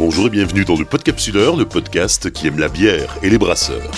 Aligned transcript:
Bonjour 0.00 0.28
et 0.28 0.30
bienvenue 0.30 0.64
dans 0.64 0.78
le 0.78 0.86
Podcapsuleur, 0.86 1.56
le 1.56 1.66
podcast 1.66 2.30
qui 2.32 2.46
aime 2.46 2.58
la 2.58 2.70
bière 2.70 3.18
et 3.22 3.28
les 3.28 3.36
brasseurs. 3.36 3.90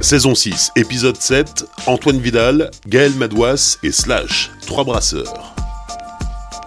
Saison 0.00 0.34
6, 0.34 0.72
épisode 0.76 1.16
7, 1.16 1.66
Antoine 1.86 2.18
Vidal, 2.18 2.70
Gaël 2.88 3.12
Madouas 3.16 3.76
et 3.82 3.92
Slash, 3.92 4.50
trois 4.66 4.84
brasseurs. 4.84 5.59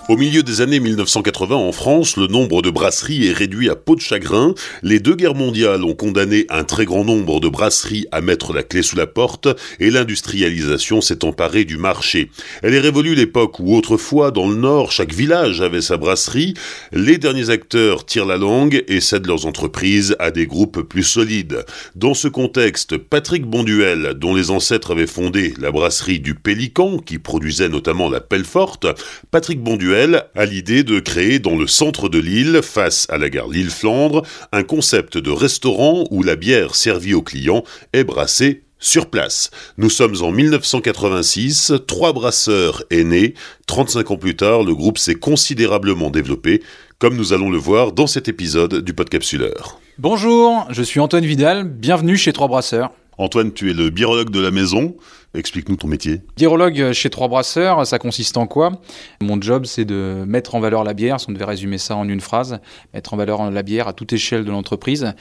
Au 0.09 0.17
milieu 0.17 0.43
des 0.43 0.59
années 0.59 0.81
1980 0.81 1.55
en 1.55 1.71
France, 1.71 2.17
le 2.17 2.27
nombre 2.27 2.61
de 2.61 2.70
brasseries 2.70 3.27
est 3.27 3.31
réduit 3.31 3.70
à 3.70 3.77
peau 3.77 3.95
de 3.95 4.02
chagrin. 4.02 4.53
Les 4.81 4.99
deux 4.99 5.15
guerres 5.15 5.33
mondiales 5.33 5.85
ont 5.85 5.95
condamné 5.95 6.45
un 6.49 6.65
très 6.65 6.83
grand 6.83 7.05
nombre 7.05 7.39
de 7.39 7.47
brasseries 7.47 8.05
à 8.12 8.20
mettre 8.20 8.52
la 8.52 8.63
clé 8.63 8.84
sous 8.84 8.98
la 8.98 9.07
porte 9.07 9.48
et 9.79 9.89
l'industrialisation 9.89 10.99
s'est 10.99 11.23
emparée 11.23 11.63
du 11.63 11.77
marché. 11.77 12.29
Elle 12.63 12.73
est 12.73 12.81
révolue 12.81 13.16
l'époque 13.16 13.62
où 13.62 13.77
autrefois 13.77 14.31
dans 14.31 14.49
le 14.49 14.57
Nord 14.57 14.91
chaque 14.91 15.13
village 15.13 15.62
avait 15.62 15.81
sa 15.81 15.95
brasserie. 15.95 16.54
Les 16.91 17.17
derniers 17.17 17.49
acteurs 17.49 18.05
tirent 18.05 18.26
la 18.26 18.38
langue 18.38 18.84
et 18.90 18.99
cèdent 18.99 19.27
leurs 19.27 19.45
entreprises 19.45 20.17
à 20.20 20.31
des 20.31 20.48
groupes 20.48 20.81
plus 20.81 21.04
solides. 21.04 21.63
Dans 21.95 22.13
ce 22.13 22.27
contexte, 22.27 22.98
Patrick 22.98 23.45
Bonduel, 23.45 24.15
dont 24.17 24.35
les 24.35 24.51
ancêtres 24.51 24.91
avaient 24.91 25.07
fondé 25.07 25.54
la 25.62 25.71
brasserie 25.71 26.20
du 26.20 26.35
Pélican, 26.35 26.98
qui 26.98 27.20
produisait 27.20 27.70
notamment 27.70 28.09
la 28.09 28.20
pelle 28.20 28.43
forte, 28.43 28.85
Patrick 29.31 29.62
Bonduel 29.62 29.92
a 29.93 30.45
l'idée 30.45 30.83
de 30.83 30.99
créer 30.99 31.38
dans 31.38 31.55
le 31.55 31.67
centre 31.67 32.09
de 32.09 32.17
l'île, 32.17 32.61
face 32.63 33.05
à 33.09 33.20
la 33.20 33.29
gare 33.29 33.47
Lille-Flandre, 33.47 34.23
un 34.51 34.63
concept 34.63 35.20
de 35.20 35.29
restaurant 35.29 36.05
où 36.09 36.23
la 36.23 36.35
bière 36.35 36.73
servie 36.73 37.13
aux 37.13 37.21
clients 37.21 37.63
est 37.93 38.03
brassée 38.03 38.63
sur 38.79 39.11
place. 39.11 39.51
Nous 39.77 39.91
sommes 39.91 40.15
en 40.21 40.31
1986, 40.31 41.73
trois 41.85 42.12
brasseurs 42.12 42.84
est 42.90 43.03
né. 43.03 43.35
35 43.68 44.12
ans 44.12 44.18
plus 44.18 44.35
tard, 44.35 44.63
le 44.63 44.73
groupe 44.73 44.98
s'est 44.98 45.15
considérablement 45.15 46.09
développé, 46.09 46.63
comme 46.98 47.15
nous 47.15 47.31
allons 47.31 47.51
le 47.51 47.59
voir 47.59 47.91
dans 47.91 48.07
cet 48.07 48.27
épisode 48.27 48.84
du 48.84 48.93
Podcapsuleur. 48.93 49.79
Bonjour, 49.99 50.65
je 50.71 50.81
suis 50.81 50.99
Antoine 51.01 51.25
Vidal, 51.25 51.65
bienvenue 51.65 52.18
chez 52.18 52.34
Trois 52.34 52.48
Brasseurs. 52.48 52.91
Antoine, 53.20 53.53
tu 53.53 53.70
es 53.70 53.73
le 53.73 53.91
birologue 53.91 54.31
de 54.31 54.40
la 54.40 54.49
maison. 54.49 54.96
Explique-nous 55.35 55.77
ton 55.77 55.87
métier. 55.87 56.21
Birologue 56.37 56.91
chez 56.91 57.09
Trois 57.09 57.27
Brasseurs, 57.27 57.87
ça 57.87 57.98
consiste 57.98 58.37
en 58.37 58.45
quoi? 58.45 58.73
Mon 59.20 59.41
job, 59.41 59.65
c'est 59.65 59.84
de 59.84 60.23
mettre 60.27 60.53
en 60.53 60.59
valeur 60.59 60.84
la 60.84 60.93
bière, 60.93 61.20
si 61.20 61.27
on 61.27 61.34
devait 61.34 61.45
résumer 61.45 61.79
ça 61.79 61.95
en 61.95 62.07
une 62.07 62.21
phrase, 62.21 62.59
mettre 62.93 63.15
en 63.15 63.17
valeur 63.17 63.49
la 63.49 63.63
bière 63.63 63.87
à 63.87 63.93
toute 63.93 64.13
échelle 64.13 64.45
de 64.45 64.51
l'entreprise. 64.51 65.13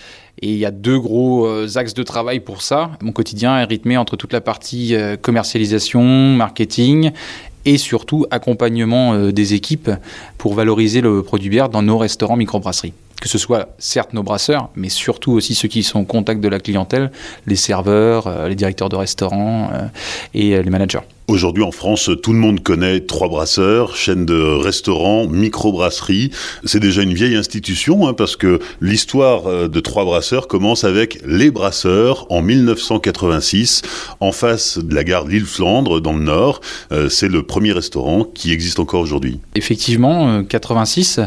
Et 0.42 0.50
il 0.50 0.58
y 0.58 0.66
a 0.66 0.70
deux 0.70 0.98
gros 0.98 1.46
euh, 1.46 1.66
axes 1.76 1.94
de 1.94 2.02
travail 2.02 2.40
pour 2.40 2.60
ça. 2.60 2.90
Mon 3.00 3.12
quotidien 3.12 3.58
est 3.58 3.64
rythmé 3.64 3.96
entre 3.96 4.16
toute 4.16 4.34
la 4.34 4.42
partie 4.42 4.94
euh, 4.94 5.16
commercialisation, 5.16 6.02
marketing 6.02 7.12
et 7.64 7.78
surtout 7.78 8.26
accompagnement 8.30 9.14
euh, 9.14 9.32
des 9.32 9.54
équipes 9.54 9.90
pour 10.38 10.54
valoriser 10.54 11.00
le 11.00 11.22
produit 11.22 11.48
bière 11.48 11.68
dans 11.68 11.82
nos 11.82 11.98
restaurants 11.98 12.36
microbrasseries 12.36 12.94
que 13.20 13.28
ce 13.28 13.38
soit 13.38 13.68
certes 13.78 14.14
nos 14.14 14.24
brasseurs, 14.24 14.68
mais 14.74 14.88
surtout 14.88 15.30
aussi 15.30 15.54
ceux 15.54 15.68
qui 15.68 15.84
sont 15.84 16.00
au 16.00 16.04
contact 16.04 16.40
de 16.40 16.48
la 16.48 16.58
clientèle, 16.58 17.12
les 17.46 17.54
serveurs, 17.54 18.26
euh, 18.26 18.48
les 18.48 18.56
directeurs 18.56 18.88
de 18.88 18.96
restaurants 18.96 19.70
euh, 19.72 19.86
et 20.34 20.60
les 20.60 20.70
managers. 20.70 21.06
Aujourd'hui 21.28 21.62
en 21.62 21.70
France, 21.70 22.10
tout 22.22 22.32
le 22.32 22.38
monde 22.38 22.62
connaît 22.62 23.00
Trois 23.00 23.28
Brasseurs, 23.28 23.96
chaîne 23.96 24.26
de 24.26 24.34
restaurants, 24.34 25.26
microbrasserie. 25.26 26.30
C'est 26.64 26.80
déjà 26.80 27.02
une 27.02 27.14
vieille 27.14 27.36
institution 27.36 28.08
hein, 28.08 28.12
parce 28.12 28.36
que 28.36 28.58
l'histoire 28.80 29.68
de 29.68 29.80
Trois 29.80 30.04
Brasseurs 30.04 30.48
commence 30.48 30.84
avec 30.84 31.20
Les 31.24 31.50
Brasseurs 31.50 32.26
en 32.30 32.42
1986 32.42 33.82
en 34.20 34.32
face 34.32 34.78
de 34.78 34.94
la 34.94 35.04
gare 35.04 35.26
Lille-Flandre 35.26 36.00
dans 36.00 36.12
le 36.12 36.22
Nord. 36.24 36.60
C'est 37.08 37.28
le 37.28 37.42
premier 37.44 37.72
restaurant 37.72 38.24
qui 38.24 38.52
existe 38.52 38.80
encore 38.80 39.00
aujourd'hui. 39.00 39.38
Effectivement, 39.54 40.42
86, 40.44 41.20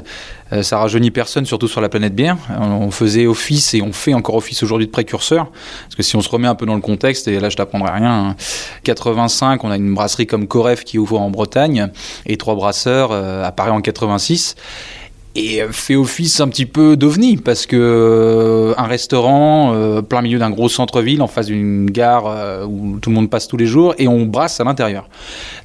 euh, 0.53 0.61
ça 0.61 0.77
rajeunit 0.77 1.11
personne, 1.11 1.45
surtout 1.45 1.67
sur 1.67 1.81
la 1.81 1.89
planète 1.89 2.13
bière. 2.13 2.37
On 2.59 2.91
faisait 2.91 3.25
office 3.25 3.73
et 3.73 3.81
on 3.81 3.93
fait 3.93 4.13
encore 4.13 4.35
office 4.35 4.61
aujourd'hui 4.61 4.85
de 4.85 4.91
précurseur. 4.91 5.51
Parce 5.83 5.95
que 5.95 6.03
si 6.03 6.15
on 6.15 6.21
se 6.21 6.29
remet 6.29 6.47
un 6.47 6.55
peu 6.55 6.65
dans 6.65 6.75
le 6.75 6.81
contexte, 6.81 7.27
et 7.27 7.39
là 7.39 7.49
je 7.49 7.55
t'apprendrai 7.57 7.91
rien, 7.91 8.35
85, 8.83 9.45
hein. 9.45 9.59
on 9.63 9.71
a 9.71 9.77
une 9.77 9.84
brasserie 9.93 10.27
comme 10.27 10.47
Coref 10.47 10.83
qui 10.83 10.97
ouvre 10.97 11.19
en 11.19 11.29
Bretagne, 11.29 11.89
et 12.25 12.37
Trois 12.37 12.55
Brasseurs 12.55 13.11
euh, 13.11 13.43
apparaît 13.43 13.71
en 13.71 13.81
86 13.81 14.55
et 15.35 15.61
fait 15.71 15.95
office 15.95 16.39
un 16.39 16.47
petit 16.47 16.65
peu 16.65 16.95
d'ovni 16.95 17.35
parce 17.35 17.65
que 17.65 17.75
euh, 17.75 18.73
un 18.77 18.87
restaurant 18.87 19.73
euh, 19.73 20.01
plein 20.01 20.21
milieu 20.21 20.39
d'un 20.39 20.49
gros 20.49 20.69
centre-ville 20.69 21.21
en 21.21 21.27
face 21.27 21.47
d'une 21.47 21.89
gare 21.91 22.25
euh, 22.27 22.65
où 22.65 22.99
tout 23.01 23.09
le 23.09 23.15
monde 23.15 23.29
passe 23.29 23.47
tous 23.47 23.57
les 23.57 23.65
jours 23.65 23.93
et 23.97 24.07
on 24.07 24.25
brasse 24.25 24.61
à 24.61 24.63
l'intérieur. 24.63 25.09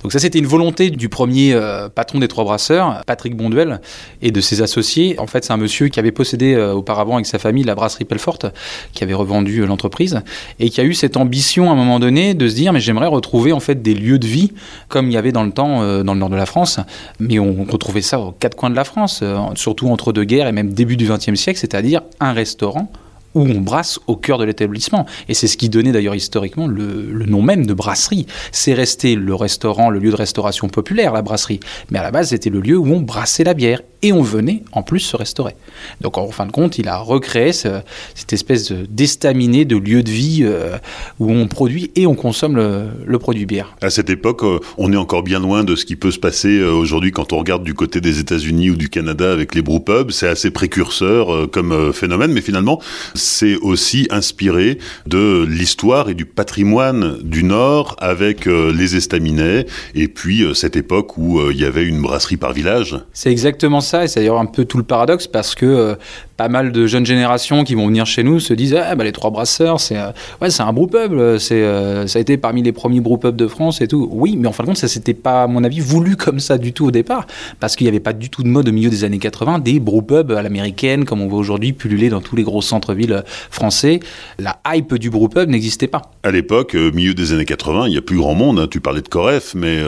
Donc 0.02 0.12
ça 0.12 0.18
c'était 0.18 0.40
une 0.40 0.46
volonté 0.46 0.90
du 0.90 1.08
premier 1.08 1.56
patron 1.94 2.18
des 2.18 2.28
trois 2.28 2.44
brasseurs, 2.44 3.02
Patrick 3.06 3.36
Bonduel 3.36 3.80
et 4.22 4.30
de 4.30 4.40
ses 4.40 4.62
associés. 4.62 5.18
En 5.18 5.26
fait, 5.26 5.44
c'est 5.44 5.52
un 5.52 5.56
monsieur 5.56 5.88
qui 5.88 6.00
avait 6.00 6.10
possédé 6.10 6.56
auparavant 6.56 7.14
avec 7.14 7.26
sa 7.26 7.38
famille 7.38 7.64
la 7.64 7.74
brasserie 7.74 8.04
Pelforte 8.04 8.46
qui 8.92 9.04
avait 9.04 9.14
revendu 9.14 9.64
l'entreprise 9.66 10.20
et 10.58 10.70
qui 10.70 10.80
a 10.80 10.84
eu 10.84 10.94
cette 10.94 11.16
ambition 11.16 11.68
à 11.68 11.72
un 11.72 11.76
moment 11.76 12.00
donné 12.00 12.34
de 12.34 12.48
se 12.48 12.54
dire 12.54 12.72
mais 12.72 12.80
j'aimerais 12.80 13.06
retrouver 13.06 13.52
en 13.52 13.60
fait 13.60 13.82
des 13.82 13.94
lieux 13.94 14.18
de 14.18 14.26
vie 14.26 14.52
comme 14.88 15.06
il 15.06 15.12
y 15.12 15.16
avait 15.16 15.32
dans 15.32 15.44
le 15.44 15.52
temps 15.52 16.02
dans 16.02 16.14
le 16.14 16.20
nord 16.20 16.30
de 16.30 16.36
la 16.36 16.46
France, 16.46 16.80
mais 17.18 17.38
on 17.38 17.64
retrouvait 17.64 18.02
ça 18.02 18.18
aux 18.18 18.32
quatre 18.32 18.56
coins 18.56 18.70
de 18.70 18.76
la 18.76 18.84
France 18.84 19.22
surtout 19.60 19.88
entre 19.88 20.12
deux 20.12 20.24
guerres 20.24 20.48
et 20.48 20.52
même 20.52 20.72
début 20.72 20.96
du 20.96 21.06
XXe 21.08 21.34
siècle, 21.34 21.58
c'est-à-dire 21.58 22.02
un 22.18 22.32
restaurant 22.32 22.90
où 23.34 23.42
on 23.42 23.60
brasse 23.60 23.98
au 24.06 24.16
cœur 24.16 24.38
de 24.38 24.44
l'établissement. 24.44 25.06
Et 25.28 25.34
c'est 25.34 25.46
ce 25.46 25.56
qui 25.56 25.68
donnait 25.68 25.92
d'ailleurs 25.92 26.14
historiquement 26.14 26.66
le, 26.66 27.24
nom 27.26 27.42
même 27.42 27.66
de 27.66 27.74
brasserie. 27.74 28.26
C'est 28.52 28.74
resté 28.74 29.14
le 29.14 29.34
restaurant, 29.34 29.90
le 29.90 29.98
lieu 29.98 30.10
de 30.10 30.16
restauration 30.16 30.68
populaire, 30.68 31.12
la 31.12 31.22
brasserie. 31.22 31.60
Mais 31.90 31.98
à 31.98 32.02
la 32.02 32.10
base, 32.10 32.30
c'était 32.30 32.50
le 32.50 32.60
lieu 32.60 32.76
où 32.76 32.86
on 32.86 33.00
brassait 33.00 33.44
la 33.44 33.54
bière 33.54 33.80
et 34.02 34.12
on 34.12 34.22
venait 34.22 34.62
en 34.72 34.82
plus 34.82 35.00
se 35.00 35.16
restaurer. 35.16 35.54
Donc 36.00 36.18
en 36.18 36.30
fin 36.30 36.46
de 36.46 36.52
compte, 36.52 36.78
il 36.78 36.88
a 36.88 36.98
recréé 36.98 37.52
cette 37.52 38.32
espèce 38.32 38.72
d'estaminet 38.72 39.64
de 39.64 39.76
lieu 39.76 40.02
de 40.02 40.10
vie 40.10 40.40
euh, 40.42 40.76
où 41.18 41.30
on 41.30 41.46
produit 41.48 41.90
et 41.96 42.06
on 42.06 42.14
consomme 42.14 42.56
le, 42.56 43.18
produit 43.18 43.44
bière. 43.44 43.76
À 43.82 43.90
cette 43.90 44.08
époque, 44.08 44.42
euh, 44.44 44.58
on 44.78 44.92
est 44.92 44.96
encore 44.96 45.22
bien 45.22 45.38
loin 45.38 45.62
de 45.62 45.76
ce 45.76 45.84
qui 45.84 45.96
peut 45.96 46.10
se 46.10 46.18
passer 46.18 46.58
euh, 46.58 46.72
aujourd'hui 46.72 47.12
quand 47.12 47.34
on 47.34 47.38
regarde 47.38 47.62
du 47.62 47.74
côté 47.74 48.00
des 48.00 48.18
États-Unis 48.18 48.70
ou 48.70 48.76
du 48.76 48.88
Canada 48.88 49.30
avec 49.30 49.54
les 49.54 49.60
brewpubs. 49.60 50.10
C'est 50.10 50.28
assez 50.28 50.50
précurseur 50.50 51.50
comme 51.50 51.92
phénomène, 51.92 52.32
mais 52.32 52.40
finalement, 52.40 52.80
c'est 53.20 53.56
aussi 53.56 54.06
inspiré 54.10 54.78
de 55.06 55.44
l'histoire 55.48 56.08
et 56.08 56.14
du 56.14 56.24
patrimoine 56.24 57.18
du 57.22 57.44
Nord 57.44 57.96
avec 57.98 58.46
les 58.46 58.96
estaminets 58.96 59.66
et 59.94 60.08
puis 60.08 60.44
cette 60.54 60.76
époque 60.76 61.16
où 61.16 61.40
il 61.50 61.58
y 61.58 61.64
avait 61.64 61.84
une 61.84 62.00
brasserie 62.00 62.36
par 62.36 62.52
village. 62.52 62.96
C'est 63.12 63.30
exactement 63.30 63.80
ça 63.80 64.04
et 64.04 64.08
c'est 64.08 64.20
d'ailleurs 64.20 64.38
un 64.38 64.46
peu 64.46 64.64
tout 64.64 64.78
le 64.78 64.84
paradoxe 64.84 65.26
parce 65.26 65.54
que 65.54 65.66
euh, 65.66 65.94
pas 66.40 66.48
mal 66.48 66.72
de 66.72 66.86
jeunes 66.86 67.04
générations 67.04 67.64
qui 67.64 67.74
vont 67.74 67.86
venir 67.86 68.06
chez 68.06 68.22
nous 68.22 68.40
se 68.40 68.54
disent 68.54 68.74
ah, 68.74 68.94
bah, 68.94 69.04
les 69.04 69.12
trois 69.12 69.30
brasseurs 69.30 69.78
c'est 69.78 69.98
euh, 69.98 70.10
ouais 70.40 70.48
c'est 70.48 70.62
un 70.62 70.72
brewpub 70.72 71.36
c'est 71.36 71.60
euh, 71.60 72.06
ça 72.06 72.18
a 72.18 72.22
été 72.22 72.38
parmi 72.38 72.62
les 72.62 72.72
premiers 72.72 73.00
brewpubs 73.00 73.36
de 73.36 73.46
France 73.46 73.82
et 73.82 73.88
tout. 73.88 74.08
Oui 74.10 74.36
mais 74.38 74.48
en 74.48 74.52
fin 74.52 74.62
de 74.62 74.68
compte 74.68 74.78
ça 74.78 74.88
c'était 74.88 75.12
pas 75.12 75.42
à 75.42 75.46
mon 75.48 75.64
avis 75.64 75.80
voulu 75.80 76.16
comme 76.16 76.40
ça 76.40 76.56
du 76.56 76.72
tout 76.72 76.86
au 76.86 76.90
départ 76.90 77.26
parce 77.60 77.76
qu'il 77.76 77.84
n'y 77.84 77.90
avait 77.90 78.00
pas 78.00 78.14
du 78.14 78.30
tout 78.30 78.42
de 78.42 78.48
mode 78.48 78.70
au 78.70 78.72
milieu 78.72 78.88
des 78.88 79.04
années 79.04 79.18
80 79.18 79.58
des 79.58 79.80
brewpubs 79.80 80.32
à 80.32 80.40
l'américaine 80.40 81.04
comme 81.04 81.20
on 81.20 81.28
voit 81.28 81.40
aujourd'hui 81.40 81.74
pulluler 81.74 82.08
dans 82.08 82.22
tous 82.22 82.36
les 82.36 82.42
gros 82.42 82.62
centres-villes 82.62 83.22
français. 83.50 84.00
La 84.38 84.60
hype 84.66 84.94
du 84.94 85.10
brewpub 85.10 85.50
n'existait 85.50 85.88
pas. 85.88 86.10
À 86.22 86.30
l'époque 86.30 86.74
milieu 86.74 87.12
des 87.12 87.34
années 87.34 87.44
80 87.44 87.88
il 87.88 87.92
y 87.92 87.98
a 87.98 88.02
plus 88.02 88.16
grand 88.16 88.32
monde 88.32 88.60
hein. 88.60 88.66
tu 88.70 88.80
parlais 88.80 89.02
de 89.02 89.08
Coref 89.08 89.54
mais 89.54 89.78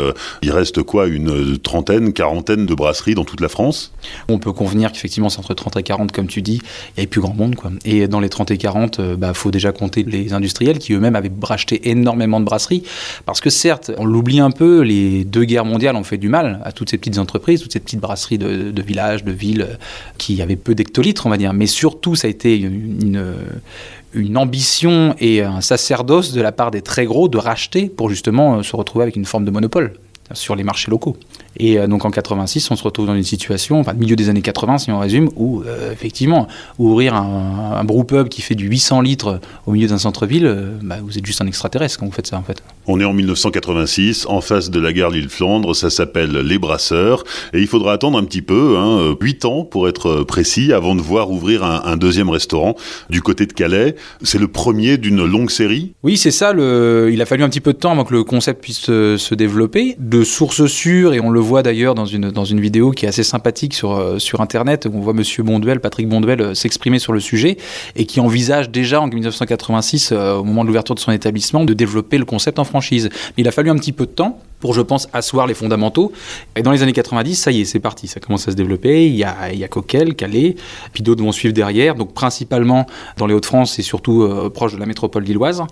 il 0.42 0.52
reste 0.52 0.82
quoi 0.82 1.06
une 1.06 1.56
trentaine 1.56 2.12
quarantaine 2.12 2.66
de 2.66 2.74
brasseries 2.74 3.14
dans 3.14 3.24
toute 3.24 3.40
la 3.40 3.48
France? 3.48 3.94
On 4.28 4.38
peut 4.38 4.52
convenir 4.52 4.92
qu'effectivement, 4.92 5.30
c'est 5.30 5.38
entre 5.38 5.54
30 5.54 5.78
et 5.78 5.82
40, 5.82 6.12
comme 6.12 6.26
tu 6.26 6.41
il 6.48 6.54
n'y 6.54 6.60
avait 6.98 7.06
plus 7.06 7.20
grand 7.20 7.34
monde. 7.34 7.54
Et 7.84 8.08
dans 8.08 8.20
les 8.20 8.28
30 8.28 8.50
et 8.50 8.58
40, 8.58 8.98
il 8.98 9.16
bah, 9.16 9.34
faut 9.34 9.50
déjà 9.50 9.72
compter 9.72 10.02
les 10.02 10.32
industriels 10.32 10.78
qui 10.78 10.93
eux-mêmes 10.93 11.16
avaient 11.16 11.31
racheté 11.43 11.90
énormément 11.90 12.40
de 12.40 12.44
brasseries. 12.44 12.82
Parce 13.26 13.40
que 13.40 13.50
certes, 13.50 13.90
on 13.99 14.05
l'oublie 14.05 14.40
un 14.40 14.50
peu, 14.50 14.81
les 14.81 15.25
deux 15.25 15.44
guerres 15.44 15.64
mondiales 15.64 15.96
ont 15.96 16.05
fait 16.05 16.19
du 16.19 16.28
mal 16.28 16.61
à 16.64 16.72
toutes 16.72 16.90
ces 16.90 16.99
petites 16.99 17.19
entreprises, 17.19 17.61
toutes 17.61 17.72
ces 17.72 17.81
petites 17.81 18.00
brasseries 18.00 18.38
de, 18.38 18.82
villages, 18.82 19.25
de 19.25 19.32
villes, 19.32 19.78
qui 20.19 20.40
avaient 20.43 20.56
peu 20.56 20.75
d'hectolitres, 20.75 21.26
on 21.26 21.31
va 21.31 21.37
dire. 21.37 21.52
Mais 21.52 21.66
surtout, 21.66 22.14
ça 22.14 22.26
a 22.26 22.31
été 22.31 22.56
une, 22.56 23.34
une 24.14 24.37
ambition 24.37 25.14
et 25.19 25.43
un 25.43 25.61
sacerdoce 25.61 26.32
de 26.32 26.40
la 26.40 26.52
part 26.52 26.70
des 26.70 26.82
très 26.82 27.06
gros 27.06 27.28
de 27.28 27.38
racheter 27.38 27.87
pour 27.87 28.08
justement 28.08 28.62
se 28.62 28.76
retrouver 28.76 29.05
avec 29.05 29.16
une 29.16 29.25
forme 29.25 29.44
de 29.44 29.50
monopole 29.50 29.94
sur 30.34 30.56
les 30.56 30.64
marchés 30.64 30.90
locaux. 30.90 31.16
Et 31.56 31.78
euh, 31.78 31.87
donc 31.87 32.04
en 32.04 32.10
86, 32.10 32.70
on 32.70 32.76
se 32.76 32.82
retrouve 32.82 33.06
dans 33.06 33.14
une 33.14 33.22
situation, 33.22 33.81
enfin 33.81 33.93
milieu 33.93 34.16
des 34.16 34.28
années 34.28 34.43
80 34.43 34.78
si 34.78 34.90
on 34.90 34.99
résume, 34.99 35.28
où 35.37 35.62
euh, 35.62 35.93
effectivement, 35.93 36.49
ouvrir 36.78 37.14
un, 37.14 37.76
un 37.76 37.84
brewpub 37.84 38.28
qui 38.28 38.43
fait 38.43 38.54
du 38.54 38.66
800 38.66 39.00
litres 39.00 39.40
au 39.66 39.72
milieu 39.72 39.88
d'un 39.88 39.99
centre-ville, 39.99 40.46
euh, 40.46 40.78
bah, 40.82 40.96
vous 41.02 41.19
êtes 41.19 41.26
juste 41.26 41.43
un 41.43 41.46
extraterrestre 41.46 41.99
quand 41.99 42.06
vous 42.06 42.12
faites 42.12 42.26
ça 42.26 42.38
en 42.38 42.43
fait. 42.43 42.62
On 42.87 42.99
est 43.00 43.04
en 43.04 43.12
1986, 43.12 44.26
en 44.26 44.40
face 44.40 44.70
de 44.70 44.81
la 44.81 44.93
gare 44.93 45.10
Lille-Flandre, 45.10 45.76
ça 45.76 45.90
s'appelle 45.90 46.32
Les 46.32 46.58
Brasseurs, 46.58 47.25
et 47.52 47.60
il 47.60 47.66
faudra 47.66 47.93
attendre 47.93 48.19
un 48.19 48.25
petit 48.25 48.43
peu, 48.43 48.76
hein, 48.76 49.14
8 49.20 49.44
ans 49.44 49.64
pour 49.64 49.88
être 49.88 50.25
précis, 50.25 50.72
avant 50.72 50.94
de 50.94 51.00
voir 51.00 51.31
ouvrir 51.31 51.62
un, 51.62 51.96
deuxième 51.96 52.31
restaurant 52.31 52.75
du 53.10 53.22
côté 53.22 53.46
de 53.46 53.52
Calais. 53.52 53.94
C'est 54.22 54.38
le 54.38 54.49
premier 54.49 54.96
d'une 54.96 55.25
longue 55.25 55.50
série? 55.50 55.93
Oui, 56.02 56.16
c'est 56.16 56.31
ça, 56.31 56.52
le... 56.52 57.10
il 57.12 57.20
a 57.22 57.26
fallu 57.26 57.44
un 57.44 57.49
petit 57.49 57.60
peu 57.60 57.72
de 57.72 57.78
temps 57.78 57.93
avant 57.93 58.04
que 58.04 58.14
le 58.14 58.25
concept 58.25 58.62
puisse 58.62 58.87
se 58.87 59.34
développer. 59.34 59.94
De 60.00 60.25
sources 60.25 60.66
sûres, 60.66 61.12
et 61.14 61.20
on 61.20 61.31
le 61.31 61.41
voit 61.42 61.62
d'ailleurs 61.62 61.94
dans 61.94 62.06
une, 62.06 62.30
dans 62.30 62.44
une 62.44 62.60
vidéo 62.60 62.90
qui 62.90 63.04
est 63.04 63.08
assez 63.08 63.22
sympathique 63.22 63.74
sur, 63.74 63.92
euh, 63.92 64.18
sur 64.18 64.40
Internet, 64.40 64.86
où 64.90 64.96
on 64.96 65.00
voit 65.00 65.12
Monsieur 65.12 65.42
Bonduel, 65.42 65.80
Patrick 65.80 66.08
Bonduel, 66.08 66.40
euh, 66.40 66.54
s'exprimer 66.54 66.98
sur 66.98 67.12
le 67.12 67.20
sujet 67.20 67.56
et 67.96 68.06
qui 68.06 68.20
envisage 68.20 68.70
déjà 68.70 69.00
en 69.00 69.06
1986, 69.06 70.12
euh, 70.12 70.34
au 70.36 70.44
moment 70.44 70.62
de 70.62 70.68
l'ouverture 70.68 70.94
de 70.94 71.00
son 71.00 71.12
établissement, 71.12 71.64
de 71.64 71.74
développer 71.74 72.18
le 72.18 72.24
concept 72.24 72.58
en 72.58 72.64
franchise. 72.64 73.08
Mais 73.36 73.42
il 73.42 73.48
a 73.48 73.52
fallu 73.52 73.70
un 73.70 73.76
petit 73.76 73.92
peu 73.92 74.06
de 74.06 74.12
temps 74.12 74.38
pour, 74.62 74.75
je 74.75 74.81
pense, 74.81 75.09
asseoir 75.12 75.49
les 75.49 75.55
fondamentaux. 75.55 76.12
Et 76.55 76.62
dans 76.62 76.70
les 76.70 76.85
années 76.85 76.93
90, 76.93 77.35
ça 77.35 77.50
y 77.50 77.61
est, 77.62 77.64
c'est 77.64 77.81
parti, 77.81 78.06
ça 78.06 78.20
commence 78.20 78.47
à 78.47 78.53
se 78.53 78.56
développer. 78.56 79.09
Il 79.09 79.17
y 79.17 79.25
a, 79.25 79.69
Coquel, 79.69 80.14
Calais, 80.14 80.55
puis 80.93 81.03
d'autres 81.03 81.23
vont 81.23 81.32
suivre 81.32 81.53
derrière, 81.53 81.97
donc 81.97 82.14
principalement 82.14 82.87
dans 83.17 83.26
les 83.26 83.35
Hauts-de-France 83.35 83.81
et 83.81 83.82
surtout 83.82 84.23
euh, 84.23 84.50
proche 84.50 84.75
de 84.75 84.79
la 84.79 84.87
métropole 84.87 85.25
lilloise. 85.25 85.64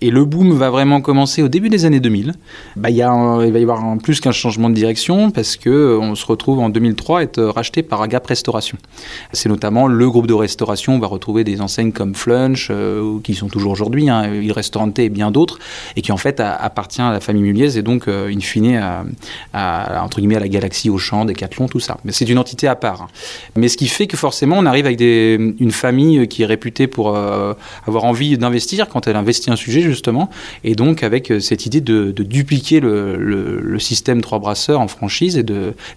Et 0.00 0.10
le 0.10 0.24
boom 0.24 0.52
va 0.52 0.70
vraiment 0.70 1.00
commencer 1.00 1.42
au 1.42 1.48
début 1.48 1.70
des 1.70 1.86
années 1.86 2.00
2000. 2.00 2.34
Bah, 2.76 2.90
il, 2.90 2.98
va 2.98 3.42
y 3.42 3.62
avoir 3.62 3.96
plus 3.98 4.20
qu'un 4.20 4.32
changement 4.32 4.68
de 4.68 4.74
direction 4.74 5.30
parce 5.30 5.56
que 5.56 5.70
euh, 5.70 5.98
on 5.98 6.14
se 6.14 6.26
retrouve 6.26 6.60
en 6.60 6.68
2003 6.68 7.22
être 7.22 7.42
racheté 7.42 7.82
par 7.82 8.02
Agap 8.02 8.26
Restauration. 8.26 8.76
C'est 9.32 9.48
notamment 9.48 9.86
le 9.86 10.10
groupe 10.10 10.26
de 10.26 10.34
restauration. 10.34 10.94
On 10.94 10.98
va 10.98 11.06
retrouver 11.06 11.44
des 11.44 11.60
enseignes 11.62 11.92
comme 11.92 12.14
Flunch, 12.14 12.68
euh, 12.70 13.18
qui 13.24 13.34
sont 13.34 13.48
toujours 13.48 13.72
aujourd'hui, 13.72 14.10
hein, 14.10 14.30
Il 14.34 14.52
Restaurante 14.52 14.98
et 14.98 15.08
bien 15.08 15.30
d'autres, 15.30 15.58
et 15.96 16.02
qui 16.02 16.12
en 16.12 16.16
fait 16.16 16.40
appartient 16.40 17.02
à 17.02 17.10
la 17.10 17.20
famille 17.20 17.42
Muliez 17.42 17.76
et 17.78 17.82
donc 17.82 18.08
euh, 18.08 18.30
in 18.36 18.40
fine 18.40 18.76
à, 18.76 19.04
à- 19.52 20.04
entre 20.04 20.18
guillemets 20.18 20.36
à 20.36 20.40
la 20.40 20.48
galaxie 20.48 20.90
Auchan, 20.90 21.24
Decathlon, 21.24 21.68
tout 21.68 21.80
ça. 21.80 21.98
Mais 22.04 22.12
c'est 22.12 22.28
une 22.28 22.38
entité 22.38 22.68
à 22.68 22.76
part. 22.76 23.08
Mais 23.56 23.68
ce 23.68 23.76
qui 23.76 23.88
fait 23.88 24.06
que 24.06 24.16
forcément 24.16 24.56
on 24.58 24.66
arrive 24.66 24.86
avec 24.86 24.98
des, 24.98 25.54
une 25.58 25.72
famille 25.72 26.28
qui 26.28 26.42
est 26.42 26.46
réputée 26.46 26.86
pour 26.86 27.16
euh, 27.16 27.54
avoir 27.86 28.04
envie 28.04 28.36
d'investir 28.38 28.88
quand 28.88 29.06
elle 29.06 29.16
investit 29.16 29.50
un 29.50 29.56
sujet 29.56 29.80
justement, 29.80 30.30
et 30.64 30.74
donc 30.74 31.02
avec 31.02 31.30
euh, 31.30 31.40
cette 31.40 31.66
idée 31.66 31.80
de, 31.80 32.10
dupliquer 32.10 32.80
le, 32.80 33.76
système 33.78 34.20
trois 34.20 34.38
brasseurs 34.38 34.80
en 34.80 34.88
franchise 34.88 35.36
et 35.36 35.44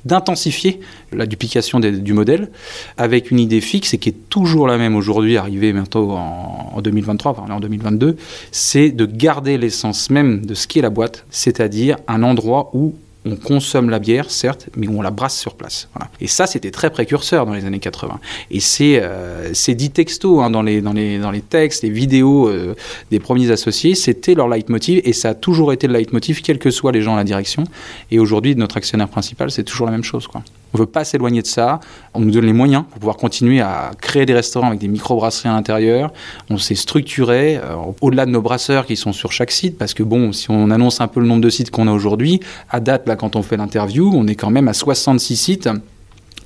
d'intensifier 0.06 0.80
la 1.12 1.25
duplication 1.25 1.80
du 1.80 2.13
modèle 2.13 2.50
avec 2.97 3.31
une 3.31 3.39
idée 3.39 3.62
fixe 3.62 3.94
et 3.94 3.97
qui 3.97 4.09
est 4.09 4.30
toujours 4.30 4.68
la 4.68 4.77
même 4.77 4.95
aujourd'hui, 4.95 5.38
arrivée 5.38 5.71
bientôt 5.74 6.12
en, 6.12 6.74
en 6.75 6.81
2023, 6.81 7.31
enfin 7.31 7.53
en 7.53 7.59
2022, 7.59 8.18
c'est 8.51 8.89
de 8.91 9.06
garder 9.06 9.57
l'essence 9.57 10.09
même 10.09 10.45
de 10.45 10.53
ce 10.53 10.68
qu'est 10.68 10.81
la 10.81 10.89
boîte, 10.89 11.25
c'est-à-dire 11.31 11.97
un 12.07 12.24
endroit 12.29 12.69
où 12.73 12.95
on 13.25 13.35
consomme 13.35 13.89
la 13.89 13.99
bière, 13.99 14.31
certes, 14.31 14.69
mais 14.77 14.87
où 14.87 14.97
on 14.97 15.01
la 15.01 15.11
brasse 15.11 15.37
sur 15.37 15.55
place. 15.55 15.89
Et 16.21 16.27
ça, 16.27 16.47
c'était 16.47 16.71
très 16.71 16.89
précurseur 16.89 17.45
dans 17.45 17.53
les 17.53 17.65
années 17.65 17.79
80. 17.79 18.19
Et 18.49 18.59
c'est 18.59 19.01
euh, 19.01 19.53
c'est 19.53 19.75
dit 19.75 19.89
texto 19.89 20.41
hein, 20.41 20.49
dans, 20.49 20.61
les, 20.61 20.81
dans, 20.81 20.93
les, 20.93 21.19
dans 21.19 21.31
les 21.31 21.41
textes, 21.41 21.83
les 21.83 21.89
vidéos 21.89 22.47
euh, 22.47 22.75
des 23.11 23.19
premiers 23.19 23.51
associés, 23.51 23.95
c'était 23.95 24.35
leur 24.35 24.47
leitmotiv 24.47 25.01
et 25.03 25.13
ça 25.13 25.29
a 25.29 25.33
toujours 25.33 25.73
été 25.73 25.87
le 25.87 25.93
leitmotiv, 25.93 26.41
quels 26.41 26.59
que 26.59 26.71
soient 26.71 26.91
les 26.91 27.01
gens 27.01 27.15
à 27.15 27.17
la 27.17 27.23
direction. 27.25 27.65
Et 28.09 28.19
aujourd'hui, 28.19 28.55
notre 28.55 28.77
actionnaire 28.77 29.09
principal, 29.09 29.51
c'est 29.51 29.63
toujours 29.63 29.87
la 29.87 29.91
même 29.91 30.03
chose. 30.03 30.27
Quoi. 30.27 30.43
On 30.74 30.77
ne 30.77 30.83
veut 30.83 30.89
pas 30.89 31.04
s'éloigner 31.04 31.42
de 31.42 31.48
ça. 31.48 31.80
On 32.13 32.19
nous 32.19 32.31
donne 32.31 32.45
les 32.45 32.54
moyens 32.54 32.83
pour 32.89 33.00
pouvoir 33.00 33.18
continuer 33.18 33.62
à 33.62 33.92
créer 34.00 34.25
des 34.25 34.33
restaurants 34.33 34.68
avec 34.68 34.80
des 34.80 34.88
micro-brasseries 34.88 35.50
à 35.50 35.54
l'intérieur. 35.54 36.12
On 36.50 36.57
s'est 36.57 36.75
structuré 36.75 37.57
euh, 37.57 37.75
au-delà 38.01 38.25
de 38.25 38.31
nos 38.31 38.42
brasseurs 38.42 38.86
qui 38.86 38.95
sont 38.95 39.13
sur 39.13 39.31
chaque 39.31 39.51
site, 39.51 39.77
parce 39.77 39.94
que 39.94 40.04
bon, 40.04 40.31
si 40.31 40.51
on 40.51 40.69
annonce 40.69 41.01
un 41.01 41.07
peu 41.07 41.19
le 41.19 41.27
nombre 41.27 41.42
de 41.42 41.50
sites 41.50 41.71
qu'on 41.71 41.88
a 41.88 41.92
aujourd'hui, 41.92 42.39
à 42.69 42.80
date, 42.80 43.07
là, 43.07 43.16
quand 43.16 43.36
on 43.36 43.42
fait 43.42 43.57
l'interview, 43.57 44.12
on 44.13 44.27
est 44.27 44.36
quand 44.36 44.51
même 44.51 44.68
à 44.68 44.74
66 44.74 45.36
sites. 45.36 45.69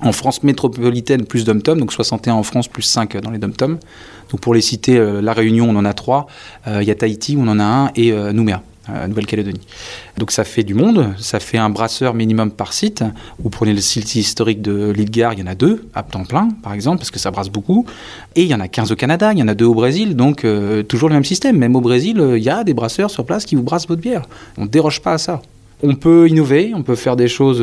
En 0.00 0.12
France 0.12 0.42
métropolitaine, 0.42 1.24
plus 1.24 1.44
dom-tom, 1.44 1.78
donc 1.78 1.92
61 1.92 2.34
en 2.34 2.42
France, 2.42 2.68
plus 2.68 2.82
5 2.82 3.16
dans 3.18 3.30
les 3.30 3.38
dom-tom. 3.38 3.78
Donc 4.30 4.40
pour 4.40 4.54
les 4.54 4.60
citer, 4.60 4.98
euh, 4.98 5.22
La 5.22 5.32
Réunion, 5.32 5.68
on 5.68 5.76
en 5.76 5.84
a 5.84 5.92
3. 5.92 6.26
Il 6.66 6.82
y 6.82 6.90
a 6.90 6.94
Tahiti, 6.94 7.36
on 7.38 7.46
en 7.46 7.60
a 7.60 7.64
un, 7.64 7.90
et 7.94 8.12
euh, 8.12 8.32
Nouméa. 8.32 8.62
Euh, 8.90 9.06
Nouvelle-Calédonie. 9.06 9.60
Donc 10.18 10.30
ça 10.30 10.44
fait 10.44 10.62
du 10.62 10.74
monde, 10.74 11.14
ça 11.18 11.40
fait 11.40 11.58
un 11.58 11.70
brasseur 11.70 12.14
minimum 12.14 12.50
par 12.50 12.72
site. 12.72 13.02
Vous 13.38 13.50
prenez 13.50 13.72
le 13.72 13.80
site 13.80 14.14
historique 14.14 14.60
de 14.62 14.90
l'île 14.90 15.10
Gare, 15.10 15.32
il 15.32 15.40
y 15.40 15.42
en 15.42 15.46
a 15.46 15.54
deux, 15.54 15.88
à 15.94 16.02
temps 16.02 16.24
plein 16.24 16.48
par 16.62 16.72
exemple, 16.72 16.98
parce 16.98 17.10
que 17.10 17.18
ça 17.18 17.30
brasse 17.30 17.48
beaucoup. 17.48 17.86
Et 18.34 18.42
il 18.42 18.48
y 18.48 18.54
en 18.54 18.60
a 18.60 18.68
15 18.68 18.92
au 18.92 18.96
Canada, 18.96 19.32
il 19.32 19.38
y 19.38 19.42
en 19.42 19.48
a 19.48 19.54
deux 19.54 19.64
au 19.64 19.74
Brésil, 19.74 20.16
donc 20.16 20.44
euh, 20.44 20.82
toujours 20.82 21.08
le 21.08 21.14
même 21.14 21.24
système. 21.24 21.56
Même 21.56 21.76
au 21.76 21.80
Brésil, 21.80 22.20
euh, 22.20 22.36
il 22.36 22.44
y 22.44 22.50
a 22.50 22.64
des 22.64 22.74
brasseurs 22.74 23.10
sur 23.10 23.24
place 23.24 23.44
qui 23.44 23.54
vous 23.54 23.62
brassent 23.62 23.88
votre 23.88 24.02
bière. 24.02 24.22
On 24.58 24.62
ne 24.62 24.68
déroge 24.68 25.00
pas 25.00 25.14
à 25.14 25.18
ça. 25.18 25.40
On 25.82 25.94
peut 25.94 26.28
innover, 26.28 26.72
on 26.74 26.82
peut 26.82 26.94
faire 26.94 27.16
des 27.16 27.28
choses 27.28 27.62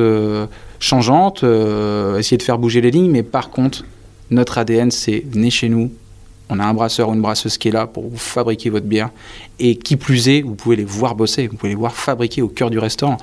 changeantes, 0.80 1.44
essayer 2.20 2.38
de 2.38 2.44
faire 2.44 2.60
bouger 2.60 2.82
les 2.82 2.92
lignes, 2.92 3.10
mais 3.10 3.24
par 3.24 3.50
contre, 3.50 3.84
notre 4.30 4.58
ADN, 4.58 4.92
c'est 4.92 5.24
venez 5.28 5.50
chez 5.50 5.70
nous, 5.70 5.92
on 6.52 6.60
a 6.60 6.66
un 6.66 6.74
brasseur 6.74 7.10
ou 7.10 7.14
une 7.14 7.22
brasseuse 7.22 7.58
qui 7.58 7.70
est 7.70 7.72
là 7.72 7.88
pour 7.88 8.12
fabriquer 8.18 8.70
votre 8.70 8.86
bière. 8.86 9.10
Et 9.58 9.78
qui 9.78 9.96
plus 9.96 10.28
est, 10.28 10.42
vous 10.42 10.54
pouvez 10.54 10.76
les 10.76 10.84
voir 10.84 11.16
bosser, 11.16 11.48
vous 11.48 11.56
pouvez 11.56 11.70
les 11.70 11.78
voir 11.78 11.96
fabriquer 11.96 12.42
au 12.42 12.50
cœur 12.50 12.70
du 12.70 12.78
restaurant. 12.78 13.18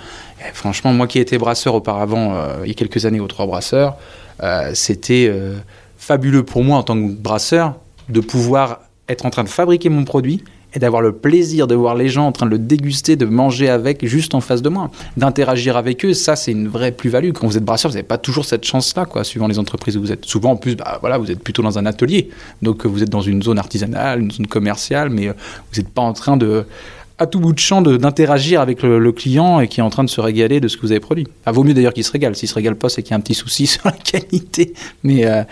Franchement, 0.55 0.95
moi 0.95 1.07
qui 1.07 1.19
étais 1.19 1.37
brasseur 1.37 1.75
auparavant, 1.75 2.35
euh, 2.35 2.61
il 2.65 2.69
y 2.69 2.71
a 2.71 2.75
quelques 2.75 3.05
années 3.05 3.21
aux 3.21 3.27
Trois 3.27 3.47
Brasseurs, 3.47 3.97
euh, 4.43 4.71
c'était 4.73 5.29
euh, 5.29 5.59
fabuleux 5.99 6.43
pour 6.43 6.65
moi 6.65 6.79
en 6.79 6.83
tant 6.83 6.95
que 6.95 7.13
brasseur 7.13 7.75
de 8.09 8.21
pouvoir 8.21 8.81
être 9.11 9.27
en 9.27 9.31
train 9.31 9.45
de 9.45 9.49
fabriquer 9.51 9.91
mon 9.91 10.05
produit 10.05 10.43
et 10.79 10.81
d'avoir 10.81 11.03
le 11.03 11.11
plaisir 11.11 11.67
de 11.67 11.75
voir 11.75 11.97
les 11.97 12.09
gens 12.09 12.29
en 12.29 12.33
train 12.33 12.47
de 12.47 12.53
le 12.53 12.59
déguster, 12.59 13.17
de 13.17 13.27
manger 13.27 13.69
avec 13.69 14.07
juste 14.07 14.37
en 14.37 14.41
face 14.41 14.63
de 14.63 14.69
moi, 14.69 14.93
d'interagir 15.17 15.77
avec 15.77 16.05
eux, 16.05 16.15
ça 16.15 16.37
c'est 16.37 16.53
une 16.53 16.69
vraie 16.69 16.93
plus-value. 16.93 17.33
Quand 17.33 17.49
vous 17.49 17.57
êtes 17.57 17.65
brasseur, 17.65 17.91
vous 17.91 17.97
n'avez 17.97 18.07
pas 18.07 18.17
toujours 18.17 18.45
cette 18.45 18.65
chance-là, 18.65 19.05
quoi, 19.05 19.25
suivant 19.25 19.49
les 19.49 19.59
entreprises 19.59 19.97
où 19.97 20.01
vous 20.01 20.13
êtes. 20.13 20.25
Souvent 20.25 20.53
en 20.53 20.57
plus, 20.57 20.77
bah, 20.77 20.99
voilà, 21.01 21.19
vous 21.19 21.33
êtes 21.33 21.43
plutôt 21.43 21.63
dans 21.63 21.79
un 21.79 21.87
atelier, 21.87 22.31
donc 22.63 22.87
euh, 22.87 22.89
vous 22.89 23.03
êtes 23.03 23.11
dans 23.11 23.21
une 23.21 23.43
zone 23.43 23.59
artisanale, 23.59 24.21
une 24.21 24.31
zone 24.31 24.47
commerciale, 24.47 25.11
mais 25.11 25.29
euh, 25.29 25.33
vous 25.73 25.81
n'êtes 25.81 25.91
pas 25.91 26.03
en 26.03 26.13
train 26.13 26.37
de 26.37 26.65
à 27.19 27.27
tout 27.27 27.41
bout 27.41 27.53
de 27.53 27.59
champ 27.59 27.83
d'interagir 27.83 28.61
avec 28.61 28.83
le, 28.83 29.13
client 29.13 29.61
et 29.61 29.69
qui 29.69 29.81
est 29.81 29.83
en 29.83 29.91
train 29.91 30.05
de 30.05 30.11
se 30.11 30.21
régaler 30.21 30.61
de 30.61 30.69
ce 30.69 30.77
que 30.77 30.83
vous 30.83 30.93
avez 30.93 31.01
produit. 31.01 31.27
Ah, 31.47 31.53
vaut 31.53 31.65
mieux 31.65 31.75
d'ailleurs 31.75 31.93
qu'il 31.93 32.05
se 32.05 32.13
régale. 32.13 32.37
S'il 32.37 32.49
se 32.49 32.55
régale 32.55 32.77
pas, 32.77 32.89
c'est 32.89 33.03
qu'il 33.03 33.11
y 33.11 33.15
a 33.15 33.17
un 33.17 33.21
petit 33.21 33.35
souci 33.35 33.67
sur 33.67 33.83
la 33.85 33.93
qualité. 33.93 34.75
Mais, 35.03 35.27
euh, 35.27 35.43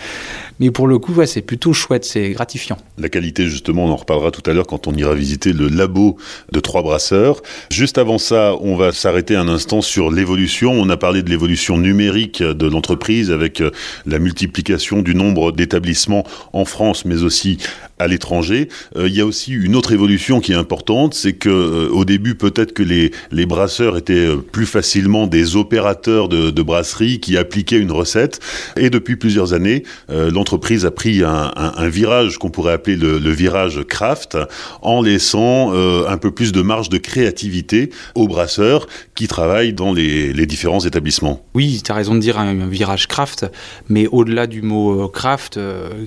mais 0.60 0.70
pour 0.70 0.86
le 0.86 0.98
coup, 0.98 1.12
ouais, 1.14 1.26
c'est 1.26 1.42
plutôt 1.42 1.72
chouette, 1.72 2.04
c'est 2.04 2.30
gratifiant. 2.30 2.76
La 2.98 3.08
qualité, 3.08 3.48
justement, 3.48 3.84
on 3.84 3.90
en 3.90 3.96
reparlera 3.96 4.30
tout 4.30 4.48
à 4.48 4.52
l'heure 4.52 4.66
quand 4.66 4.86
on 4.86 4.94
ira 4.94 5.14
visiter 5.14 5.52
le 5.52 5.68
labo 5.68 6.16
de 6.52 6.60
Trois 6.60 6.82
Brasseurs. 6.82 7.42
Juste 7.70 7.98
avant 7.98 8.18
ça, 8.18 8.54
on 8.60 8.76
va 8.76 8.92
s'arrêter 8.92 9.34
un 9.34 9.48
instant 9.48 9.80
sur 9.80 10.10
l'évolution. 10.10 10.72
On 10.72 10.88
a 10.88 10.96
parlé 10.96 11.22
de 11.22 11.30
l'évolution 11.30 11.78
numérique 11.78 12.42
de 12.42 12.66
l'entreprise 12.66 13.30
avec 13.30 13.60
euh, 13.60 13.70
la 14.06 14.18
multiplication 14.18 15.02
du 15.02 15.14
nombre 15.14 15.50
d'établissements 15.50 16.24
en 16.52 16.64
France, 16.64 17.04
mais 17.04 17.22
aussi 17.22 17.58
à 17.98 18.06
l'étranger. 18.06 18.68
Euh, 18.96 19.08
il 19.08 19.14
y 19.14 19.20
a 19.20 19.26
aussi 19.26 19.52
une 19.52 19.74
autre 19.74 19.92
évolution 19.92 20.40
qui 20.40 20.52
est 20.52 20.56
importante, 20.56 21.14
c'est 21.14 21.32
que 21.32 21.55
euh, 21.56 21.88
au 21.90 22.04
début, 22.04 22.34
peut-être 22.34 22.72
que 22.72 22.82
les, 22.82 23.46
brasseurs 23.46 23.96
étaient 23.96 24.14
euh, 24.14 24.36
plus 24.36 24.66
facilement 24.66 25.26
des 25.26 25.56
opérateurs 25.56 26.28
de, 26.28 26.62
brasserie 26.62 27.20
qui 27.20 27.36
appliquaient 27.36 27.78
une 27.78 27.92
recette. 27.92 28.40
Et 28.76 28.90
depuis 28.90 29.16
plusieurs 29.16 29.52
années, 29.52 29.84
euh, 30.10 30.30
l'entreprise 30.30 30.84
a 30.84 30.90
pris 30.90 31.22
un, 31.22 31.52
virage 31.88 32.38
qu'on 32.38 32.50
pourrait 32.50 32.72
appeler 32.72 32.96
le, 32.96 33.30
virage 33.30 33.84
craft, 33.86 34.36
en 34.82 35.00
laissant 35.02 35.72
un 35.72 36.16
peu 36.16 36.30
plus 36.30 36.52
de 36.52 36.62
marge 36.62 36.88
de 36.88 36.98
créativité 36.98 37.90
aux 38.14 38.26
brasseurs 38.26 38.86
qui 39.14 39.28
travaillent 39.28 39.72
dans 39.72 39.92
les, 39.92 40.46
différents 40.46 40.80
établissements. 40.80 41.44
Oui, 41.54 41.82
tu 41.84 41.92
as 41.92 41.94
raison 41.94 42.14
de 42.14 42.20
dire 42.20 42.38
un, 42.38 42.66
virage 42.66 43.06
craft, 43.06 43.46
mais 43.88 44.06
au-delà 44.10 44.46
du 44.46 44.62
mot 44.62 45.08
craft, 45.08 45.60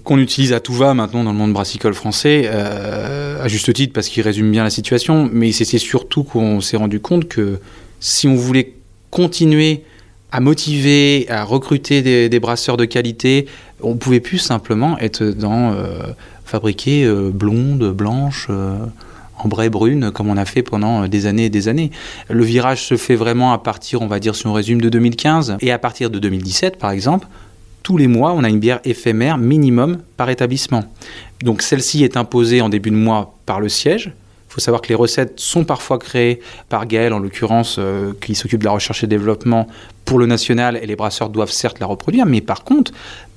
qu'on 0.04 0.18
utilise 0.18 0.54
à 0.54 0.60
tout 0.60 0.74
va 0.74 0.94
maintenant 0.94 1.24
dans 1.24 1.32
le 1.32 1.38
monde 1.38 1.54
brassicole 1.54 1.94
français, 1.94 2.48
à 2.48 3.48
juste 3.48 3.72
titre 3.74 3.94
parce 3.94 4.10
qu'il 4.10 4.24
résume 4.24 4.52
bien 4.52 4.64
la 4.64 4.70
situation, 4.70 5.30
mais 5.40 5.52
c'est 5.52 5.66
surtout 5.78 6.24
qu'on 6.24 6.62
s'est 6.62 6.78
rendu 6.78 7.00
compte 7.00 7.28
que 7.28 7.60
si 8.00 8.28
on 8.28 8.36
voulait 8.36 8.74
continuer 9.10 9.84
à 10.32 10.40
motiver, 10.40 11.26
à 11.30 11.44
recruter 11.44 12.30
des, 12.30 12.40
brasseurs 12.40 12.78
de 12.78 12.86
qualité, 12.86 13.48
on 13.82 13.96
pouvait 13.96 14.20
plus 14.20 14.38
simplement 14.38 15.00
être 15.00 15.24
dans 15.24 15.74
euh, 15.74 16.14
fabriquer 16.46 17.04
euh, 17.06 17.32
blonde, 17.34 17.92
blanche. 17.92 18.48
euh, 18.50 18.76
ambrée 19.40 19.70
brune 19.70 20.12
comme 20.12 20.30
on 20.30 20.38
a 20.38 20.46
fait 20.46 20.64
pendant 20.64 21.04
euh, 21.04 21.08
des 21.08 21.26
années 21.26 21.46
et 21.46 21.50
des 21.50 21.68
années. 21.68 21.92
Le 22.30 22.44
virage 22.44 22.86
se 22.86 22.98
fait 22.98 23.16
vraiment 23.16 23.54
à 23.54 23.58
partir, 23.58 24.02
on 24.02 24.08
va 24.08 24.20
dire 24.20 24.36
si 24.36 24.46
on 24.48 24.54
résume, 24.54 24.82
de 24.82 24.90
2015 24.90 25.58
et 25.62 25.72
à 25.72 25.80
partir 25.80 26.10
de 26.10 26.20
2017 26.20 26.78
par 26.78 26.92
exemple. 26.92 27.28
Tous 27.82 27.98
les 27.98 28.08
mois, 28.08 28.34
on 28.34 28.44
a 28.44 28.50
une 28.50 28.60
bière 28.60 28.82
éphémère 28.84 29.38
minimum 29.38 30.00
par 30.18 30.30
établissement. 30.30 30.84
Donc 31.44 31.62
celle-ci 31.62 32.04
est 32.04 32.18
imposée 32.18 32.62
en 32.62 32.70
début 32.70 32.92
de 32.92 32.96
mois 32.96 33.36
par 33.46 33.62
le 33.62 33.70
siège. 33.70 34.12
Il 34.50 34.54
faut 34.54 34.62
savoir 34.62 34.82
que 34.82 34.90
les 34.90 34.96
recettes 34.96 35.40
sont 35.40 35.64
parfois 35.64 36.00
créées 36.00 36.40
par 36.70 36.88
Gaël, 36.88 37.14
en 37.14 37.20
l'occurrence, 37.20 37.76
euh, 37.78 38.14
qui 38.20 38.34
s'occupe 38.34 38.62
de 38.62 38.66
la 38.66 38.72
recherche 38.72 39.04
et 39.04 39.08
développement 39.08 39.68
pour 40.06 40.18
le 40.18 40.26
national, 40.26 40.80
et 40.82 40.88
les 40.88 40.96
brasseurs 40.96 41.30
doivent 41.30 41.52
certes 41.52 41.80
la 41.80 41.86
reproduire, 41.86 42.26
mais 42.26 42.42
par 42.42 42.64
contre, 42.64 42.92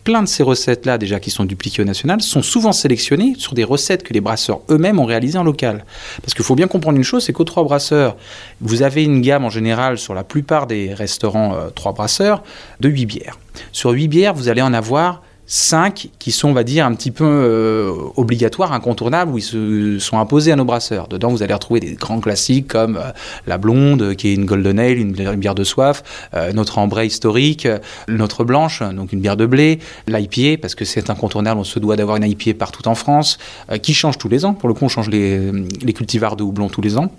plein 0.04 0.22
de 0.22 0.28
ces 0.28 0.42
recettes-là, 0.42 0.96
déjà 0.96 1.20
qui 1.20 1.30
sont 1.30 1.44
dupliquées 1.44 1.82
au 1.82 1.84
national, 1.84 2.22
sont 2.22 2.40
souvent 2.40 2.72
sélectionnées 2.72 3.34
sur 3.36 3.52
des 3.52 3.62
recettes 3.62 4.02
que 4.02 4.12
les 4.12 4.22
brasseurs 4.22 4.60
eux-mêmes 4.70 4.98
ont 4.98 5.04
réalisées 5.04 5.38
en 5.38 5.44
local. 5.44 5.84
Parce 6.22 6.34
qu'il 6.34 6.44
faut 6.44 6.54
bien 6.54 6.66
comprendre 6.66 6.96
une 6.96 7.04
chose, 7.04 7.24
c'est 7.24 7.34
qu'aux 7.34 7.44
trois 7.44 7.64
brasseurs, 7.64 8.16
vous 8.62 8.82
avez 8.82 9.04
une 9.04 9.20
gamme 9.20 9.44
en 9.44 9.50
général 9.50 9.98
sur 9.98 10.14
la 10.14 10.24
plupart 10.24 10.66
des 10.66 10.94
restaurants 10.94 11.54
euh, 11.54 11.68
trois 11.68 11.92
brasseurs 11.92 12.42
de 12.80 12.88
8 12.88 13.06
bières. 13.06 13.38
Sur 13.70 13.90
8 13.90 14.08
bières, 14.08 14.34
vous 14.34 14.48
allez 14.48 14.62
en 14.62 14.72
avoir 14.72 15.22
cinq 15.52 16.08
qui 16.18 16.32
sont, 16.32 16.48
on 16.48 16.52
va 16.54 16.64
dire, 16.64 16.86
un 16.86 16.94
petit 16.94 17.10
peu 17.10 17.26
euh, 17.26 17.92
obligatoires, 18.16 18.72
incontournables, 18.72 19.32
où 19.32 19.36
ils 19.36 19.42
se 19.42 19.98
sont 19.98 20.18
imposés 20.18 20.50
à 20.50 20.56
nos 20.56 20.64
brasseurs. 20.64 21.08
Dedans, 21.08 21.28
vous 21.28 21.42
allez 21.42 21.52
retrouver 21.52 21.78
des 21.78 21.92
grands 21.92 22.20
classiques 22.20 22.68
comme 22.68 22.96
euh, 22.96 23.10
la 23.46 23.58
blonde, 23.58 24.14
qui 24.14 24.28
est 24.28 24.34
une 24.34 24.46
golden 24.46 24.78
ale, 24.78 24.96
une, 24.96 25.12
bière 25.12 25.54
de 25.54 25.62
soif, 25.62 26.04
euh, 26.32 26.54
notre 26.54 26.78
ambrée 26.78 27.04
historique, 27.04 27.68
notre 28.08 28.44
blanche, 28.44 28.82
donc 28.82 29.12
une 29.12 29.20
bière 29.20 29.36
de 29.36 29.44
blé, 29.44 29.78
l'IPA, 30.08 30.58
parce 30.58 30.74
que 30.74 30.86
c'est 30.86 31.10
incontournable, 31.10 31.60
on 31.60 31.64
se 31.64 31.78
doit 31.78 31.96
d'avoir 31.96 32.16
une 32.16 32.24
IPA 32.24 32.54
partout 32.54 32.88
en 32.88 32.94
France, 32.94 33.36
qui 33.82 33.92
change 33.92 34.16
tous 34.16 34.30
les 34.30 34.46
ans. 34.46 34.54
Pour 34.54 34.70
le 34.70 34.74
coup, 34.74 34.86
on 34.86 34.88
change 34.88 35.10
les, 35.10 35.52
les 35.52 35.92
cultivars 35.92 36.36
de 36.36 36.44
houblon 36.44 36.70
tous 36.70 36.80
les 36.80 36.96
ans. 36.96 37.12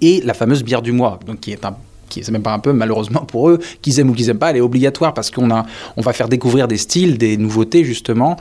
Et 0.00 0.22
la 0.24 0.32
fameuse 0.32 0.62
bière 0.62 0.80
du 0.80 0.92
mois, 0.92 1.20
donc 1.26 1.40
qui 1.40 1.52
est 1.52 1.66
un 1.66 1.76
qui 2.10 2.22
c'est 2.22 2.32
même 2.32 2.42
pas 2.42 2.52
un 2.52 2.58
peu 2.58 2.74
malheureusement 2.74 3.20
pour 3.20 3.48
eux, 3.48 3.58
qu'ils 3.80 3.98
aiment 4.00 4.10
ou 4.10 4.14
qu'ils 4.14 4.28
aiment 4.28 4.38
pas, 4.38 4.50
elle 4.50 4.58
est 4.58 4.60
obligatoire 4.60 5.14
parce 5.14 5.30
qu'on 5.30 5.50
a, 5.50 5.64
on 5.96 6.02
va 6.02 6.12
faire 6.12 6.28
découvrir 6.28 6.68
des 6.68 6.76
styles, 6.76 7.16
des 7.16 7.38
nouveautés 7.38 7.84
justement 7.84 8.36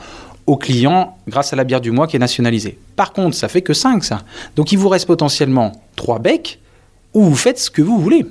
aux 0.45 0.57
clients 0.57 1.17
grâce 1.27 1.53
à 1.53 1.55
la 1.55 1.63
bière 1.63 1.79
du 1.79 1.91
mois 1.91 2.07
qui 2.07 2.15
est 2.15 2.19
nationalisée. 2.19 2.77
Par 2.95 3.13
contre, 3.13 3.35
ça 3.35 3.47
fait 3.47 3.61
que 3.61 3.73
5 3.73 4.03
ça. 4.03 4.23
Donc 4.55 4.71
il 4.71 4.77
vous 4.77 4.89
reste 4.89 5.05
potentiellement 5.05 5.71
3 5.95 6.19
becs 6.19 6.59
où 7.13 7.23
vous 7.23 7.35
faites 7.35 7.59
ce 7.59 7.69
que 7.69 7.81
vous 7.81 7.99
voulez. 7.99 8.25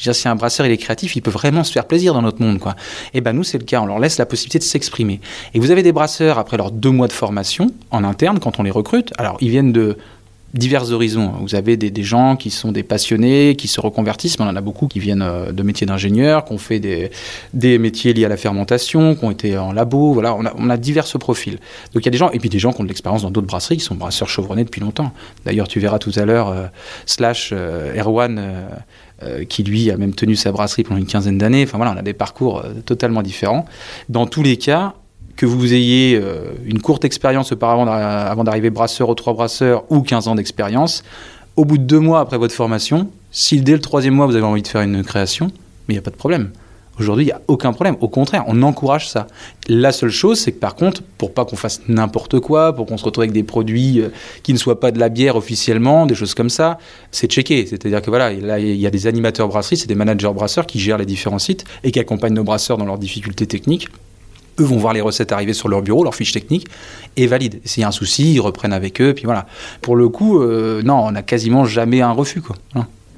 Je 0.00 0.12
si 0.12 0.28
un 0.28 0.34
brasseur 0.34 0.64
il 0.64 0.72
est 0.72 0.78
créatif, 0.78 1.14
il 1.14 1.20
peut 1.20 1.30
vraiment 1.30 1.62
se 1.62 1.72
faire 1.72 1.84
plaisir 1.84 2.14
dans 2.14 2.22
notre 2.22 2.40
monde. 2.40 2.58
Quoi. 2.58 2.72
Et 3.12 3.18
eh 3.18 3.20
ben 3.20 3.34
nous, 3.34 3.44
c'est 3.44 3.58
le 3.58 3.64
cas. 3.64 3.82
On 3.82 3.86
leur 3.86 3.98
laisse 3.98 4.16
la 4.16 4.24
possibilité 4.24 4.58
de 4.58 4.64
s'exprimer. 4.64 5.20
Et 5.52 5.60
vous 5.60 5.70
avez 5.70 5.82
des 5.82 5.92
brasseurs, 5.92 6.38
après 6.38 6.56
leurs 6.56 6.70
deux 6.70 6.90
mois 6.90 7.06
de 7.06 7.12
formation 7.12 7.70
en 7.90 8.02
interne, 8.02 8.38
quand 8.40 8.58
on 8.58 8.62
les 8.62 8.70
recrute, 8.70 9.12
alors 9.18 9.36
ils 9.42 9.50
viennent 9.50 9.72
de 9.72 9.98
divers 10.54 10.90
horizons. 10.90 11.32
Vous 11.40 11.54
avez 11.54 11.76
des, 11.76 12.02
gens 12.02 12.36
qui 12.36 12.50
sont 12.50 12.72
des 12.72 12.82
passionnés, 12.82 13.54
qui 13.56 13.68
se 13.68 13.80
reconvertissent, 13.80 14.38
mais 14.38 14.44
on 14.44 14.48
en 14.48 14.56
a 14.56 14.60
beaucoup 14.60 14.88
qui 14.88 14.98
viennent 14.98 15.22
euh, 15.22 15.52
de 15.52 15.62
métiers 15.62 15.86
d'ingénieur, 15.86 16.44
qui 16.44 16.52
ont 16.52 16.58
fait 16.58 16.80
des, 16.80 17.78
métiers 17.78 18.12
liés 18.12 18.24
à 18.24 18.28
la 18.28 18.36
fermentation, 18.36 19.14
qui 19.14 19.24
ont 19.24 19.30
été 19.30 19.56
en 19.56 19.72
labo. 19.72 20.12
Voilà, 20.12 20.34
on 20.34 20.44
a, 20.44 20.52
on 20.56 20.70
a 20.70 20.76
divers 20.76 21.06
profils. 21.18 21.58
Donc 21.92 22.02
il 22.02 22.04
y 22.04 22.08
a 22.08 22.10
des 22.10 22.18
gens, 22.18 22.30
et 22.30 22.38
puis 22.38 22.48
des 22.48 22.58
gens 22.58 22.72
qui 22.72 22.80
ont 22.80 22.84
de 22.84 22.88
l'expérience 22.88 23.22
dans 23.22 23.30
d'autres 23.30 23.46
brasseries, 23.46 23.76
qui 23.76 23.84
sont 23.84 23.94
brasseurs 23.94 24.28
chevronnés 24.28 24.64
depuis 24.64 24.80
longtemps. 24.80 25.12
D'ailleurs, 25.44 25.68
tu 25.68 25.80
verras 25.80 25.98
tout 25.98 26.12
à 26.16 26.24
l'heure, 26.24 26.48
euh, 26.48 26.66
Slash, 27.06 27.50
euh, 27.52 27.94
Erwan, 27.94 28.40
qui 29.50 29.62
lui 29.64 29.90
a 29.90 29.98
même 29.98 30.14
tenu 30.14 30.34
sa 30.34 30.50
brasserie 30.50 30.82
pendant 30.82 30.98
une 30.98 31.06
quinzaine 31.06 31.36
d'années. 31.36 31.64
Enfin 31.64 31.76
voilà, 31.76 31.92
on 31.92 31.98
a 31.98 32.02
des 32.02 32.14
parcours 32.14 32.64
totalement 32.86 33.20
différents. 33.20 33.66
Dans 34.08 34.24
tous 34.24 34.42
les 34.42 34.56
cas, 34.56 34.94
que 35.40 35.46
vous 35.46 35.72
ayez 35.72 36.20
euh, 36.22 36.52
une 36.66 36.82
courte 36.82 37.06
expérience 37.06 37.50
auparavant 37.50 37.86
avant 37.86 38.44
d'arriver 38.44 38.68
brasseur 38.68 39.08
aux 39.08 39.14
trois 39.14 39.32
brasseurs 39.32 39.84
ou 39.88 40.02
15 40.02 40.28
ans 40.28 40.34
d'expérience, 40.34 41.02
au 41.56 41.64
bout 41.64 41.78
de 41.78 41.82
deux 41.82 41.98
mois 41.98 42.20
après 42.20 42.36
votre 42.36 42.52
formation, 42.52 43.08
si 43.30 43.62
dès 43.62 43.72
le 43.72 43.80
troisième 43.80 44.12
mois 44.12 44.26
vous 44.26 44.36
avez 44.36 44.44
envie 44.44 44.60
de 44.60 44.68
faire 44.68 44.82
une 44.82 45.02
création, 45.02 45.46
mais 45.88 45.94
il 45.94 45.96
n'y 45.96 45.98
a 45.98 46.02
pas 46.02 46.10
de 46.10 46.16
problème. 46.16 46.50
Aujourd'hui, 46.98 47.24
il 47.24 47.28
n'y 47.28 47.32
a 47.32 47.40
aucun 47.48 47.72
problème. 47.72 47.96
Au 48.02 48.08
contraire, 48.08 48.44
on 48.48 48.62
encourage 48.62 49.08
ça. 49.08 49.28
La 49.66 49.92
seule 49.92 50.10
chose, 50.10 50.38
c'est 50.38 50.52
que 50.52 50.58
par 50.58 50.74
contre, 50.74 51.02
pour 51.16 51.32
pas 51.32 51.46
qu'on 51.46 51.56
fasse 51.56 51.80
n'importe 51.88 52.38
quoi, 52.40 52.76
pour 52.76 52.84
qu'on 52.84 52.98
se 52.98 53.04
retrouve 53.06 53.22
avec 53.22 53.32
des 53.32 53.42
produits 53.42 54.02
euh, 54.02 54.10
qui 54.42 54.52
ne 54.52 54.58
soient 54.58 54.78
pas 54.78 54.90
de 54.90 54.98
la 54.98 55.08
bière 55.08 55.36
officiellement, 55.36 56.04
des 56.04 56.14
choses 56.14 56.34
comme 56.34 56.50
ça, 56.50 56.76
c'est 57.12 57.30
checké. 57.30 57.64
C'est-à-dire 57.64 58.02
que 58.02 58.10
voilà, 58.10 58.30
là, 58.30 58.58
il 58.58 58.76
y 58.76 58.86
a 58.86 58.90
des 58.90 59.06
animateurs 59.06 59.48
brasseries, 59.48 59.78
c'est 59.78 59.88
des 59.88 59.94
managers 59.94 60.34
brasseurs 60.34 60.66
qui 60.66 60.78
gèrent 60.78 60.98
les 60.98 61.06
différents 61.06 61.38
sites 61.38 61.64
et 61.82 61.92
qui 61.92 61.98
accompagnent 61.98 62.34
nos 62.34 62.44
brasseurs 62.44 62.76
dans 62.76 62.84
leurs 62.84 62.98
difficultés 62.98 63.46
techniques 63.46 63.88
eux 64.60 64.64
vont 64.64 64.76
voir 64.76 64.92
les 64.92 65.00
recettes 65.00 65.32
arriver 65.32 65.52
sur 65.52 65.68
leur 65.68 65.82
bureau, 65.82 66.04
leur 66.04 66.14
fiche 66.14 66.32
technique, 66.32 66.66
et 67.16 67.26
valident. 67.26 67.60
S'il 67.64 67.80
y 67.80 67.84
a 67.84 67.88
un 67.88 67.92
souci, 67.92 68.34
ils 68.34 68.40
reprennent 68.40 68.72
avec 68.72 69.00
eux, 69.00 69.14
puis 69.14 69.24
voilà. 69.24 69.46
Pour 69.80 69.96
le 69.96 70.08
coup, 70.08 70.40
euh, 70.40 70.82
non, 70.82 71.06
on 71.06 71.12
n'a 71.12 71.22
quasiment 71.22 71.64
jamais 71.64 72.00
un 72.00 72.12
refus. 72.12 72.40
Quoi. 72.40 72.56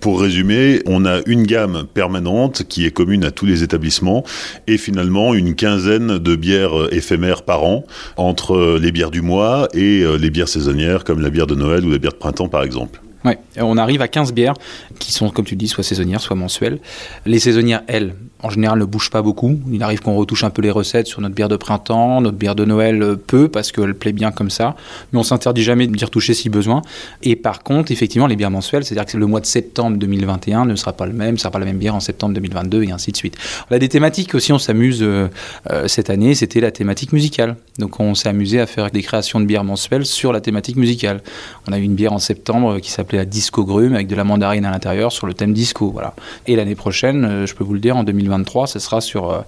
Pour 0.02 0.20
résumer, 0.20 0.82
on 0.86 1.04
a 1.04 1.20
une 1.26 1.44
gamme 1.44 1.84
permanente 1.94 2.64
qui 2.68 2.84
est 2.86 2.90
commune 2.90 3.24
à 3.24 3.30
tous 3.30 3.46
les 3.46 3.62
établissements 3.62 4.24
et 4.66 4.76
finalement 4.76 5.32
une 5.32 5.54
quinzaine 5.54 6.18
de 6.18 6.34
bières 6.34 6.92
éphémères 6.92 7.42
par 7.42 7.62
an 7.62 7.84
entre 8.16 8.78
les 8.80 8.90
bières 8.90 9.12
du 9.12 9.22
mois 9.22 9.68
et 9.74 10.02
euh, 10.02 10.16
les 10.16 10.30
bières 10.30 10.48
saisonnières 10.48 11.04
comme 11.04 11.20
la 11.20 11.30
bière 11.30 11.46
de 11.46 11.54
Noël 11.54 11.84
ou 11.84 11.90
la 11.90 11.98
bière 11.98 12.12
de 12.12 12.18
printemps 12.18 12.48
par 12.48 12.64
exemple. 12.64 13.00
Ouais, 13.24 13.38
on 13.58 13.76
arrive 13.76 14.02
à 14.02 14.08
15 14.08 14.32
bières 14.32 14.54
qui 14.98 15.12
sont, 15.12 15.30
comme 15.30 15.44
tu 15.44 15.54
dis, 15.54 15.68
soit 15.68 15.84
saisonnières, 15.84 16.20
soit 16.20 16.36
mensuelles. 16.36 16.80
Les 17.24 17.38
saisonnières, 17.38 17.82
elles, 17.86 18.14
en 18.40 18.50
général, 18.50 18.78
ne 18.80 18.84
bougent 18.84 19.10
pas 19.10 19.22
beaucoup. 19.22 19.60
Il 19.70 19.82
arrive 19.82 20.00
qu'on 20.00 20.16
retouche 20.16 20.42
un 20.42 20.50
peu 20.50 20.60
les 20.62 20.70
recettes 20.70 21.06
sur 21.06 21.20
notre 21.20 21.34
bière 21.34 21.48
de 21.48 21.56
printemps, 21.56 22.20
notre 22.20 22.36
bière 22.36 22.56
de 22.56 22.64
Noël 22.64 23.00
euh, 23.02 23.16
peu, 23.16 23.48
parce 23.48 23.70
qu'elle 23.70 23.94
plaît 23.94 24.12
bien 24.12 24.32
comme 24.32 24.50
ça. 24.50 24.74
Mais 25.12 25.20
on 25.20 25.22
s'interdit 25.22 25.62
jamais 25.62 25.86
d'y 25.86 26.04
retoucher 26.04 26.34
si 26.34 26.48
besoin. 26.48 26.82
Et 27.22 27.36
par 27.36 27.62
contre, 27.62 27.92
effectivement, 27.92 28.26
les 28.26 28.36
bières 28.36 28.50
mensuelles, 28.50 28.84
c'est-à-dire 28.84 29.06
que 29.06 29.16
le 29.16 29.26
mois 29.26 29.40
de 29.40 29.46
septembre 29.46 29.96
2021 29.98 30.64
ne 30.64 30.74
sera 30.74 30.92
pas 30.92 31.06
le 31.06 31.12
même, 31.12 31.34
ne 31.34 31.38
sera 31.38 31.50
pas 31.50 31.60
la 31.60 31.66
même 31.66 31.78
bière 31.78 31.94
en 31.94 32.00
septembre 32.00 32.34
2022 32.34 32.82
et 32.82 32.90
ainsi 32.90 33.12
de 33.12 33.16
suite. 33.16 33.36
On 33.70 33.74
a 33.74 33.78
des 33.78 33.88
thématiques 33.88 34.34
aussi, 34.34 34.52
on 34.52 34.58
s'amuse 34.58 35.02
euh, 35.02 35.28
euh, 35.70 35.86
cette 35.86 36.10
année, 36.10 36.34
c'était 36.34 36.60
la 36.60 36.72
thématique 36.72 37.12
musicale. 37.12 37.56
Donc 37.78 38.00
on 38.00 38.14
s'est 38.14 38.28
amusé 38.28 38.60
à 38.60 38.66
faire 38.66 38.90
des 38.90 39.02
créations 39.02 39.38
de 39.40 39.44
bières 39.44 39.64
mensuelles 39.64 40.06
sur 40.06 40.32
la 40.32 40.40
thématique 40.40 40.76
musicale. 40.76 41.22
On 41.68 41.72
a 41.72 41.78
eu 41.78 41.82
une 41.82 41.94
bière 41.94 42.12
en 42.12 42.18
septembre 42.18 42.80
qui 42.80 42.90
s'appelait 42.90 43.11
la 43.16 43.24
Disco 43.24 43.64
Grume, 43.64 43.94
avec 43.94 44.06
de 44.06 44.14
la 44.14 44.24
mandarine 44.24 44.64
à 44.64 44.70
l'intérieur 44.70 45.12
sur 45.12 45.26
le 45.26 45.34
thème 45.34 45.52
disco. 45.52 45.90
Voilà. 45.90 46.14
Et 46.46 46.56
l'année 46.56 46.74
prochaine, 46.74 47.24
euh, 47.24 47.46
je 47.46 47.54
peux 47.54 47.64
vous 47.64 47.74
le 47.74 47.80
dire, 47.80 47.96
en 47.96 48.04
2023, 48.04 48.66
ce 48.66 48.78
sera 48.78 49.00
sur 49.00 49.30
euh, 49.30 49.40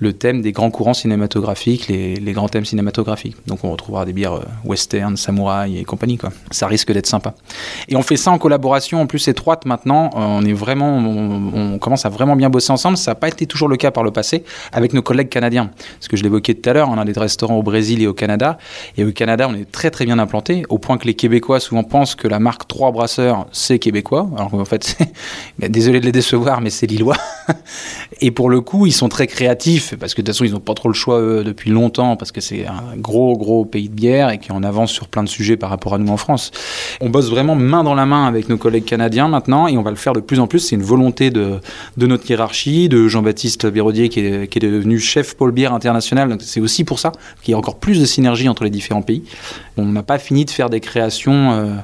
le 0.00 0.12
thème 0.12 0.42
des 0.42 0.52
grands 0.52 0.70
courants 0.70 0.94
cinématographiques, 0.94 1.88
les, 1.88 2.32
grands 2.32 2.48
thèmes 2.48 2.64
cinématographiques. 2.64 3.36
Donc 3.46 3.64
on 3.64 3.70
retrouvera 3.70 4.04
des 4.04 4.12
bières 4.12 4.34
euh, 4.34 4.44
western, 4.64 5.16
samouraï 5.16 5.78
et 5.78 5.84
compagnie. 5.84 6.18
Quoi. 6.18 6.30
Ça 6.50 6.66
risque 6.66 6.92
d'être 6.92 7.06
sympa. 7.06 7.34
Et 7.88 7.96
on 7.96 8.02
fait 8.02 8.16
ça 8.16 8.30
en 8.30 8.38
collaboration 8.38 9.00
en 9.00 9.06
plus 9.06 9.28
étroite 9.28 9.66
maintenant. 9.66 10.10
on 10.14 10.44
est 10.44 10.52
vraiment, 10.52 10.96
on, 10.98 11.78
commence 11.78 12.06
à 12.06 12.08
vraiment 12.08 12.36
bien 12.36 12.50
bosser 12.50 12.72
ensemble. 12.72 12.96
Ça 12.96 13.12
n'a 13.12 13.14
pas 13.14 13.28
été 13.28 13.46
toujours 13.46 13.68
le 13.68 13.76
cas 13.76 13.90
par 13.90 14.04
le 14.04 14.10
passé 14.10 14.44
avec 14.72 14.92
nos 14.92 15.02
collègues 15.02 15.28
canadiens. 15.28 15.70
Parce 15.98 16.08
que 16.08 16.16
je 16.16 16.22
l'évoquais 16.22 16.54
tout 16.54 16.68
à 16.68 16.72
l'heure, 16.72 16.88
on 16.90 16.98
a 16.98 17.04
des 17.04 17.18
restaurants 17.18 17.56
au 17.56 17.62
Brésil 17.62 18.02
et 18.02 18.06
au 18.06 18.14
Canada. 18.14 18.58
Et 18.96 19.04
au 19.04 19.12
Canada, 19.12 19.48
on 19.48 19.54
est 19.54 19.70
très 19.70 19.90
très 19.90 20.04
bien 20.04 20.18
implanté, 20.18 20.64
au 20.68 20.78
point 20.78 20.98
que 20.98 21.06
les 21.06 21.14
Québécois 21.14 21.60
souvent 21.60 21.84
pensent 21.84 22.14
que 22.14 22.28
la 22.28 22.38
marque 22.38 22.66
3 22.66 22.90
c'est 23.06 23.78
québécois. 23.78 24.28
Alors 24.36 24.54
en 24.54 24.64
fait, 24.64 24.96
désolé 25.58 26.00
de 26.00 26.04
les 26.04 26.12
décevoir, 26.12 26.60
mais 26.60 26.70
c'est 26.70 26.86
lillois. 26.86 27.16
Et 28.20 28.30
pour 28.30 28.50
le 28.50 28.60
coup, 28.60 28.86
ils 28.86 28.92
sont 28.92 29.08
très 29.08 29.26
créatifs, 29.26 29.94
parce 29.98 30.14
que 30.14 30.22
de 30.22 30.26
toute 30.26 30.34
façon, 30.34 30.44
ils 30.44 30.52
n'ont 30.52 30.60
pas 30.60 30.74
trop 30.74 30.88
le 30.88 30.94
choix 30.94 31.20
depuis 31.42 31.70
longtemps, 31.70 32.16
parce 32.16 32.30
que 32.30 32.40
c'est 32.40 32.66
un 32.66 32.96
gros, 32.96 33.36
gros 33.36 33.64
pays 33.64 33.88
de 33.88 33.94
bière 33.94 34.30
et 34.30 34.38
qui 34.38 34.52
en 34.52 34.62
avance 34.62 34.92
sur 34.92 35.08
plein 35.08 35.24
de 35.24 35.28
sujets 35.28 35.56
par 35.56 35.70
rapport 35.70 35.94
à 35.94 35.98
nous 35.98 36.12
en 36.12 36.16
France. 36.16 36.52
On 37.00 37.10
bosse 37.10 37.30
vraiment 37.30 37.54
main 37.56 37.82
dans 37.82 37.94
la 37.94 38.06
main 38.06 38.26
avec 38.26 38.48
nos 38.48 38.56
collègues 38.56 38.84
canadiens 38.84 39.28
maintenant, 39.28 39.66
et 39.66 39.76
on 39.76 39.82
va 39.82 39.90
le 39.90 39.96
faire 39.96 40.12
de 40.12 40.20
plus 40.20 40.38
en 40.38 40.46
plus. 40.46 40.60
C'est 40.60 40.76
une 40.76 40.82
volonté 40.82 41.30
de, 41.30 41.60
notre 41.96 42.30
hiérarchie, 42.30 42.88
de 42.88 43.08
Jean-Baptiste 43.08 43.66
Bérodier, 43.66 44.08
qui 44.08 44.20
est, 44.20 44.58
devenu 44.58 45.00
chef 45.00 45.34
pôle 45.34 45.50
bière 45.50 45.72
international. 45.72 46.28
Donc 46.28 46.42
c'est 46.42 46.60
aussi 46.60 46.84
pour 46.84 46.98
ça 46.98 47.12
qu'il 47.42 47.52
y 47.52 47.54
a 47.54 47.58
encore 47.58 47.78
plus 47.78 48.00
de 48.00 48.04
synergie 48.04 48.48
entre 48.48 48.64
les 48.64 48.70
différents 48.70 49.02
pays. 49.02 49.24
On 49.76 49.86
n'a 49.86 50.02
pas 50.02 50.18
fini 50.18 50.44
de 50.44 50.50
faire 50.50 50.70
des 50.70 50.80
créations. 50.80 51.52
Euh, 51.52 51.74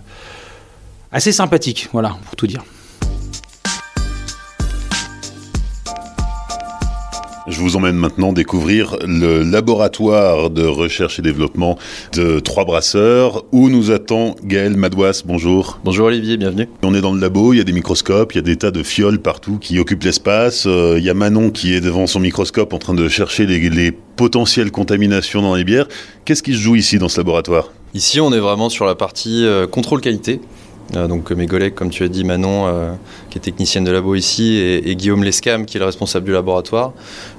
assez 1.13 1.33
sympathiques, 1.33 1.89
voilà, 1.93 2.17
pour 2.25 2.37
tout 2.37 2.47
dire. 2.47 2.65
Je 7.49 7.61
vous 7.61 7.77
emmène 7.77 7.97
maintenant 7.97 8.35
découvrir 8.35 8.99
le 9.07 9.43
laboratoire 9.43 10.51
de 10.51 10.67
recherche 10.67 11.19
et 11.19 11.23
développement 11.23 11.79
de 12.13 12.41
Trois 12.41 12.67
Brasseurs 12.67 13.47
où 13.53 13.71
nous 13.71 13.91
attend 13.91 14.37
Gaël 14.45 14.77
Madouas. 14.77 15.23
Bonjour. 15.25 15.81
Bonjour 15.83 16.09
Olivier, 16.09 16.37
bienvenue. 16.37 16.69
On 16.83 16.95
est 16.95 17.01
dans 17.01 17.15
le 17.15 17.19
labo, 17.19 17.55
il 17.55 17.57
y 17.57 17.61
a 17.63 17.65
des 17.65 17.73
microscopes, 17.73 18.35
il 18.35 18.37
y 18.37 18.39
a 18.41 18.43
des 18.43 18.57
tas 18.57 18.71
de 18.71 18.83
fioles 18.83 19.19
partout 19.19 19.57
qui 19.59 19.79
occupent 19.79 20.03
l'espace. 20.03 20.67
Euh, 20.67 20.97
il 20.99 21.05
y 21.05 21.09
a 21.09 21.15
Manon 21.15 21.51
qui 21.51 21.73
est 21.73 21.81
devant 21.81 22.07
son 22.07 22.21
microscope 22.21 22.75
en 22.75 22.79
train 22.79 22.93
de 22.93 23.09
chercher 23.09 23.47
les, 23.47 23.93
potentielles 24.17 24.71
contaminations 24.71 25.41
dans 25.41 25.55
les 25.55 25.65
bières. 25.65 25.87
Qu'est-ce 26.27 26.43
qui 26.43 26.53
se 26.53 26.59
joue 26.59 26.77
ici 26.77 26.99
dans 26.99 27.09
ce 27.09 27.17
laboratoire? 27.19 27.73
Ici, 27.95 28.21
on 28.21 28.33
est 28.33 28.41
vraiment 28.41 28.69
sur 28.69 28.85
la 28.85 28.95
partie 28.95 29.47
euh, 29.47 29.67
contrôle 29.67 30.01
qualité. 30.03 30.41
Euh, 30.97 31.07
donc 31.07 31.31
mes 31.31 31.47
collègues, 31.47 31.75
comme 31.75 31.91
tu 31.91 32.03
as 32.03 32.09
dit, 32.09 32.25
Manon, 32.25 32.67
euh, 32.67 32.93
qui 33.31 33.39
est 33.39 33.41
technicienne 33.41 33.85
de 33.85 33.91
labo 33.91 34.15
ici, 34.15 34.57
et, 34.57 34.97
Guillaume 34.97 35.23
Lescam, 35.23 35.67
qui 35.67 35.77
est 35.77 35.81
le 35.81 35.87
responsable 35.87 36.25
du 36.25 36.33
laboratoire. 36.33 36.93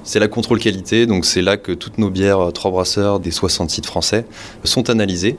C'est 0.04 0.20
la 0.20 0.28
contrôle 0.28 0.60
qualité, 0.60 1.06
donc 1.06 1.24
c'est 1.24 1.42
là 1.42 1.56
que 1.56 1.72
toutes 1.72 1.98
nos 1.98 2.10
bières 2.10 2.40
euh, 2.40 2.50
trois 2.50 2.70
brasseurs 2.70 3.20
des 3.20 3.30
60 3.30 3.70
sites 3.70 3.86
français 3.86 4.24
sont 4.64 4.88
analysées. 4.90 5.36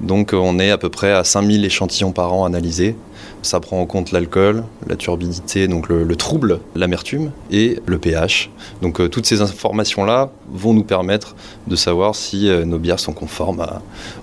Donc 0.00 0.32
on 0.32 0.58
est 0.58 0.70
à 0.70 0.78
peu 0.78 0.88
près 0.88 1.12
à 1.12 1.22
5000 1.22 1.64
échantillons 1.64 2.12
par 2.12 2.32
an 2.32 2.44
analysés 2.44 2.96
ça 3.42 3.58
prend 3.60 3.80
en 3.80 3.86
compte 3.86 4.12
l'alcool, 4.12 4.64
la 4.88 4.96
turbidité, 4.96 5.68
donc 5.68 5.88
le, 5.88 6.16
trouble, 6.16 6.60
l'amertume 6.76 7.32
et 7.50 7.78
le 7.86 7.98
pH. 7.98 8.50
Donc 8.80 9.00
euh, 9.00 9.08
toutes 9.08 9.26
ces 9.26 9.42
informations-là 9.42 10.30
vont 10.48 10.72
nous 10.72 10.84
permettre 10.84 11.34
de 11.66 11.76
savoir 11.76 12.14
si 12.14 12.48
euh, 12.48 12.64
nos 12.64 12.78
bières 12.78 13.00
sont 13.00 13.12
conformes 13.12 13.66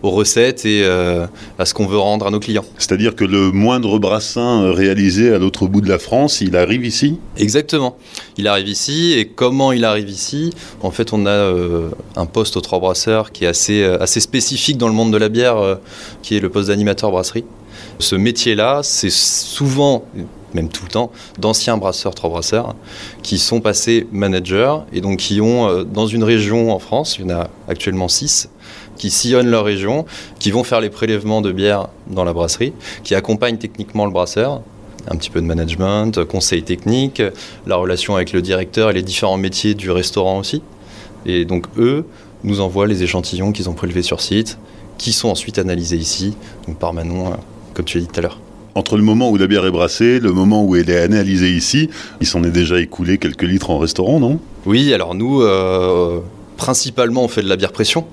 aux 0.04 0.10
recettes 0.10 0.66
et 0.66 0.84
euh, 0.84 1.28
à 1.58 1.66
ce 1.66 1.74
qu'on 1.74 1.86
veut 1.86 1.98
rendre 1.98 2.28
à 2.28 2.32
nos 2.32 2.40
clients. 2.40 2.66
C'est-à-dire 2.78 3.16
que 3.16 3.26
le 3.26 3.52
moindre 3.52 4.00
brassin 4.00 4.72
réalisé 4.72 5.34
à 5.34 5.38
l'autre 5.38 5.68
bout 5.68 5.82
de 5.82 5.90
la 5.90 6.00
France, 6.00 6.42
il 6.42 6.56
arrive 6.56 6.86
ici? 6.86 7.20
Exactement. 7.38 7.98
Il 8.38 8.48
arrive 8.48 8.70
ici 8.70 9.14
et 9.18 9.26
comment 9.26 9.74
il 9.74 9.84
arrive 9.84 10.10
ici? 10.10 10.52
En 10.82 10.92
fait, 10.92 11.12
on 11.12 11.26
a 11.26 11.54
un 12.16 12.26
poste 12.26 12.56
aux 12.56 12.62
trois 12.62 12.80
brasseurs 12.80 13.32
qui 13.32 13.44
est 13.44 13.48
assez, 13.48 13.84
assez 13.84 14.22
spécifique 14.22 14.78
dans 14.78 14.88
le 14.88 14.94
monde 14.94 15.12
de 15.12 15.18
la 15.18 15.30
bière, 15.30 15.78
qui 16.22 16.38
est 16.38 16.40
le 16.40 16.50
poste 16.50 16.70
d'animateur 16.70 17.12
brasserie. 17.12 17.44
Ce 18.00 18.16
métier-là, 18.16 18.82
c'est 18.84 19.12
souvent 19.12 20.06
même 20.54 20.70
tout 20.70 20.84
le 20.84 20.90
temps, 20.90 21.12
d'anciens 21.38 21.78
brasseurs, 21.78 22.16
trois 22.16 22.30
brasseurs, 22.30 22.76
qui 23.22 23.38
sont 23.38 23.62
passés 23.62 24.08
managers 24.12 24.76
et 24.94 25.02
donc 25.02 25.20
qui 25.20 25.42
ont, 25.42 25.68
euh, 25.68 25.84
dans 25.84 26.08
une 26.08 26.24
région 26.24 26.72
en 26.74 26.80
France, 26.80 27.18
il 27.20 27.26
y 27.26 27.34
en 27.34 27.38
a 27.38 27.50
actuellement 27.68 28.08
six, 28.08 28.50
qui 28.98 29.12
sillonnent 29.12 29.50
leur 29.50 29.64
région, 29.64 30.06
qui 30.40 30.52
vont 30.52 30.64
faire 30.64 30.82
les 30.82 30.90
prélèvements 30.90 31.42
de 31.42 31.52
bière 31.52 31.88
dans 32.08 32.24
la 32.24 32.34
brasserie, 32.34 32.74
qui 33.04 33.16
accompagnent 33.16 33.58
techniquement 33.58 34.06
le 34.06 34.12
brasseur, 34.12 34.62
un 35.08 35.16
petit 35.16 35.30
peu 35.30 35.42
de 35.42 35.46
management, 35.46 36.24
conseil 36.26 36.64
technique, 36.64 37.22
la 37.66 37.76
relation 37.76 38.16
avec 38.16 38.34
le 38.34 38.42
directeur 38.42 38.90
et 38.90 38.94
les 38.94 39.04
différents 39.04 39.38
métiers 39.38 39.74
du 39.74 39.92
restaurant 39.92 40.40
aussi. 40.40 40.62
Et 41.26 41.46
donc 41.46 41.66
eux 41.78 42.06
nous 42.44 42.60
envoient 42.62 42.88
les 42.88 43.04
échantillons 43.04 43.52
qu'ils 43.52 43.70
ont 43.70 43.74
prélevés 43.74 44.02
sur 44.02 44.22
site, 44.22 44.58
qui 44.98 45.14
sont 45.14 45.30
ensuite 45.30 45.58
analysés 45.58 45.98
ici, 45.98 46.36
donc 46.68 46.78
par 46.78 46.94
Manon, 46.94 47.28
euh, 47.28 47.36
comme 47.80 47.86
tu 47.86 47.98
l'as 47.98 48.04
dit 48.04 48.10
tout 48.12 48.20
à 48.20 48.24
l'heure. 48.24 48.42
Entre 48.76 48.98
le 48.98 49.04
moment 49.04 49.30
où 49.30 49.38
la 49.38 49.48
bière 49.48 49.66
est 49.66 49.72
brassée, 49.72 50.20
le 50.20 50.34
moment 50.34 50.66
où 50.66 50.76
elle 50.76 50.90
est 50.90 51.00
analysée 51.00 51.52
ici, 51.52 51.90
il 52.20 52.28
s'en 52.28 52.44
est 52.44 52.52
déjà 52.52 52.78
écoulé 52.78 53.18
quelques 53.18 53.44
litres 53.44 53.70
en 53.70 53.78
restaurant, 53.78 54.20
non? 54.20 54.42
Oui, 54.66 54.94
alors 54.94 55.16
nous, 55.16 55.42
euh, 55.44 56.20
principalement, 56.58 57.24
on 57.24 57.30
fait 57.30 57.42
de 57.42 57.48
la 57.48 57.56
bière 57.56 57.72
pression. 57.72 58.06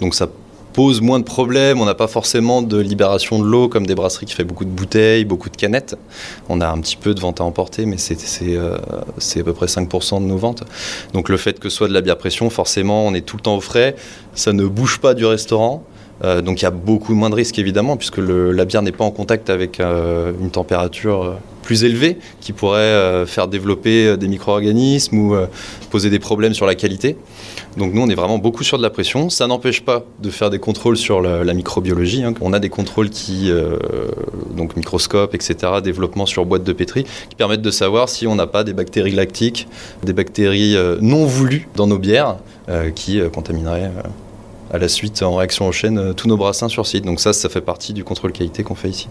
Donc 0.00 0.14
ça 0.14 0.28
pose 0.74 1.00
moins 1.00 1.18
de 1.18 1.24
problèmes. 1.24 1.80
On 1.80 1.86
n'a 1.86 1.96
pas 1.96 2.06
forcément 2.06 2.62
de 2.62 2.78
libération 2.78 3.40
de 3.40 3.44
l'eau 3.44 3.68
comme 3.68 3.84
des 3.84 3.96
brasseries 3.96 4.26
qui 4.26 4.34
font 4.34 4.44
beaucoup 4.44 4.64
de 4.64 4.70
bouteilles, 4.70 5.24
beaucoup 5.24 5.50
de 5.50 5.56
canettes. 5.56 5.96
On 6.48 6.60
a 6.60 6.68
un 6.68 6.80
petit 6.80 6.96
peu 6.96 7.12
de 7.12 7.18
vente 7.18 7.40
à 7.40 7.44
emporter, 7.44 7.84
mais 7.84 7.96
c'est 7.98 8.16
euh, 8.42 8.76
à 8.76 9.42
peu 9.42 9.52
près 9.52 9.66
5% 9.66 10.22
de 10.22 10.26
nos 10.26 10.36
ventes. 10.36 10.62
Donc 11.14 11.28
le 11.28 11.36
fait 11.36 11.58
que 11.58 11.68
ce 11.68 11.76
soit 11.76 11.88
de 11.88 11.94
la 11.94 12.00
bière 12.00 12.16
pression, 12.16 12.48
forcément, 12.48 13.04
on 13.08 13.12
est 13.14 13.22
tout 13.22 13.36
le 13.36 13.42
temps 13.42 13.56
au 13.56 13.60
frais. 13.60 13.96
Ça 14.36 14.52
ne 14.52 14.66
bouge 14.66 15.00
pas 15.00 15.14
du 15.14 15.26
restaurant. 15.26 15.84
Euh, 16.22 16.42
donc 16.42 16.60
il 16.60 16.64
y 16.64 16.68
a 16.68 16.70
beaucoup 16.70 17.14
moins 17.14 17.30
de 17.30 17.34
risques 17.34 17.58
évidemment, 17.58 17.96
puisque 17.96 18.18
la 18.18 18.64
bière 18.64 18.82
n'est 18.82 18.92
pas 18.92 19.04
en 19.04 19.10
contact 19.10 19.50
avec 19.50 19.80
euh, 19.80 20.32
une 20.40 20.50
température 20.50 21.22
euh, 21.22 21.34
plus 21.62 21.84
élevée 21.84 22.18
qui 22.40 22.52
pourrait 22.52 23.24
faire 23.26 23.46
développer 23.46 24.16
des 24.16 24.26
micro-organismes 24.26 25.16
ou 25.16 25.36
poser 25.90 26.10
des 26.10 26.18
problèmes 26.18 26.52
sur 26.52 26.66
la 26.66 26.74
qualité. 26.74 27.16
Donc 27.76 27.94
nous 27.94 28.02
on 28.02 28.08
est 28.08 28.14
vraiment 28.16 28.38
beaucoup 28.38 28.64
sur 28.64 28.76
de 28.76 28.82
la 28.82 28.90
pression. 28.90 29.30
Ça 29.30 29.46
n'empêche 29.46 29.82
pas 29.84 30.04
de 30.20 30.30
faire 30.30 30.50
des 30.50 30.58
contrôles 30.58 30.96
sur 30.96 31.20
la, 31.20 31.54
microbiologie. 31.54 32.24
Hein. 32.24 32.34
On 32.40 32.52
a 32.54 32.58
des 32.58 32.70
contrôles 32.70 33.10
qui, 33.10 33.52
donc 34.56 34.74
microscope, 34.74 35.32
etc., 35.32 35.74
développement 35.84 36.26
sur 36.26 36.44
boîte 36.44 36.64
de 36.64 36.72
pétri, 36.72 37.04
qui 37.04 37.36
permettent 37.36 37.62
de 37.62 37.70
savoir 37.70 38.08
si 38.08 38.26
on 38.26 38.34
n'a 38.34 38.48
pas 38.48 38.64
des 38.64 38.72
bactéries 38.72 39.12
lactiques, 39.12 39.68
des 40.02 40.14
bactéries 40.14 40.74
non 41.00 41.24
voulues 41.24 41.68
dans 41.76 41.86
nos 41.86 41.98
bières 41.98 42.38
qui 42.96 43.20
contamineraient 43.32 43.92
à 44.70 44.78
la 44.78 44.88
suite, 44.88 45.22
en 45.22 45.34
réaction 45.36 45.66
aux 45.66 45.72
chaînes, 45.72 45.98
euh, 45.98 46.12
tous 46.12 46.28
nos 46.28 46.36
brassins 46.36 46.68
sur 46.68 46.86
site. 46.86 47.04
Donc 47.04 47.20
ça, 47.20 47.32
ça 47.32 47.48
fait 47.48 47.60
partie 47.60 47.92
du 47.92 48.04
contrôle 48.04 48.32
qualité 48.32 48.62
qu'on 48.62 48.74
fait 48.74 48.88
ici. 48.88 49.08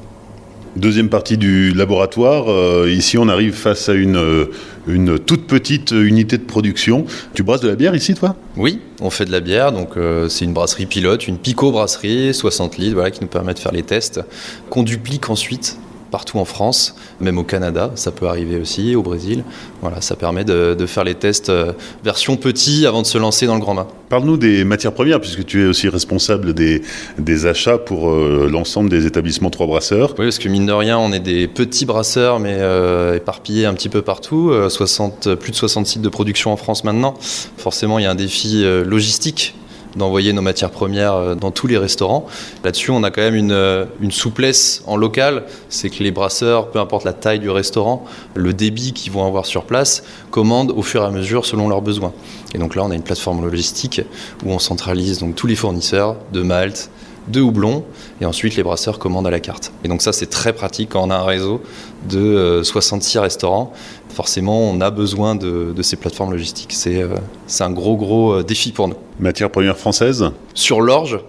Deuxième 0.75 1.10
partie 1.10 1.38
du 1.38 1.74
laboratoire. 1.74 2.50
Euh, 2.50 2.89
ici, 2.89 3.18
on 3.18 3.28
arrive 3.28 3.54
face 3.54 3.89
à 3.89 3.94
une, 3.94 4.16
euh, 4.16 4.46
une 4.88 5.20
toute 5.20 5.48
petite 5.48 5.92
unité 5.92 6.38
de 6.38 6.44
production. 6.44 7.06
Tu 7.34 7.44
brasses 7.44 7.62
de 7.62 7.68
la 7.68 7.75
bière 7.75 7.96
ici, 7.96 8.13
toi? 8.13 8.36
Oui, 8.56 8.80
on 9.01 9.10
fait 9.10 9.25
de 9.25 9.32
la 9.32 9.39
bière. 9.39 9.72
Donc, 9.72 9.96
c'est 10.30 10.46
une 10.46 10.54
brasserie 10.54 10.86
pilote, 10.86 11.28
une 11.28 11.38
Pico 11.38 11.72
brasserie, 11.72 12.34
60 12.34 12.78
litres, 12.78 12.94
voilà, 12.94 13.12
qui 13.12 13.22
nous 13.22 13.28
permet 13.28 13.54
de 13.54 13.60
faire 13.60 13.72
les 13.72 13.84
tests, 13.84 14.22
qu'on 14.70 14.84
duplique 14.84 15.30
ensuite 15.30 15.78
partout 16.10 16.39
en 16.39 16.46
France, 16.46 16.96
même 17.20 17.38
au 17.38 17.44
Canada, 17.44 17.92
ça 17.96 18.12
peut 18.12 18.28
arriver 18.28 18.60
aussi, 18.60 18.96
au 18.96 19.04
Brésil. 19.04 19.44
Voilà, 19.82 20.01
ça 20.01 20.16
permet 20.16 20.44
de, 20.44 20.75
faire 20.86 21.04
les 21.04 21.16
tests 21.16 21.50
euh, 21.50 21.74
version 22.04 22.36
petit 22.36 22.86
avant 22.86 23.01
de 23.01 23.08
se 23.08 23.18
lancer 23.18 23.46
dans 23.46 23.56
le 23.56 23.62
grand 23.62 23.75
bain. 23.75 23.88
Parle-nous 24.10 24.38
des 24.38 24.63
matières 24.63 24.94
premières, 24.94 25.22
puisque 25.22 25.46
tu 25.46 25.63
es 25.63 25.68
aussi 25.68 25.88
responsable 25.88 26.54
des, 26.54 26.82
des 27.18 27.46
achats 27.46 27.78
pour 27.78 28.10
euh, 28.10 28.50
l'ensemble 28.51 28.89
des 28.89 29.06
établissements 29.06 29.50
Trois 29.50 29.68
Brasseurs. 29.68 30.16
Oui, 30.18 30.25
parce 30.25 30.39
que 30.39 30.50
mine 30.50 30.66
de 30.66 30.74
rien, 30.74 30.98
on 30.98 31.12
est 31.12 31.20
des 31.20 31.48
petits 31.48 31.86
brasseurs, 31.86 32.39
mais 32.39 32.56
euh, 32.58 33.16
éparpillés 33.16 33.66
un 33.66 33.74
petit 33.74 33.89
peu 33.89 34.01
partout. 34.01 34.51
60, 34.70 35.36
plus 35.36 35.51
de 35.51 35.56
60 35.56 35.86
sites 35.86 36.01
de 36.01 36.10
production 36.10 36.51
en 36.51 36.58
France 36.58 36.84
maintenant. 36.84 37.16
Forcément, 37.58 38.00
il 38.00 38.04
y 38.04 38.06
a 38.06 38.12
un 38.12 38.16
défi 38.16 38.63
logistique 38.86 39.56
d'envoyer 40.00 40.34
nos 40.34 40.41
matières 40.41 40.72
premières 40.72 41.13
euh, 41.13 41.36
dans 41.36 41.51
tous 41.51 41.68
les 41.68 41.77
restaurants. 41.77 42.25
Là-dessus, 42.63 42.89
on 42.89 43.03
a 43.03 43.12
quand 43.12 43.22
même 43.22 43.36
une, 43.36 43.51
euh, 43.51 43.86
une 44.01 44.12
souplesse 44.12 44.82
en 44.88 44.98
local, 44.98 45.44
c'est 45.70 45.91
que 45.91 46.03
les 46.03 46.10
brasseurs, 46.10 46.72
peu 46.72 46.79
importe 46.79 47.06
la 47.06 47.13
taille 47.13 47.39
du 47.39 47.51
restaurant, 47.51 48.05
le 48.33 48.53
débit 48.53 48.94
qu'ils 48.94 49.12
vont 49.12 49.27
avoir 49.27 49.46
sur 49.46 49.66
place, 49.66 50.03
commandent 50.31 50.72
au 50.72 50.81
fur 50.81 51.03
et 51.03 51.05
à 51.05 51.12
mesure 51.12 51.46
selon 51.46 51.70
leurs 51.70 51.83
besoins. 51.83 52.14
Et 52.55 52.57
donc 52.57 52.75
là, 52.75 52.83
on 52.83 52.90
a 52.90 52.96
une 52.96 53.03
plateforme 53.03 53.46
logistique 53.46 54.01
où 54.44 54.51
on 54.51 54.59
centralise 54.59 55.20
donc 55.20 55.35
tous 55.35 55.46
les 55.46 55.55
fournisseurs 55.55 56.16
de 56.33 56.42
malt, 56.42 56.90
de 57.29 57.42
houblon, 57.42 57.83
et 58.22 58.25
ensuite 58.25 58.55
les 58.55 58.63
brasseurs 58.63 59.00
commandent 59.00 59.27
à 59.27 59.31
la 59.31 59.39
carte. 59.39 59.72
Et 59.83 59.87
donc 59.87 60.01
ça, 60.01 60.13
c'est 60.13 60.29
très 60.29 60.53
pratique 60.53 60.89
quand 60.89 61.03
on 61.03 61.09
a 61.09 61.15
un 61.15 61.25
réseau 61.25 61.61
de 62.09 62.61
66 62.63 63.18
euh, 63.18 63.22
restaurants 63.22 63.74
forcément, 64.20 64.59
on 64.59 64.81
a 64.81 64.92
besoin 64.92 65.35
de, 65.35 65.74
ces 65.81 65.96
plateformes 65.96 66.31
logistiques. 66.31 66.75
Euh, 66.87 67.15
c'est 67.48 67.63
un 67.63 67.72
gros, 67.72 67.96
gros 67.96 68.33
euh, 68.33 68.44
défi 68.44 68.74
pour 68.74 68.89
nous. 68.89 68.96
Matière 69.20 69.50
première 69.50 69.77
française? 69.77 70.31
Sur 70.53 70.81
l'orge, 70.81 71.20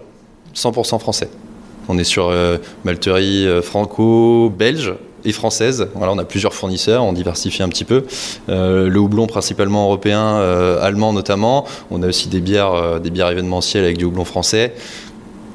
100% 0.55 0.99
français. 0.99 1.29
On 1.87 1.97
est 1.97 2.03
sur 2.03 2.27
euh, 2.27 2.57
malterie 2.83 3.47
franco-belge 3.63 4.93
et 5.23 5.31
française. 5.31 5.87
Voilà, 5.95 6.11
on 6.11 6.17
a 6.17 6.25
plusieurs 6.25 6.53
fournisseurs, 6.53 7.05
on 7.05 7.13
diversifie 7.13 7.63
un 7.63 7.69
petit 7.69 7.85
peu. 7.85 8.03
le 8.49 8.97
houblon 8.97 9.25
principalement 9.25 9.85
européen, 9.85 10.37
allemand 10.81 11.13
notamment. 11.13 11.65
On 11.91 12.03
a 12.03 12.07
aussi 12.07 12.27
des 12.27 12.41
bières, 12.41 12.99
des 12.99 13.09
bières 13.09 13.29
événementielles 13.29 13.85
avec 13.85 13.97
du 13.97 14.05
houblon 14.05 14.25
français. 14.25 14.73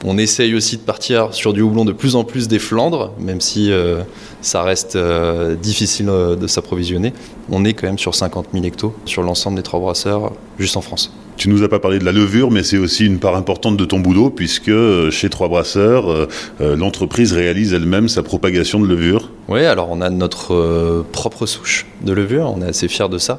On 0.09 0.19
essaye 0.19 0.55
aussi 0.55 0.77
de 0.77 0.83
partir 0.83 1.35
sur 1.35 1.53
du 1.53 1.63
houblon 1.63 1.85
de 1.85 1.91
plus 1.91 2.15
en 2.15 2.23
plus 2.23 2.47
des 2.47 2.61
Flandres, 2.61 3.13
même 3.19 3.41
si 3.41 3.73
euh, 3.73 4.03
ça 4.41 4.63
reste 4.63 4.95
euh, 4.95 5.57
difficile 5.57 6.09
euh, 6.09 6.37
de 6.37 6.47
s'approvisionner. 6.47 7.13
On 7.51 7.65
est 7.65 7.75
quand 7.75 7.89
même 7.89 7.99
sur 7.99 8.15
50 8.15 8.51
000 8.53 8.65
hectos 8.65 8.95
sur 9.05 9.25
l'ensemble 9.25 9.57
des 9.57 9.65
trois 9.65 9.81
brasseurs, 9.81 10.31
juste 10.61 10.77
en 10.77 10.81
France. 10.81 11.13
Tu 11.37 11.49
nous 11.49 11.65
as 11.65 11.69
pas 11.69 11.81
parlé 11.81 11.99
de 11.99 12.05
la 12.05 12.13
levure, 12.13 12.53
mais 12.53 12.63
c'est 12.63 12.79
aussi 12.79 13.05
une 13.05 13.19
part 13.19 13.35
importante 13.35 13.77
de 13.77 13.85
ton 13.85 13.99
boulot, 13.99 14.31
puisque 14.31 14.71
chez 15.11 15.29
Trois 15.29 15.49
Brasseurs, 15.49 16.29
l'entreprise 16.61 17.35
réalise 17.35 17.75
elle-même 17.75 18.09
sa 18.09 18.23
propagation 18.23 18.81
de 18.81 18.87
levure. 18.87 19.31
Oui, 19.49 19.63
alors 19.67 19.89
on 19.91 20.01
a 20.01 20.09
notre 20.09 21.05
propre 21.13 21.45
souche 21.45 21.85
de 22.01 22.15
levure, 22.15 22.55
on 22.57 22.63
est 22.63 22.69
assez 22.69 22.89
fiers 22.89 23.11
de 23.11 23.19
ça 23.19 23.39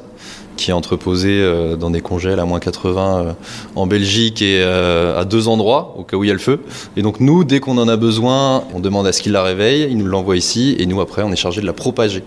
qui 0.58 0.70
est 0.70 0.74
entreposé 0.74 1.30
euh, 1.30 1.76
dans 1.76 1.88
des 1.88 2.02
congèles 2.02 2.40
à 2.40 2.44
moins 2.44 2.58
80 2.58 3.18
euh, 3.18 3.32
en 3.76 3.86
Belgique 3.86 4.42
et 4.42 4.60
euh, 4.60 5.18
à 5.18 5.24
deux 5.24 5.48
endroits, 5.48 5.94
au 5.96 6.02
cas 6.02 6.16
où 6.16 6.24
il 6.24 6.26
y 6.26 6.30
a 6.30 6.34
le 6.34 6.40
feu. 6.40 6.60
Et 6.96 7.02
donc 7.02 7.20
nous, 7.20 7.44
dès 7.44 7.60
qu'on 7.60 7.78
en 7.78 7.88
a 7.88 7.96
besoin, 7.96 8.64
on 8.74 8.80
demande 8.80 9.06
à 9.06 9.12
ce 9.12 9.22
qu'il 9.22 9.32
la 9.32 9.42
réveille, 9.42 9.86
il 9.88 9.96
nous 9.96 10.06
l'envoie 10.06 10.36
ici, 10.36 10.76
et 10.78 10.84
nous 10.84 11.00
après, 11.00 11.22
on 11.22 11.32
est 11.32 11.36
chargé 11.36 11.60
de 11.62 11.66
la 11.66 11.72
propager. 11.72 12.22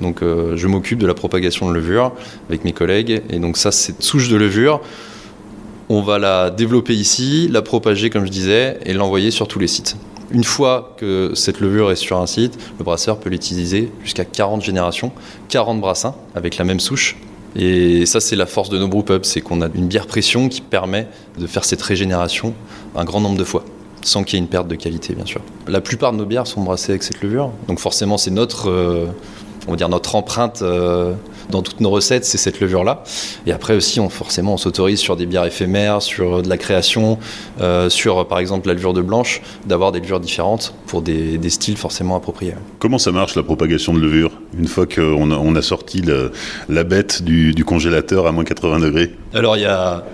Donc 0.00 0.20
je 0.20 0.66
m'occupe 0.66 0.98
de 0.98 1.06
la 1.06 1.14
propagation 1.14 1.68
de 1.68 1.74
levure 1.74 2.12
avec 2.48 2.64
mes 2.64 2.72
collègues, 2.72 3.22
et 3.30 3.38
donc 3.38 3.56
ça, 3.56 3.70
cette 3.70 4.02
souche 4.02 4.28
de 4.28 4.36
levure, 4.36 4.80
on 5.88 6.02
va 6.02 6.18
la 6.18 6.50
développer 6.50 6.94
ici, 6.94 7.48
la 7.48 7.62
propager 7.62 8.10
comme 8.10 8.26
je 8.26 8.30
disais, 8.30 8.78
et 8.84 8.92
l'envoyer 8.92 9.30
sur 9.30 9.46
tous 9.46 9.60
les 9.60 9.68
sites. 9.68 9.96
Une 10.32 10.44
fois 10.44 10.96
que 10.98 11.32
cette 11.34 11.60
levure 11.60 11.92
est 11.92 11.96
sur 11.96 12.18
un 12.20 12.26
site, 12.26 12.58
le 12.78 12.84
brasseur 12.84 13.18
peut 13.20 13.30
l'utiliser 13.30 13.92
jusqu'à 14.02 14.24
40 14.24 14.62
générations, 14.62 15.12
40 15.50 15.80
brassins 15.80 16.14
avec 16.34 16.56
la 16.56 16.64
même 16.64 16.80
souche 16.80 17.16
et 17.56 18.06
ça, 18.06 18.20
c'est 18.20 18.36
la 18.36 18.46
force 18.46 18.68
de 18.68 18.78
nos 18.78 18.88
brewpubs, 18.88 19.24
c'est 19.24 19.40
qu'on 19.40 19.60
a 19.60 19.68
une 19.74 19.88
bière 19.88 20.06
pression 20.06 20.48
qui 20.48 20.60
permet 20.60 21.08
de 21.38 21.46
faire 21.46 21.64
cette 21.64 21.82
régénération 21.82 22.54
un 22.94 23.04
grand 23.04 23.20
nombre 23.20 23.38
de 23.38 23.44
fois, 23.44 23.64
sans 24.02 24.22
qu'il 24.22 24.38
y 24.38 24.40
ait 24.40 24.44
une 24.44 24.48
perte 24.48 24.68
de 24.68 24.76
qualité, 24.76 25.14
bien 25.14 25.26
sûr. 25.26 25.40
La 25.66 25.80
plupart 25.80 26.12
de 26.12 26.18
nos 26.18 26.26
bières 26.26 26.46
sont 26.46 26.62
brassées 26.62 26.92
avec 26.92 27.02
cette 27.02 27.20
levure, 27.22 27.50
donc 27.66 27.78
forcément, 27.80 28.18
c'est 28.18 28.30
notre, 28.30 28.70
euh, 28.70 29.06
on 29.66 29.74
va 29.74 29.88
notre 29.88 30.14
empreinte 30.14 30.62
euh, 30.62 31.14
dans 31.50 31.62
toutes 31.62 31.80
nos 31.80 31.90
recettes, 31.90 32.24
c'est 32.24 32.38
cette 32.38 32.60
levure-là. 32.60 33.02
Et 33.46 33.52
après 33.52 33.74
aussi, 33.74 34.00
on, 34.00 34.08
forcément, 34.08 34.54
on 34.54 34.56
s'autorise 34.56 35.00
sur 35.00 35.16
des 35.16 35.26
bières 35.26 35.44
éphémères, 35.44 36.02
sur 36.02 36.42
de 36.42 36.48
la 36.48 36.56
création, 36.56 37.18
euh, 37.60 37.90
sur 37.90 38.26
par 38.26 38.38
exemple 38.38 38.68
la 38.68 38.74
levure 38.74 38.92
de 38.92 39.02
blanche, 39.02 39.42
d'avoir 39.66 39.92
des 39.92 40.00
levures 40.00 40.20
différentes 40.20 40.74
pour 40.86 41.02
des, 41.02 41.38
styles 41.50 41.76
forcément 41.76 42.14
appropriés. 42.16 42.54
Comment 42.78 42.98
ça 42.98 43.10
marche 43.10 43.34
la 43.34 43.42
propagation 43.42 43.92
de 43.92 43.98
levure 43.98 44.30
une 44.56 44.68
fois 44.68 44.86
qu'on 44.86 45.32
a, 45.32 45.36
on 45.36 45.54
a 45.56 45.62
sorti 45.62 46.02
la 46.68 46.84
bête 46.84 47.22
du, 47.22 47.52
du 47.52 47.64
congélateur 47.64 48.26
à 48.26 48.32
moins 48.32 48.44
80 48.44 48.78
degrés? 48.78 49.12
Alors 49.34 49.56
il 49.56 49.62
y 49.62 49.66
a 49.66 50.04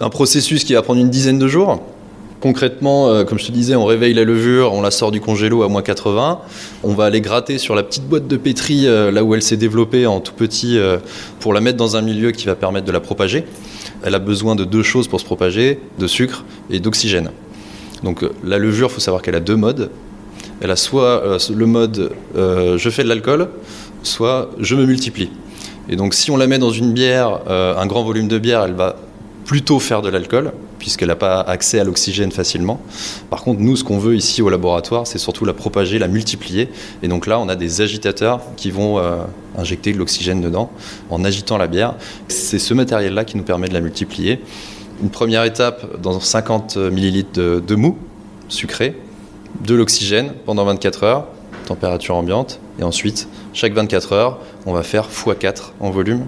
un 0.00 0.08
processus 0.08 0.64
qui 0.64 0.72
va 0.72 0.82
prendre 0.82 1.00
une 1.00 1.10
dizaine 1.10 1.38
de 1.38 1.48
jours. 1.48 1.82
Concrètement, 2.40 3.10
euh, 3.10 3.24
comme 3.24 3.38
je 3.38 3.46
te 3.46 3.52
disais, 3.52 3.76
on 3.76 3.84
réveille 3.84 4.14
la 4.14 4.24
levure, 4.24 4.72
on 4.72 4.80
la 4.80 4.90
sort 4.90 5.10
du 5.10 5.20
congélo 5.20 5.62
à 5.62 5.68
moins 5.68 5.82
80. 5.82 6.40
On 6.82 6.94
va 6.94 7.04
aller 7.04 7.20
gratter 7.20 7.58
sur 7.58 7.74
la 7.74 7.82
petite 7.82 8.08
boîte 8.08 8.26
de 8.28 8.36
pétri, 8.38 8.86
euh, 8.86 9.10
là 9.10 9.22
où 9.22 9.34
elle 9.34 9.42
s'est 9.42 9.58
développée 9.58 10.06
en 10.06 10.20
tout 10.20 10.32
petit, 10.32 10.78
euh, 10.78 10.96
pour 11.38 11.52
la 11.52 11.60
mettre 11.60 11.76
dans 11.76 11.96
un 11.96 12.00
milieu 12.00 12.30
qui 12.30 12.46
va 12.46 12.54
permettre 12.54 12.86
de 12.86 12.92
la 12.92 13.00
propager. 13.00 13.44
Elle 14.02 14.14
a 14.14 14.18
besoin 14.18 14.56
de 14.56 14.64
deux 14.64 14.82
choses 14.82 15.06
pour 15.06 15.20
se 15.20 15.26
propager, 15.26 15.80
de 15.98 16.06
sucre 16.06 16.44
et 16.70 16.80
d'oxygène. 16.80 17.30
Donc 18.02 18.24
la 18.42 18.56
levure, 18.56 18.88
il 18.90 18.94
faut 18.94 19.00
savoir 19.00 19.20
qu'elle 19.20 19.34
a 19.34 19.40
deux 19.40 19.56
modes. 19.56 19.90
Elle 20.62 20.70
a 20.70 20.76
soit 20.76 21.22
le 21.54 21.66
mode 21.66 22.12
je 22.34 22.90
fais 22.90 23.02
de 23.02 23.08
l'alcool, 23.08 23.48
soit 24.02 24.50
je 24.58 24.74
me 24.74 24.86
multiplie. 24.86 25.30
Et 25.90 25.96
donc 25.96 26.14
si 26.14 26.30
on 26.30 26.38
la 26.38 26.46
met 26.46 26.58
dans 26.58 26.70
une 26.70 26.92
bière, 26.92 27.40
un 27.50 27.86
grand 27.86 28.02
volume 28.02 28.28
de 28.28 28.38
bière, 28.38 28.62
elle 28.64 28.72
va 28.72 28.96
plutôt 29.44 29.80
faire 29.80 30.02
de 30.02 30.08
l'alcool, 30.08 30.52
puisqu'elle 30.78 31.08
n'a 31.08 31.16
pas 31.16 31.40
accès 31.40 31.80
à 31.80 31.84
l'oxygène 31.84 32.30
facilement. 32.30 32.80
Par 33.30 33.42
contre, 33.42 33.60
nous, 33.60 33.76
ce 33.76 33.84
qu'on 33.84 33.98
veut 33.98 34.14
ici 34.14 34.42
au 34.42 34.48
laboratoire, 34.48 35.06
c'est 35.06 35.18
surtout 35.18 35.44
la 35.44 35.52
propager, 35.52 35.98
la 35.98 36.08
multiplier. 36.08 36.68
Et 37.02 37.08
donc 37.08 37.26
là, 37.26 37.38
on 37.40 37.48
a 37.48 37.56
des 37.56 37.80
agitateurs 37.80 38.40
qui 38.56 38.70
vont 38.70 38.98
euh, 38.98 39.22
injecter 39.56 39.92
de 39.92 39.98
l'oxygène 39.98 40.40
dedans 40.40 40.70
en 41.10 41.24
agitant 41.24 41.58
la 41.58 41.66
bière. 41.66 41.94
C'est 42.28 42.58
ce 42.58 42.74
matériel-là 42.74 43.24
qui 43.24 43.36
nous 43.36 43.42
permet 43.42 43.68
de 43.68 43.74
la 43.74 43.80
multiplier. 43.80 44.40
Une 45.02 45.10
première 45.10 45.44
étape 45.44 46.00
dans 46.00 46.20
50 46.20 46.76
ml 46.76 47.24
de, 47.34 47.62
de 47.66 47.74
mou 47.74 47.96
sucré, 48.48 48.96
de 49.64 49.74
l'oxygène 49.74 50.32
pendant 50.44 50.64
24 50.64 51.04
heures, 51.04 51.26
température 51.66 52.16
ambiante, 52.16 52.60
et 52.78 52.82
ensuite, 52.82 53.28
chaque 53.52 53.72
24 53.72 54.12
heures, 54.12 54.38
on 54.66 54.72
va 54.72 54.82
faire 54.82 55.08
x4 55.08 55.72
en 55.80 55.90
volume 55.90 56.26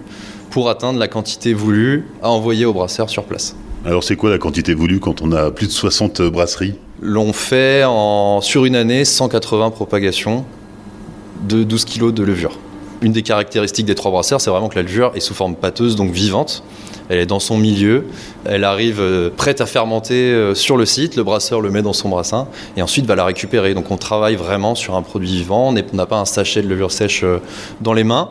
pour 0.52 0.68
atteindre 0.68 0.98
la 0.98 1.08
quantité 1.08 1.54
voulue 1.54 2.06
à 2.22 2.30
envoyer 2.30 2.66
au 2.66 2.74
brasseur 2.74 3.10
sur 3.10 3.24
place. 3.24 3.56
Alors 3.84 4.04
c'est 4.04 4.16
quoi 4.16 4.30
la 4.30 4.38
quantité 4.38 4.74
voulue 4.74 5.00
quand 5.00 5.22
on 5.22 5.32
a 5.32 5.50
plus 5.50 5.66
de 5.66 5.72
60 5.72 6.22
brasseries? 6.22 6.74
L'on 7.00 7.32
fait 7.32 7.82
en, 7.84 8.40
sur 8.42 8.66
une 8.66 8.76
année 8.76 9.04
180 9.04 9.70
propagations 9.70 10.44
de 11.48 11.64
12 11.64 11.84
kg 11.86 12.12
de 12.12 12.22
levure. 12.22 12.58
Une 13.00 13.12
des 13.12 13.22
caractéristiques 13.22 13.86
des 13.86 13.96
trois 13.96 14.12
brasseurs, 14.12 14.40
c'est 14.40 14.50
vraiment 14.50 14.68
que 14.68 14.76
la 14.76 14.82
levure 14.82 15.10
est 15.16 15.20
sous 15.20 15.34
forme 15.34 15.56
pâteuse, 15.56 15.96
donc 15.96 16.12
vivante. 16.12 16.62
Elle 17.08 17.18
est 17.18 17.26
dans 17.26 17.40
son 17.40 17.56
milieu, 17.56 18.04
elle 18.44 18.62
arrive 18.62 19.00
euh, 19.00 19.30
prête 19.34 19.60
à 19.60 19.66
fermenter 19.66 20.32
euh, 20.32 20.54
sur 20.54 20.76
le 20.76 20.86
site, 20.86 21.16
le 21.16 21.24
brasseur 21.24 21.60
le 21.60 21.70
met 21.70 21.82
dans 21.82 21.92
son 21.92 22.10
brassin 22.10 22.46
et 22.76 22.82
ensuite 22.82 23.06
va 23.06 23.16
la 23.16 23.24
récupérer. 23.24 23.74
Donc 23.74 23.90
on 23.90 23.96
travaille 23.96 24.36
vraiment 24.36 24.74
sur 24.74 24.94
un 24.94 25.02
produit 25.02 25.28
vivant, 25.28 25.68
on 25.68 25.96
n'a 25.96 26.06
pas 26.06 26.18
un 26.18 26.24
sachet 26.26 26.62
de 26.62 26.68
levure 26.68 26.92
sèche 26.92 27.24
euh, 27.24 27.38
dans 27.80 27.92
les 27.94 28.04
mains, 28.04 28.30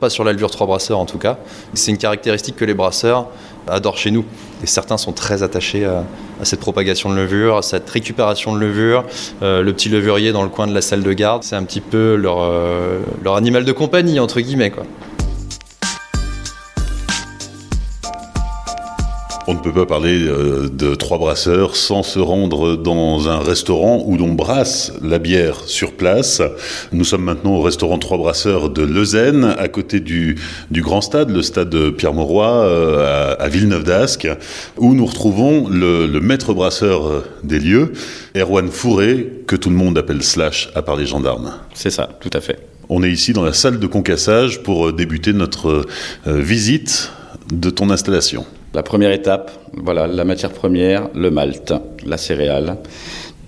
pas 0.00 0.10
sur 0.10 0.24
la 0.24 0.32
levure 0.32 0.50
3 0.50 0.66
brasseurs 0.66 0.98
en 0.98 1.06
tout 1.06 1.18
cas. 1.18 1.38
C'est 1.74 1.90
une 1.90 1.98
caractéristique 1.98 2.56
que 2.56 2.64
les 2.64 2.74
brasseurs 2.74 3.26
adorent 3.66 3.98
chez 3.98 4.10
nous. 4.10 4.24
Et 4.62 4.66
certains 4.66 4.96
sont 4.96 5.12
très 5.12 5.42
attachés 5.42 5.84
à, 5.84 6.04
cette 6.42 6.60
propagation 6.60 7.10
de 7.10 7.16
levure, 7.16 7.58
à 7.58 7.62
cette 7.62 7.88
récupération 7.88 8.54
de 8.54 8.60
levure. 8.60 9.04
Euh, 9.42 9.62
le 9.62 9.72
petit 9.72 9.88
levurier 9.88 10.32
dans 10.32 10.42
le 10.42 10.48
coin 10.48 10.66
de 10.66 10.74
la 10.74 10.80
salle 10.80 11.02
de 11.02 11.12
garde, 11.12 11.42
c'est 11.42 11.56
un 11.56 11.64
petit 11.64 11.80
peu 11.80 12.14
leur, 12.14 12.42
euh, 12.42 13.00
leur 13.22 13.36
animal 13.36 13.64
de 13.64 13.72
compagnie, 13.72 14.20
entre 14.20 14.40
guillemets. 14.40 14.70
Quoi. 14.70 14.84
On 19.50 19.54
ne 19.54 19.60
peut 19.60 19.72
pas 19.72 19.86
parler 19.86 20.24
euh, 20.24 20.68
de 20.68 20.94
trois 20.94 21.16
brasseurs 21.16 21.74
sans 21.74 22.02
se 22.02 22.18
rendre 22.18 22.76
dans 22.76 23.30
un 23.30 23.38
restaurant 23.38 24.02
où 24.04 24.18
l'on 24.18 24.34
brasse 24.34 24.92
la 25.02 25.18
bière 25.18 25.62
sur 25.64 25.94
place. 25.94 26.42
Nous 26.92 27.04
sommes 27.04 27.24
maintenant 27.24 27.52
au 27.52 27.62
restaurant 27.62 27.96
Trois 27.96 28.18
Brasseurs 28.18 28.68
de 28.68 28.82
Leuzen, 28.82 29.56
à 29.58 29.68
côté 29.68 30.00
du, 30.00 30.36
du 30.70 30.82
grand 30.82 31.00
stade, 31.00 31.30
le 31.30 31.40
stade 31.40 31.74
Pierre-Mauroy 31.92 32.46
euh, 32.46 33.36
à, 33.38 33.48
Villeneuve 33.48 33.84
d'Ascq, 33.84 34.28
où 34.76 34.94
nous 34.94 35.06
retrouvons 35.06 35.66
le, 35.66 36.06
le, 36.06 36.20
maître 36.20 36.52
brasseur 36.52 37.06
euh, 37.06 37.24
des 37.42 37.58
lieux, 37.58 37.94
Erwan 38.36 38.68
Fourré, 38.68 39.32
que 39.46 39.56
tout 39.56 39.70
le 39.70 39.76
monde 39.76 39.96
appelle 39.96 40.22
Slash 40.22 40.68
à 40.74 40.82
part 40.82 40.96
les 40.96 41.06
gendarmes. 41.06 41.54
C'est 41.72 41.88
ça, 41.88 42.10
tout 42.20 42.30
à 42.34 42.42
fait. 42.42 42.58
On 42.90 43.02
est 43.02 43.10
ici 43.10 43.32
dans 43.32 43.44
la 43.44 43.54
salle 43.54 43.78
de 43.78 43.86
concassage 43.86 44.62
pour 44.62 44.92
débuter 44.92 45.32
notre 45.32 45.86
visite 46.26 47.12
de 47.52 47.70
ton 47.70 47.90
installation. 47.90 48.44
La 48.74 48.82
première 48.82 49.12
étape, 49.12 49.50
voilà, 49.72 50.06
la 50.06 50.24
matière 50.24 50.52
première, 50.52 51.08
le 51.14 51.30
malt, 51.30 51.72
la 52.04 52.18
céréale. 52.18 52.76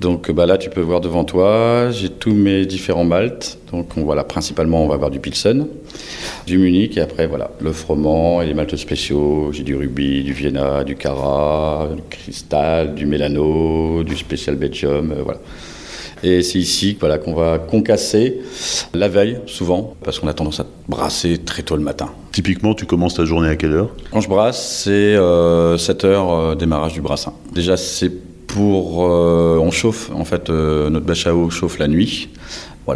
Donc 0.00 0.30
bah 0.30 0.46
là, 0.46 0.56
tu 0.56 0.70
peux 0.70 0.80
voir 0.80 1.02
devant 1.02 1.24
toi, 1.24 1.90
j'ai 1.90 2.08
tous 2.08 2.32
mes 2.32 2.64
différents 2.64 3.04
malts. 3.04 3.58
Donc 3.70 3.98
on, 3.98 4.04
voilà, 4.04 4.24
principalement, 4.24 4.82
on 4.82 4.88
va 4.88 4.94
avoir 4.94 5.10
du 5.10 5.20
Pilsen, 5.20 5.66
du 6.46 6.56
Munich, 6.56 6.96
et 6.96 7.02
après, 7.02 7.26
voilà, 7.26 7.50
le 7.60 7.70
froment 7.72 8.40
et 8.40 8.46
les 8.46 8.54
maltes 8.54 8.76
spéciaux. 8.76 9.50
J'ai 9.52 9.62
du 9.62 9.76
Ruby, 9.76 10.22
du 10.22 10.32
Vienna, 10.32 10.84
du 10.84 10.96
Cara, 10.96 11.90
du 11.94 12.02
Cristal, 12.08 12.94
du 12.94 13.04
Mélano, 13.04 14.02
du 14.02 14.16
Special 14.16 14.56
Belgium, 14.56 15.12
euh, 15.12 15.22
voilà. 15.22 15.40
Et 16.22 16.42
c'est 16.42 16.58
ici 16.58 16.96
voilà, 17.00 17.18
qu'on 17.18 17.34
va 17.34 17.58
concasser 17.58 18.40
la 18.94 19.08
veille, 19.08 19.38
souvent, 19.46 19.94
parce 20.04 20.18
qu'on 20.18 20.28
a 20.28 20.34
tendance 20.34 20.60
à 20.60 20.66
brasser 20.88 21.38
très 21.38 21.62
tôt 21.62 21.76
le 21.76 21.82
matin. 21.82 22.10
Typiquement, 22.32 22.74
tu 22.74 22.86
commences 22.86 23.14
ta 23.14 23.24
journée 23.24 23.48
à 23.48 23.56
quelle 23.56 23.72
heure? 23.72 23.90
Quand 24.12 24.20
je 24.20 24.28
brasse, 24.28 24.82
c'est 24.84 24.90
euh, 24.90 25.78
7 25.78 26.04
heures 26.04 26.32
euh, 26.32 26.54
démarrage 26.54 26.92
du 26.92 27.00
brassin. 27.00 27.32
Déjà, 27.52 27.76
c'est 27.76 28.10
pour. 28.46 29.06
Euh, 29.06 29.58
on 29.60 29.70
chauffe, 29.70 30.10
en 30.12 30.24
fait, 30.24 30.50
euh, 30.50 30.90
notre 30.90 31.06
bâche 31.06 31.26
à 31.26 31.34
eau 31.34 31.50
chauffe 31.50 31.78
la 31.78 31.88
nuit. 31.88 32.28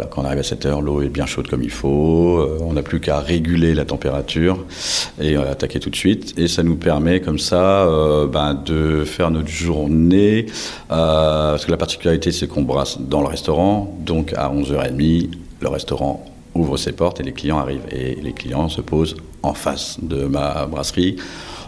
Quand 0.03 0.21
on 0.21 0.25
arrive 0.25 0.39
à 0.39 0.43
7 0.43 0.65
heures, 0.65 0.81
l'eau 0.81 1.01
est 1.01 1.09
bien 1.09 1.25
chaude 1.25 1.47
comme 1.47 1.63
il 1.63 1.71
faut. 1.71 2.39
Euh, 2.39 2.57
on 2.61 2.73
n'a 2.73 2.83
plus 2.83 2.99
qu'à 2.99 3.19
réguler 3.19 3.73
la 3.73 3.85
température 3.85 4.65
et 5.19 5.37
euh, 5.37 5.51
attaquer 5.51 5.79
tout 5.79 5.89
de 5.89 5.95
suite. 5.95 6.37
Et 6.37 6.47
ça 6.47 6.63
nous 6.63 6.75
permet 6.75 7.21
comme 7.21 7.39
ça 7.39 7.85
euh, 7.85 8.27
ben, 8.27 8.53
de 8.53 9.03
faire 9.05 9.31
notre 9.31 9.49
journée. 9.49 10.47
parce 10.89 11.65
que 11.65 11.71
la 11.71 11.77
particularité, 11.77 12.31
c'est 12.31 12.47
qu'on 12.47 12.63
brasse 12.63 12.99
dans 12.99 13.21
le 13.21 13.27
restaurant. 13.27 13.95
Donc 13.99 14.33
à 14.35 14.49
11h30, 14.49 15.29
le 15.61 15.67
restaurant 15.67 16.25
ouvre 16.53 16.77
ses 16.77 16.91
portes 16.91 17.19
et 17.19 17.23
les 17.23 17.33
clients 17.33 17.59
arrivent. 17.59 17.87
Et 17.91 18.15
les 18.15 18.33
clients 18.33 18.69
se 18.69 18.81
posent 18.81 19.15
en 19.43 19.53
face 19.53 19.97
de 20.01 20.25
ma 20.25 20.65
brasserie. 20.65 21.17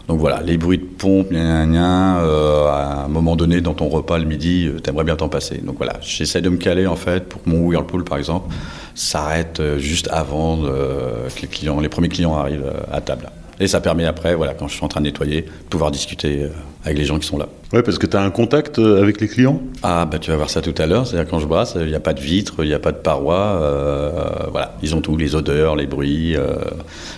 Donc 0.08 0.20
voilà, 0.20 0.42
les 0.42 0.58
bruits 0.58 0.78
de 0.78 0.86
pompe, 0.86 1.32
gna, 1.32 1.66
gna, 1.66 2.22
euh, 2.22 2.68
à 2.68 3.04
un 3.06 3.08
moment 3.10 3.36
donné 3.36 3.60
dans 3.60 3.74
ton 3.74 3.90
repas 3.90 4.18
le 4.18 4.24
midi, 4.26 4.68
euh, 4.68 4.80
t'aimerais 4.80 5.04
bien 5.04 5.18
t'en 5.18 5.28
passer. 5.28 5.58
Donc 5.58 5.78
voilà, 5.78 5.98
j'essaie 6.02 6.42
de 6.42 6.50
me 6.50 6.58
caler 6.58 6.88
en 6.88 6.96
fait 6.96 7.28
pour 7.28 7.44
que 7.44 7.50
mon 7.50 7.60
Whirlpool 7.60 8.06
par 8.06 8.18
exemple 8.18 8.54
s'arrête 8.96 9.60
euh, 9.60 9.78
juste 9.80 10.08
avant 10.10 10.60
euh, 10.64 11.28
que 11.36 11.42
les, 11.42 11.48
clients, 11.50 11.82
les 11.82 11.90
premiers 11.90 12.08
clients 12.08 12.36
arrivent 12.36 12.72
à 12.90 13.02
table. 13.02 13.30
Et 13.60 13.68
ça 13.68 13.82
permet 13.82 14.06
après, 14.06 14.36
voilà, 14.36 14.54
quand 14.54 14.68
je 14.68 14.76
suis 14.76 14.84
en 14.84 14.88
train 14.88 15.02
de 15.02 15.06
nettoyer, 15.06 15.42
de 15.42 15.68
pouvoir 15.70 15.92
discuter 15.92 16.44
euh, 16.44 16.50
avec 16.88 16.98
les 16.98 17.06
gens 17.06 17.20
qui 17.20 17.28
sont 17.28 17.38
là. 17.38 17.48
Ouais, 17.74 17.84
parce 17.84 17.98
que 17.98 18.06
tu 18.06 18.16
as 18.16 18.22
un 18.22 18.30
contact 18.30 18.80
euh, 18.80 19.02
avec 19.02 19.20
les 19.20 19.28
clients? 19.28 19.62
Ah, 19.84 20.06
bah 20.06 20.20
tu 20.20 20.32
vas 20.32 20.38
voir 20.38 20.50
ça 20.50 20.62
tout 20.62 20.74
à 20.78 20.86
l'heure. 20.86 21.06
C'est-à-dire 21.06 21.30
quand 21.30 21.40
je 21.40 21.46
brasse, 21.46 21.76
il 21.78 21.88
n'y 21.88 21.96
a 21.96 22.00
pas 22.00 22.14
de 22.14 22.22
vitre, 22.22 22.56
il 22.60 22.68
n'y 22.68 22.74
a 22.74 22.80
pas 22.80 22.94
de 22.94 22.98
paroi. 22.98 23.36
Euh, 23.36 24.30
voilà, 24.52 24.78
ils 24.82 24.96
ont 24.96 25.02
tout, 25.02 25.18
les 25.18 25.36
odeurs, 25.36 25.76
les 25.76 25.86
bruits. 25.86 26.38
Euh. 26.38 26.56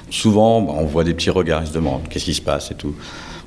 Souvent, 0.10 0.62
bah, 0.62 0.74
on 0.76 0.86
voit 0.86 1.04
des 1.04 1.14
petits 1.14 1.30
regards, 1.30 1.62
ils 1.62 1.68
se 1.68 1.74
demandent 1.74 2.08
qu'est-ce 2.10 2.26
qui 2.26 2.34
se 2.34 2.42
passe 2.42 2.72
et 2.72 2.76
tout. 2.76 2.96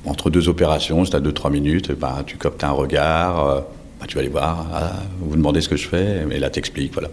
Entre 0.05 0.29
deux 0.29 0.47
opérations, 0.47 1.03
c'est 1.03 1.15
à 1.15 1.19
2-3 1.19 1.51
minutes, 1.51 1.91
bah, 1.91 2.23
tu 2.25 2.37
coptes 2.37 2.63
un 2.63 2.71
regard. 2.71 3.47
Euh, 3.47 3.59
bah, 3.99 4.05
tu 4.07 4.15
vas 4.15 4.21
aller 4.21 4.29
voir, 4.29 4.65
ah, 4.73 4.91
vous 5.19 5.35
demandez 5.35 5.59
ce 5.59 5.67
que 5.67 5.75
je 5.75 5.89
fais, 5.89 6.25
et 6.29 6.39
là 6.39 6.49
t'expliques, 6.49 6.93
voilà. 6.93 7.09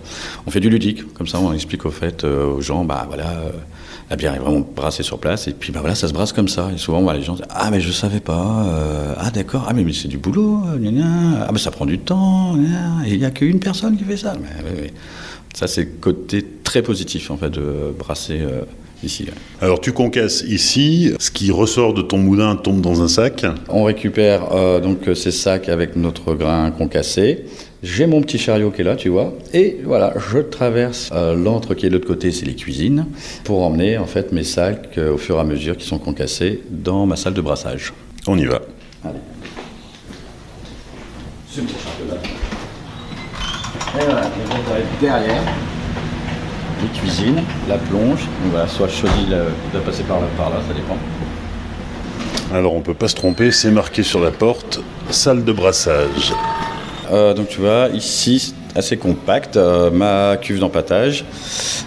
On 0.46 0.52
fait 0.52 0.60
du 0.60 0.70
ludique, 0.70 1.12
comme 1.14 1.26
ça 1.26 1.38
on 1.40 1.52
explique 1.52 1.84
au 1.84 1.90
fait 1.90 2.24
aux 2.24 2.60
gens, 2.60 2.84
bah 2.84 3.04
voilà, 3.06 3.42
la 4.10 4.16
bière 4.16 4.34
est 4.34 4.38
vraiment 4.38 4.66
brassée 4.74 5.04
sur 5.04 5.18
place, 5.18 5.46
et 5.46 5.52
puis 5.52 5.72
bah 5.72 5.80
voilà, 5.80 5.94
ça 5.94 6.08
se 6.08 6.12
brasse 6.12 6.32
comme 6.32 6.48
ça. 6.48 6.70
Et 6.74 6.78
souvent 6.78 7.00
bah, 7.02 7.14
les 7.14 7.22
gens 7.22 7.34
disent, 7.34 7.46
ah 7.48 7.70
mais 7.70 7.80
je 7.80 7.92
savais 7.92 8.20
pas, 8.20 8.66
euh, 8.68 9.14
ah 9.16 9.30
d'accord, 9.30 9.66
ah 9.68 9.72
mais, 9.72 9.84
mais 9.84 9.92
c'est 9.92 10.08
du 10.08 10.18
boulot, 10.18 10.62
gna, 10.78 10.90
gna. 10.90 11.46
ah 11.46 11.50
mais 11.52 11.58
ça 11.58 11.70
prend 11.70 11.86
du 11.86 11.98
temps, 11.98 12.56
gna, 12.56 13.06
et 13.06 13.12
il 13.12 13.18
n'y 13.18 13.24
a 13.24 13.30
qu'une 13.30 13.60
personne 13.60 13.96
qui 13.96 14.04
fait 14.04 14.16
ça. 14.16 14.34
Mais. 14.40 14.92
Ça 15.54 15.66
c'est 15.66 15.82
le 15.82 15.90
côté 16.00 16.46
très 16.62 16.80
positif 16.80 17.30
en 17.30 17.36
fait 17.36 17.50
de 17.50 17.92
brasser 17.98 18.38
euh, 18.40 18.62
ici. 19.02 19.26
Alors 19.60 19.80
tu 19.80 19.92
concasses 19.92 20.44
ici, 20.46 21.12
ce 21.18 21.30
qui 21.30 21.50
ressort 21.50 21.92
de 21.92 22.02
ton 22.02 22.18
moulin 22.18 22.54
tombe 22.54 22.80
dans 22.80 23.02
un 23.02 23.08
sac. 23.08 23.44
On 23.68 23.82
récupère 23.82 24.52
euh, 24.52 24.78
donc 24.80 24.98
ces 25.14 25.32
sacs 25.32 25.68
avec 25.68 25.96
notre 25.96 26.34
grain 26.34 26.70
concassé. 26.70 27.46
J'ai 27.82 28.06
mon 28.06 28.20
petit 28.20 28.36
chariot 28.36 28.70
qui 28.70 28.82
est 28.82 28.84
là, 28.84 28.94
tu 28.94 29.08
vois, 29.08 29.32
et 29.54 29.78
voilà, 29.84 30.12
je 30.30 30.38
traverse 30.38 31.08
euh, 31.14 31.34
l'antre 31.34 31.72
qui 31.72 31.86
est 31.86 31.88
de 31.88 31.94
l'autre 31.94 32.06
côté, 32.06 32.30
c'est 32.30 32.44
les 32.44 32.54
cuisines, 32.54 33.06
pour 33.42 33.62
emmener 33.62 33.96
en 33.96 34.04
fait 34.04 34.32
mes 34.32 34.44
sacs 34.44 34.98
euh, 34.98 35.14
au 35.14 35.16
fur 35.16 35.36
et 35.36 35.40
à 35.40 35.44
mesure 35.44 35.78
qui 35.78 35.86
sont 35.86 35.98
concassés 35.98 36.60
dans 36.68 37.06
ma 37.06 37.16
salle 37.16 37.32
de 37.32 37.40
brassage. 37.40 37.94
On 38.26 38.36
y 38.36 38.44
va. 38.44 38.60
Allez. 39.02 39.14
Ce 41.48 41.62
petit 41.62 41.74
chariot 41.74 42.10
là. 42.10 42.20
Et 43.98 44.04
voilà, 44.04 44.26
être 44.26 45.00
derrière 45.00 45.42
les 46.82 47.00
cuisines, 47.00 47.42
la 47.66 47.78
plonge, 47.78 48.20
donc 48.20 48.50
voilà, 48.50 48.68
soit 48.68 48.88
Chaudy 48.88 49.24
doit 49.72 49.82
passer 49.82 50.02
par 50.02 50.20
là, 50.20 50.26
par 50.36 50.50
là, 50.50 50.56
ça 50.68 50.74
dépend. 50.74 50.98
Alors 52.54 52.74
on 52.74 52.82
peut 52.82 52.92
pas 52.92 53.08
se 53.08 53.14
tromper, 53.14 53.50
c'est 53.52 53.70
marqué 53.70 54.02
sur 54.02 54.20
la 54.20 54.32
porte, 54.32 54.80
salle 55.08 55.44
de 55.44 55.52
brassage. 55.52 56.34
Euh, 57.10 57.34
donc 57.34 57.48
tu 57.48 57.60
vois, 57.60 57.88
ici, 57.92 58.54
assez 58.74 58.96
compact, 58.96 59.56
euh, 59.56 59.90
ma 59.90 60.36
cuve 60.36 60.60
d'empattage, 60.60 61.24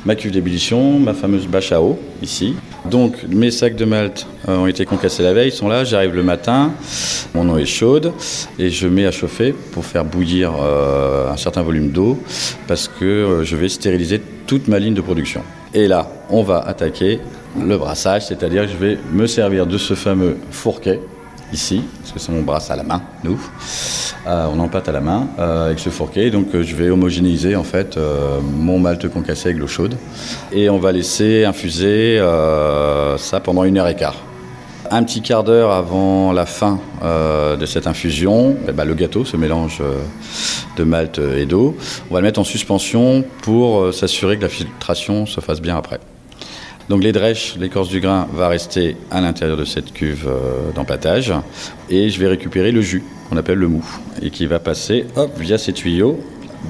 ma 0.05 0.15
cuve 0.15 0.31
d'ébullition, 0.31 0.99
ma 0.99 1.13
fameuse 1.13 1.47
bâche 1.47 1.71
à 1.71 1.81
eau, 1.81 1.97
ici. 2.21 2.55
Donc 2.89 3.23
mes 3.29 3.51
sacs 3.51 3.75
de 3.75 3.86
malt 3.86 4.27
euh, 4.49 4.57
ont 4.57 4.67
été 4.67 4.86
concassés 4.86 5.23
la 5.23 5.33
veille, 5.33 5.49
ils 5.49 5.55
sont 5.55 5.69
là, 5.69 5.86
j'arrive 5.86 6.13
le 6.13 6.23
matin, 6.23 6.73
mon 7.33 7.47
eau 7.49 7.57
est 7.57 7.65
chaude 7.65 8.12
et 8.59 8.69
je 8.69 8.88
mets 8.88 9.05
à 9.05 9.12
chauffer 9.12 9.53
pour 9.71 9.86
faire 9.86 10.03
bouillir 10.03 10.51
un 10.53 11.38
certain 11.38 11.62
volume 11.62 11.91
d'eau 11.91 12.19
parce 12.67 12.88
que 12.88 13.41
je 13.43 13.55
vais 13.55 13.69
stériliser 13.69 14.21
toute 14.45 14.67
ma 14.67 14.79
ligne 14.79 14.93
de 14.93 15.01
production. 15.01 15.41
Et 15.73 15.88
là, 15.88 16.12
on 16.29 16.43
va 16.43 16.59
attaquer 16.59 17.19
le 17.59 17.77
brassage, 17.77 18.27
c'est-à-dire 18.27 18.65
que 18.65 18.71
je 18.71 18.77
vais 18.77 18.97
me 19.12 19.25
servir 19.25 19.65
de 19.65 19.77
ce 19.77 19.93
fameux 19.93 20.38
fourquet 20.51 20.99
ici, 21.54 21.84
parce 22.00 22.12
que 22.12 22.20
c'est 22.20 22.32
mon 22.32 22.42
brasse 22.42 22.72
à 22.72 22.76
la 22.76 22.84
main, 22.84 23.02
nous. 23.24 23.39
Euh, 24.26 24.48
on 24.54 24.60
empâte 24.60 24.88
à 24.88 24.92
la 24.94 25.02
main 25.02 25.28
euh, 25.38 25.66
avec 25.66 25.80
ce 25.80 25.89
fourquet. 25.89 26.30
Donc 26.30 26.48
euh, 26.54 26.63
je 26.63 26.76
vais 26.76 26.89
homogénéiser 26.89 27.56
en 27.56 27.63
fait 27.63 27.98
mon 28.42 28.80
malt 28.80 29.08
concassé 29.10 29.50
avec 29.50 29.60
l'eau 29.60 29.68
chaude. 29.68 29.96
Et 30.52 30.70
on 30.70 30.80
va 30.80 30.92
laisser 30.92 31.46
infuser 31.46 32.20
ça 33.18 33.39
pendant 33.39 33.63
une 33.63 33.78
heure 33.78 33.88
et 33.88 33.96
quart. 33.96 34.16
un 34.92 35.04
petit 35.04 35.22
quart 35.22 35.44
d'heure 35.44 35.72
avant 35.72 36.32
la 36.32 36.46
fin 36.46 36.80
de 37.04 37.66
cette 37.66 37.88
infusion, 37.88 38.56
eh 38.68 38.72
ben, 38.72 38.86
le 38.86 38.94
gâteau, 38.94 39.26
ce 39.26 39.38
mélange 39.38 39.82
de 40.78 40.84
malt 40.84 41.20
et 41.20 41.46
d'eau, 41.46 41.76
on 42.10 42.13
va 42.13 42.22
le 42.22 42.26
mettre 42.26 42.39
en 42.39 42.44
suspension 42.44 43.24
pour 43.42 43.94
s'assurer 43.94 44.38
que 44.38 44.44
la 44.44 44.50
filtration 44.50 45.26
se 45.26 45.42
fasse 45.42 45.62
bien 45.62 45.78
après. 45.78 46.00
Donc 46.89 47.02
les 47.04 47.12
drèches, 47.12 47.56
l'écorce 47.58 47.89
du 47.89 48.00
grain 48.00 48.28
va 48.34 48.48
rester 48.48 48.98
à 49.10 49.22
l'intérieur 49.22 49.58
de 49.58 49.65
cette 49.65 49.93
cuve 49.93 50.30
d'empâtage 50.76 51.34
et 51.89 52.10
je 52.10 52.19
vais 52.19 52.28
récupérer 52.28 52.72
le 52.72 52.82
jus 52.82 53.04
qu'on 53.30 53.38
appelle 53.38 53.60
le 53.60 53.69
mou 53.69 53.86
et 54.22 54.30
qui 54.30 54.46
va 54.46 54.60
passer 54.60 55.06
hop, 55.15 55.32
via 55.39 55.58
ces 55.58 55.74
tuyaux 55.74 56.19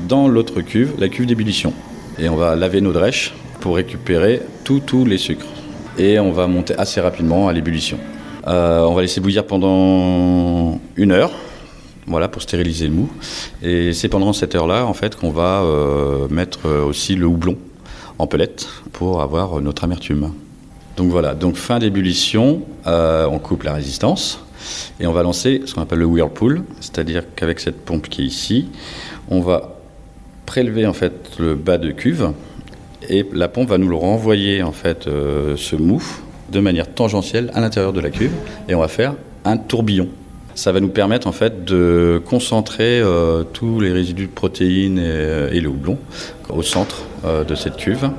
dans 0.08 0.28
l'autre 0.28 0.62
cuve, 0.62 0.93
la 0.99 1.10
cuve 1.10 1.26
d'ébullition. 1.26 1.73
Et 2.19 2.30
on 2.30 2.36
va 2.36 2.56
laver 2.56 2.82
nos 2.82 2.91
drèches 2.91 3.34
pour 3.60 3.76
récupérer 3.76 4.41
tous 4.63 5.06
les 5.06 5.17
sucres. 5.17 5.47
Et 5.97 6.19
on 6.19 6.32
va 6.32 6.47
monter 6.47 6.76
assez 6.78 7.02
rapidement 7.02 7.47
à 7.47 7.54
l'ébullition. 7.54 7.97
Euh, 8.47 8.82
on 8.82 8.93
va 8.93 9.02
laisser 9.02 9.21
bouillir 9.21 9.45
pendant 9.45 10.80
une 10.95 11.12
heure, 11.12 11.32
voilà, 12.08 12.28
pour 12.28 12.41
stériliser 12.41 12.88
le 12.88 12.93
mou. 12.93 13.10
Et 13.62 13.93
c'est 13.93 14.10
pendant 14.10 14.34
cette 14.34 14.56
heure-là, 14.56 14.86
en 14.86 14.93
fait, 14.93 15.15
qu'on 15.15 15.32
va 15.32 15.62
euh, 15.62 16.28
mettre 16.30 16.67
aussi 16.69 17.15
le 17.15 17.26
houblon 17.26 17.58
en 18.19 18.28
pelette 18.28 18.67
pour 18.91 19.21
avoir 19.21 19.60
notre 19.62 19.84
amertume. 19.84 20.32
Donc 20.97 21.10
voilà, 21.10 21.34
donc 21.34 21.56
fin 21.56 21.80
d'ébullition, 21.80 22.62
euh, 22.86 23.26
on 23.26 23.39
coupe 23.39 23.63
la 23.63 23.73
résistance 23.73 24.45
et 24.99 25.08
on 25.08 25.12
va 25.12 25.23
lancer 25.23 25.62
ce 25.65 25.73
qu'on 25.73 25.82
appelle 25.82 25.99
le 25.99 26.06
whirlpool, 26.06 26.63
c'est-à-dire 26.80 27.23
qu'avec 27.36 27.60
cette 27.60 27.84
pompe 27.84 28.08
qui 28.10 28.21
est 28.21 28.26
ici, 28.26 28.67
on 29.30 29.41
va 29.41 29.76
prélever 30.45 30.86
en 30.86 30.93
fait 30.93 31.32
le 31.39 31.56
bas 31.56 31.78
de 31.78 31.91
cuve 31.91 32.32
et 33.10 33.26
la 33.34 33.47
pompe 33.47 33.69
va 33.69 33.78
nous 33.78 33.89
le 33.89 33.95
renvoyer 33.95 34.62
en 34.62 34.71
fait 34.71 35.08
euh, 35.08 35.56
ce 35.58 35.76
mou 35.76 36.02
de 36.52 36.60
manière 36.60 36.93
tangentielle 36.93 37.49
à 37.56 37.62
l'intérieur 37.62 37.91
de 37.91 37.99
la 37.99 38.12
cuve 38.12 38.32
et 38.69 38.76
on 38.76 38.80
va 38.80 38.88
faire 38.88 39.15
un 39.45 39.58
tourbillon. 39.58 40.08
Ça 40.55 40.71
va 40.71 40.79
nous 40.79 40.89
permettre 40.89 41.27
en 41.27 41.31
fait 41.31 41.65
de 41.65 42.21
concentrer 42.25 42.99
euh, 43.01 43.43
tous 43.43 43.79
les 43.79 43.91
résidus 43.91 44.27
de 44.27 44.31
protéines 44.31 44.99
et, 44.99 45.59
le 45.59 45.69
houblon 45.69 45.97
au 46.49 46.61
centre 46.61 47.03
euh, 47.25 47.43
de 47.43 47.55
cette 47.55 47.77
cuve. 47.77 48.09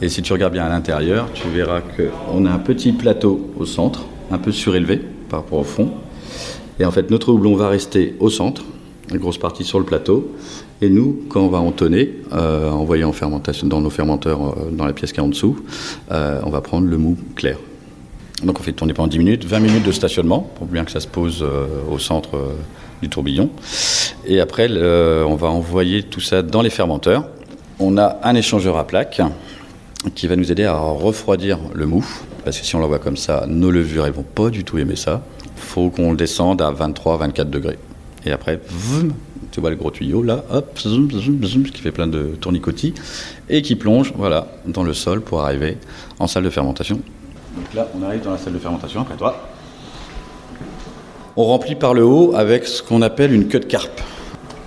Et 0.00 0.08
si 0.08 0.22
tu 0.22 0.32
regardes 0.32 0.52
bien 0.52 0.64
à 0.64 0.68
l'intérieur, 0.68 1.28
tu 1.32 1.48
verras 1.48 1.80
qu'on 1.80 2.44
a 2.46 2.50
un 2.50 2.58
petit 2.58 2.92
plateau 2.92 3.52
au 3.56 3.64
centre, 3.64 4.04
un 4.30 4.38
peu 4.38 4.52
surélevé 4.52 5.00
par 5.28 5.40
rapport 5.40 5.60
au 5.60 5.64
fond. 5.64 5.90
Et 6.78 6.84
en 6.84 6.90
fait, 6.90 7.10
notre 7.10 7.32
houblon 7.32 7.54
va 7.54 7.68
rester 7.68 8.16
au 8.20 8.30
centre, 8.30 8.64
une 9.10 9.18
grosse 9.18 9.38
partie 9.38 9.64
sur 9.64 9.78
le 9.78 9.84
plateau. 9.84 10.32
Et 10.80 10.90
nous, 10.90 11.16
quand 11.28 11.40
on 11.40 11.48
va 11.48 11.60
entonner, 11.60 12.10
euh, 12.32 12.68
envoyer 12.70 13.04
en 13.04 13.12
fermentation 13.12 13.68
dans 13.68 13.80
nos 13.80 13.90
fermenteurs, 13.90 14.58
euh, 14.58 14.70
dans 14.72 14.84
la 14.84 14.92
pièce 14.92 15.12
qui 15.12 15.20
est 15.20 15.22
en 15.22 15.28
dessous, 15.28 15.56
euh, 16.10 16.40
on 16.44 16.50
va 16.50 16.60
prendre 16.60 16.88
le 16.88 16.96
mou 16.96 17.16
clair. 17.36 17.56
Donc 18.42 18.58
on 18.58 18.62
fait 18.62 18.72
tourner 18.72 18.92
pendant 18.92 19.08
10 19.08 19.18
minutes, 19.18 19.44
20 19.44 19.60
minutes 19.60 19.84
de 19.84 19.92
stationnement, 19.92 20.40
pour 20.56 20.66
bien 20.66 20.84
que 20.84 20.90
ça 20.90 21.00
se 21.00 21.06
pose 21.06 21.46
au 21.90 21.98
centre 21.98 22.54
du 23.00 23.08
tourbillon. 23.08 23.50
Et 24.26 24.40
après, 24.40 24.68
on 24.68 25.36
va 25.36 25.48
envoyer 25.48 26.02
tout 26.02 26.20
ça 26.20 26.42
dans 26.42 26.62
les 26.62 26.70
fermenteurs. 26.70 27.24
On 27.78 27.98
a 27.98 28.18
un 28.22 28.34
échangeur 28.34 28.76
à 28.76 28.86
plaques 28.86 29.20
qui 30.14 30.26
va 30.26 30.34
nous 30.34 30.50
aider 30.50 30.64
à 30.64 30.76
refroidir 30.76 31.58
le 31.72 31.86
mou. 31.86 32.04
Parce 32.44 32.58
que 32.58 32.66
si 32.66 32.74
on 32.74 32.80
l'envoie 32.80 32.98
comme 32.98 33.16
ça, 33.16 33.44
nos 33.46 33.70
levures, 33.70 34.06
elles 34.06 34.12
vont 34.12 34.24
pas 34.24 34.50
du 34.50 34.64
tout 34.64 34.78
aimer 34.78 34.96
ça. 34.96 35.22
Il 35.44 35.62
faut 35.62 35.90
qu'on 35.90 36.10
le 36.10 36.16
descende 36.16 36.60
à 36.60 36.72
23-24 36.72 37.48
degrés. 37.48 37.78
Et 38.26 38.32
après, 38.32 38.60
tu 39.52 39.60
vois 39.60 39.70
le 39.70 39.76
gros 39.76 39.92
tuyau 39.92 40.22
là, 40.22 40.44
hop, 40.50 40.74
qui 40.74 41.80
fait 41.80 41.92
plein 41.92 42.08
de 42.08 42.34
tournicotis, 42.40 42.94
et 43.48 43.62
qui 43.62 43.76
plonge, 43.76 44.12
voilà, 44.16 44.48
dans 44.66 44.82
le 44.82 44.94
sol 44.94 45.20
pour 45.20 45.42
arriver 45.42 45.78
en 46.18 46.26
salle 46.26 46.44
de 46.44 46.50
fermentation. 46.50 47.00
Donc 47.56 47.74
là, 47.74 47.88
on 47.98 48.02
arrive 48.02 48.22
dans 48.22 48.32
la 48.32 48.38
salle 48.38 48.54
de 48.54 48.58
fermentation, 48.58 49.02
après 49.02 49.16
toi. 49.16 49.36
On 51.36 51.44
remplit 51.44 51.74
par 51.74 51.94
le 51.94 52.04
haut 52.04 52.34
avec 52.34 52.66
ce 52.66 52.82
qu'on 52.82 53.00
appelle 53.00 53.32
une 53.32 53.48
queue 53.48 53.60
de 53.60 53.64
carpe. 53.64 54.00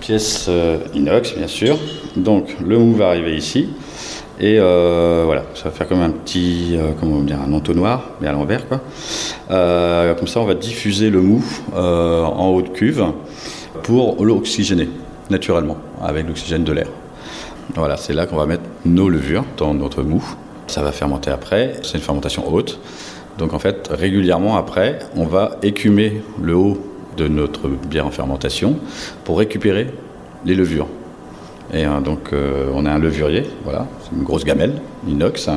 Pièce 0.00 0.46
euh, 0.48 0.78
inox, 0.94 1.34
bien 1.36 1.46
sûr. 1.46 1.78
Donc 2.16 2.56
le 2.64 2.78
mou 2.78 2.94
va 2.94 3.08
arriver 3.08 3.36
ici. 3.36 3.68
Et 4.38 4.58
euh, 4.58 5.22
voilà, 5.24 5.44
ça 5.54 5.64
va 5.64 5.70
faire 5.70 5.88
comme 5.88 6.02
un 6.02 6.10
petit, 6.10 6.76
euh, 6.76 7.22
dire, 7.22 7.38
un 7.40 7.52
entonnoir, 7.52 8.10
mais 8.20 8.28
à 8.28 8.32
l'envers, 8.32 8.68
quoi. 8.68 8.80
Comme 9.48 10.26
ça, 10.26 10.40
on 10.40 10.44
va 10.44 10.54
diffuser 10.54 11.08
le 11.08 11.22
mou 11.22 11.42
en 11.74 12.48
haut 12.48 12.62
de 12.62 12.68
cuve 12.68 13.04
pour 13.82 14.24
l'oxygéner 14.24 14.88
naturellement 15.30 15.76
avec 16.02 16.26
l'oxygène 16.26 16.64
de 16.64 16.72
l'air. 16.72 16.88
Voilà, 17.74 17.96
c'est 17.96 18.12
là 18.12 18.26
qu'on 18.26 18.36
va 18.36 18.46
mettre 18.46 18.64
nos 18.84 19.08
levures 19.08 19.44
dans 19.56 19.72
notre 19.74 20.02
mou. 20.02 20.22
Ça 20.66 20.82
va 20.82 20.92
fermenter 20.92 21.30
après. 21.30 21.74
C'est 21.82 21.94
une 21.98 22.04
fermentation 22.04 22.52
haute. 22.52 22.78
Donc 23.38 23.52
en 23.52 23.58
fait, 23.58 23.88
régulièrement 23.90 24.56
après, 24.56 24.98
on 25.16 25.26
va 25.26 25.58
écumer 25.62 26.22
le 26.40 26.56
haut 26.56 26.78
de 27.16 27.28
notre 27.28 27.68
bière 27.68 28.06
en 28.06 28.10
fermentation 28.10 28.76
pour 29.24 29.38
récupérer 29.38 29.88
les 30.44 30.54
levures. 30.54 30.88
Et 31.72 31.84
euh, 31.84 32.00
donc, 32.00 32.32
euh, 32.32 32.70
on 32.74 32.86
a 32.86 32.92
un 32.92 32.98
levurier, 32.98 33.44
voilà, 33.64 33.86
c'est 34.02 34.16
une 34.16 34.22
grosse 34.22 34.44
gamelle, 34.44 34.74
inox. 35.06 35.48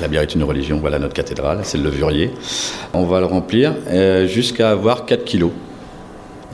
La 0.00 0.08
bière 0.08 0.22
est 0.22 0.34
une 0.34 0.44
religion, 0.44 0.78
voilà 0.78 0.98
notre 0.98 1.14
cathédrale, 1.14 1.60
c'est 1.64 1.78
le 1.78 1.84
levurier. 1.84 2.30
On 2.94 3.04
va 3.04 3.20
le 3.20 3.26
remplir 3.26 3.74
euh, 3.88 4.26
jusqu'à 4.26 4.70
avoir 4.70 5.04
4 5.04 5.24
kilos. 5.24 5.50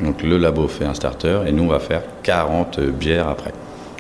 Donc, 0.03 0.23
le 0.23 0.39
labo 0.39 0.67
fait 0.67 0.85
un 0.85 0.95
starter 0.95 1.41
et 1.47 1.53
nous, 1.53 1.65
on 1.65 1.69
va 1.69 1.79
faire 1.79 2.03
40 2.23 2.81
bières 2.81 3.29
après. 3.29 3.53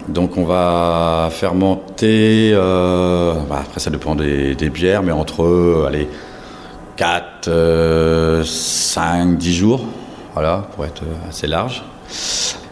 Donc, 0.08 0.36
on 0.36 0.44
va 0.44 1.28
fermenter, 1.30 2.52
bah, 2.54 3.60
après, 3.60 3.80
ça 3.80 3.90
dépend 3.90 4.14
des, 4.14 4.70
bières, 4.70 5.02
mais 5.02 5.12
entre, 5.12 5.86
allez, 5.86 6.08
4, 6.96 8.42
5, 8.44 9.38
10 9.38 9.54
jours, 9.54 9.84
voilà, 10.34 10.68
pour 10.74 10.84
être 10.84 11.02
assez 11.28 11.46
large. 11.46 11.84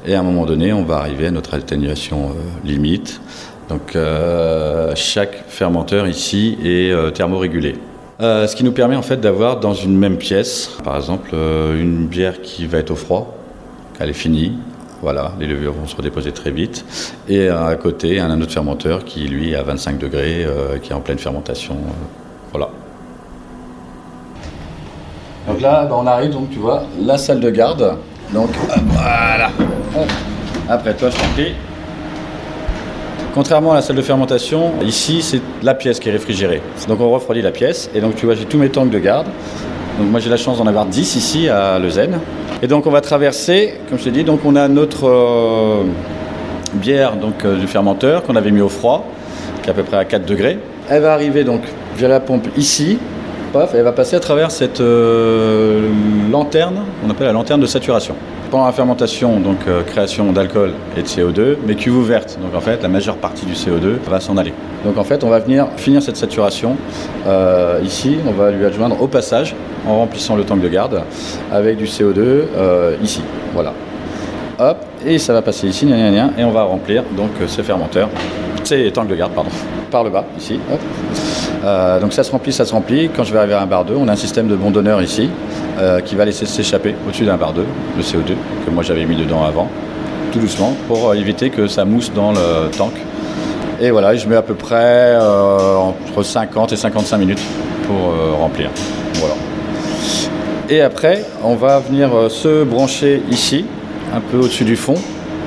Et 0.05 0.15
à 0.15 0.21
un 0.21 0.23
moment 0.23 0.47
donné, 0.47 0.73
on 0.73 0.85
va 0.85 0.97
arriver 0.97 1.29
à 1.29 1.31
notre 1.31 1.55
atténuation 1.55 2.31
euh, 2.31 2.69
limite. 2.69 3.21
Donc 3.69 3.95
euh, 3.95 4.93
chaque 4.97 5.45
fermenteur 5.49 6.09
ici 6.09 6.59
est 6.65 6.91
euh, 6.91 7.11
thermorégulé. 7.11 7.77
ce 8.21 8.55
qui 8.55 8.65
nous 8.65 8.73
permet 8.73 8.97
en 8.97 9.03
fait 9.03 9.19
d'avoir 9.19 9.61
dans 9.61 9.75
une 9.75 9.97
même 9.97 10.17
pièce, 10.17 10.71
par 10.85 10.97
exemple, 10.97 11.35
une 11.35 12.07
bière 12.07 12.43
qui 12.43 12.67
va 12.67 12.79
être 12.79 12.91
au 12.91 12.97
froid, 12.97 13.37
elle 13.99 14.11
est 14.11 14.15
finie, 14.15 14.59
voilà, 15.03 15.33
les 15.39 15.47
levures 15.47 15.73
vont 15.73 15.87
se 15.87 15.97
redéposer 15.97 16.33
très 16.33 16.51
vite. 16.51 16.85
Et 17.29 17.49
à 17.49 17.75
côté, 17.75 18.21
un 18.21 18.41
autre 18.41 18.53
fermenteur 18.53 19.05
qui, 19.05 19.27
lui, 19.27 19.53
est 19.53 19.57
à 19.57 19.63
25 19.63 19.99
degrés, 19.99 20.47
qui 20.83 20.93
est 20.93 20.95
en 20.95 21.01
pleine 21.01 21.19
fermentation. 21.19 21.77
voilà. 22.53 22.71
Donc 25.47 25.61
là, 25.61 25.87
bah, 25.87 25.97
on 25.99 26.07
arrive, 26.07 26.31
donc 26.31 26.51
tu 26.51 26.59
vois, 26.59 26.85
la 27.01 27.19
salle 27.19 27.41
de 27.41 27.51
garde. 27.51 27.97
Donc 28.33 28.51
voilà. 28.93 29.51
Après 30.69 30.95
toi, 30.95 31.11
je 31.11 31.17
t'en 31.17 31.29
prie. 31.35 31.53
Contrairement 33.35 33.73
à 33.73 33.77
la 33.77 33.83
salle 33.83 33.97
de 33.97 34.03
fermentation, 34.03 34.73
ici 34.83 35.23
c'est 35.23 35.41
la 35.63 35.75
pièce 35.75 35.99
qui 35.99 36.11
est 36.11 36.13
réfrigérée. 36.13 36.61
Donc 36.87 37.01
on 37.01 37.11
refroidit 37.11 37.41
la 37.41 37.51
pièce 37.51 37.91
et 37.95 38.01
donc 38.01 38.15
tu 38.15 38.27
vois 38.27 38.35
j'ai 38.35 38.45
tous 38.45 38.59
mes 38.59 38.69
tanks 38.69 38.91
de 38.91 38.99
garde. 38.99 39.27
Donc 39.99 40.11
moi 40.11 40.21
j'ai 40.21 40.31
la 40.31 40.37
chance 40.37 40.59
d'en 40.59 40.67
avoir 40.67 40.87
10 40.87 41.17
ici 41.17 41.49
à 41.49 41.79
Lezen. 41.79 42.19
Et 42.63 42.67
donc 42.67 42.87
on 42.87 42.91
va 42.91 43.01
traverser, 43.01 43.75
comme 43.89 43.99
je 43.99 44.05
t'ai 44.05 44.11
dit, 44.11 44.25
donc 44.25 44.41
on 44.45 44.57
a 44.57 44.69
notre 44.69 45.09
euh, 45.09 45.83
bière 46.75 47.17
donc, 47.17 47.45
euh, 47.45 47.59
du 47.59 47.67
fermenteur 47.67 48.23
qu'on 48.23 48.37
avait 48.37 48.51
mis 48.51 48.61
au 48.61 48.69
froid, 48.69 49.07
qui 49.63 49.69
est 49.69 49.73
à 49.73 49.75
peu 49.75 49.83
près 49.83 49.99
à 49.99 50.05
4 50.05 50.25
degrés. 50.25 50.59
Elle 50.89 51.03
va 51.03 51.13
arriver 51.13 51.45
donc 51.45 51.63
via 51.97 52.09
la 52.09 52.21
pompe 52.21 52.47
ici, 52.57 52.99
paf, 53.53 53.75
elle 53.75 53.83
va 53.83 53.93
passer 53.93 54.17
à 54.17 54.21
travers 54.21 54.51
cette 54.51 54.81
euh, 54.81 55.89
lanterne, 56.31 56.83
on 57.07 57.11
appelle 57.11 57.27
la 57.27 57.33
lanterne 57.33 57.61
de 57.61 57.67
saturation 57.67 58.15
pendant 58.51 58.67
la 58.67 58.73
fermentation, 58.73 59.41
donc 59.41 59.61
création 59.87 60.31
d'alcool 60.31 60.75
et 60.95 61.01
de 61.01 61.07
CO2, 61.07 61.57
mais 61.67 61.75
cuve 61.75 61.97
ouverte. 61.97 62.39
Donc 62.43 62.55
en 62.55 62.61
fait, 62.61 62.83
la 62.83 62.89
majeure 62.91 63.17
partie 63.17 63.47
du 63.47 63.55
CO2 63.55 63.97
va 64.07 64.21
s'en 64.21 64.37
aller. 64.37 64.53
Donc 64.85 64.99
en 64.99 65.05
fait, 65.05 65.25
on 65.25 65.29
va 65.29 65.39
venir 65.39 65.69
finir 65.77 66.03
cette 66.03 66.17
saturation 66.17 66.77
euh, 67.27 67.81
ici. 67.85 68.19
On 68.27 68.33
va 68.33 68.51
lui 68.51 68.65
adjoindre 68.65 69.01
au 69.01 69.07
passage, 69.07 69.55
en 69.87 69.99
remplissant 69.99 70.37
le 70.37 70.45
tank 70.45 70.61
de 70.61 70.69
garde, 70.69 71.03
avec 71.53 71.77
du 71.77 71.85
CO2 71.85 72.19
euh, 72.19 72.97
ici. 73.03 73.23
Voilà. 73.55 73.73
Hop, 74.59 74.79
et 75.07 75.19
ça 75.19 75.33
va 75.33 75.43
passer 75.43 75.67
ici, 75.67 75.89
et 76.39 76.45
on 76.45 76.51
va 76.51 76.63
remplir 76.63 77.03
donc 77.17 77.31
ce 77.47 77.63
fermenteur, 77.63 78.09
ces 78.65 78.91
tanks 78.93 79.09
de 79.09 79.17
garde, 79.17 79.33
pardon, 79.33 79.51
par 79.91 80.05
le 80.05 80.11
bas 80.11 80.25
ici. 80.39 80.61
donc 82.01 82.13
ça 82.13 82.23
se 82.23 82.31
remplit, 82.31 82.53
ça 82.53 82.65
se 82.65 82.73
remplit. 82.73 83.09
Quand 83.09 83.25
je 83.25 83.33
vais 83.33 83.39
arriver 83.39 83.55
à 83.55 83.63
un 83.63 83.67
bar 83.67 83.85
2, 83.85 83.95
on 83.97 84.07
a 84.09 84.13
un 84.13 84.17
système 84.17 84.47
de 84.47 84.55
bon 84.55 84.71
donneur 84.71 85.03
ici 85.03 85.31
euh, 85.79 86.01
qui 86.01 86.17
va 86.17 86.27
laisser 86.27 86.45
s'échapper 86.45 86.95
au-dessus 87.07 87.25
d'un 87.25 87.39
bar 87.39 87.55
2, 87.55 87.65
le 87.97 88.03
CO2, 88.03 88.35
que 88.67 88.71
moi 88.71 88.83
j'avais 88.83 89.07
mis 89.07 89.17
dedans 89.17 89.43
avant, 89.43 89.69
tout 90.31 90.39
doucement, 90.39 90.75
pour 90.87 91.09
euh, 91.09 91.15
éviter 91.15 91.49
que 91.49 91.67
ça 91.67 91.87
mousse 91.87 92.13
dans 92.13 92.33
le 92.33 92.71
tank. 92.77 92.93
Et 93.83 93.91
voilà, 93.91 94.15
je 94.15 94.27
mets 94.27 94.37
à 94.37 94.43
peu 94.43 94.55
près 94.55 94.77
euh, 95.15 95.77
entre 95.77 96.23
50 96.23 96.73
et 96.73 96.77
55 96.77 97.19
minutes 97.19 97.43
pour 97.87 98.15
remplir. 98.39 98.71
Voilà. 99.15 99.35
Et 100.71 100.81
après, 100.81 101.27
on 101.43 101.57
va 101.57 101.81
venir 101.81 102.31
se 102.31 102.65
brancher 102.65 103.23
ici, 103.29 103.67
un 104.15 104.21
peu 104.21 104.39
au-dessus 104.39 104.65
du 104.65 104.77
fond. 104.77 104.95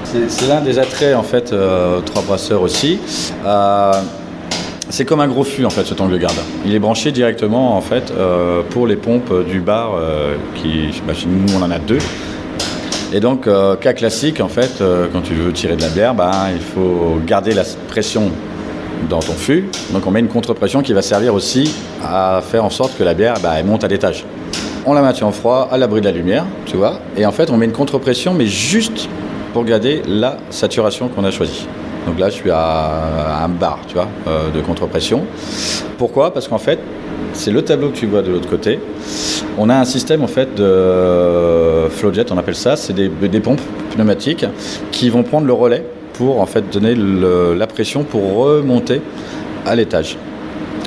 C'est 0.03 0.47
l'un 0.47 0.61
des 0.61 0.77
attraits 0.77 1.15
en 1.15 1.23
fait, 1.23 1.55
trois 2.05 2.21
brasseurs 2.21 2.61
aussi 2.61 2.99
c'est 4.89 5.05
comme 5.05 5.19
un 5.19 5.27
gros 5.27 5.43
fût 5.43 5.65
en 5.65 5.69
fait 5.69 5.83
ce 5.83 5.93
tank 5.93 6.11
de 6.11 6.17
garde. 6.17 6.37
Il 6.65 6.73
est 6.73 6.79
branché 6.79 7.11
directement 7.11 7.75
en 7.75 7.81
fait 7.81 8.11
euh, 8.11 8.61
pour 8.69 8.87
les 8.87 8.95
pompes 8.95 9.45
du 9.45 9.59
bar 9.59 9.95
euh, 9.95 10.35
qui, 10.55 10.89
bah, 11.05 11.13
nous 11.27 11.53
on 11.53 11.61
en 11.61 11.71
a 11.71 11.79
deux. 11.79 11.97
Et 13.15 13.21
donc 13.21 13.47
euh, 13.47 13.77
cas 13.77 13.93
classique 13.93 14.41
en 14.41 14.49
fait 14.49 14.83
quand 15.13 15.21
tu 15.21 15.35
veux 15.35 15.53
tirer 15.53 15.77
de 15.77 15.81
la 15.81 15.87
bière, 15.87 16.13
bah, 16.13 16.47
il 16.53 16.59
faut 16.59 17.17
garder 17.25 17.53
la 17.53 17.63
pression 17.87 18.29
dans 19.09 19.19
ton 19.19 19.31
fût. 19.31 19.69
Donc 19.93 20.05
on 20.05 20.11
met 20.11 20.19
une 20.19 20.27
contre-pression 20.27 20.81
qui 20.81 20.91
va 20.91 21.01
servir 21.01 21.33
aussi 21.33 21.73
à 22.03 22.41
faire 22.45 22.65
en 22.65 22.69
sorte 22.69 22.97
que 22.97 23.05
la 23.05 23.13
bière 23.13 23.35
bah, 23.41 23.63
monte 23.63 23.85
à 23.85 23.87
l'étage. 23.87 24.25
On 24.85 24.91
la 24.91 25.01
maintient 25.01 25.27
en 25.27 25.31
froid 25.31 25.69
à 25.71 25.77
l'abri 25.77 26.01
de 26.01 26.05
la 26.05 26.11
lumière, 26.11 26.45
tu 26.65 26.75
vois. 26.75 26.99
Et 27.15 27.25
en 27.25 27.31
fait 27.31 27.49
on 27.51 27.55
met 27.55 27.65
une 27.65 27.71
contre-pression 27.71 28.33
mais 28.33 28.47
juste 28.47 29.07
pour 29.53 29.63
garder 29.63 30.01
la 30.05 30.35
saturation 30.49 31.07
qu'on 31.07 31.23
a 31.23 31.31
choisie. 31.31 31.69
Donc 32.05 32.19
là, 32.19 32.29
je 32.29 32.35
suis 32.35 32.51
à 32.51 33.43
un 33.43 33.49
bar, 33.49 33.79
tu 33.87 33.95
vois, 33.95 34.07
euh, 34.27 34.51
de 34.51 34.61
contre-pression. 34.61 35.25
Pourquoi? 35.97 36.33
Parce 36.33 36.47
qu'en 36.47 36.57
fait, 36.57 36.79
c'est 37.33 37.51
le 37.51 37.61
tableau 37.63 37.89
que 37.89 37.97
tu 37.97 38.05
vois 38.05 38.21
de 38.21 38.31
l'autre 38.31 38.49
côté. 38.49 38.79
On 39.57 39.69
a 39.69 39.75
un 39.75 39.85
système 39.85 40.23
en 40.23 40.27
fait 40.27 40.55
de 40.55 41.89
flowjet, 41.89 42.25
on 42.31 42.37
appelle 42.37 42.55
ça. 42.55 42.75
C'est 42.75 42.93
des, 42.93 43.09
pompes 43.39 43.61
pneumatiques 43.95 44.45
qui 44.91 45.09
vont 45.09 45.23
prendre 45.23 45.47
le 45.47 45.53
relais 45.53 45.85
pour 46.13 46.39
en 46.39 46.45
fait 46.45 46.69
donner 46.71 46.95
la 46.95 47.67
pression 47.67 48.03
pour 48.03 48.35
remonter 48.35 49.01
à 49.65 49.75
l'étage. 49.75 50.17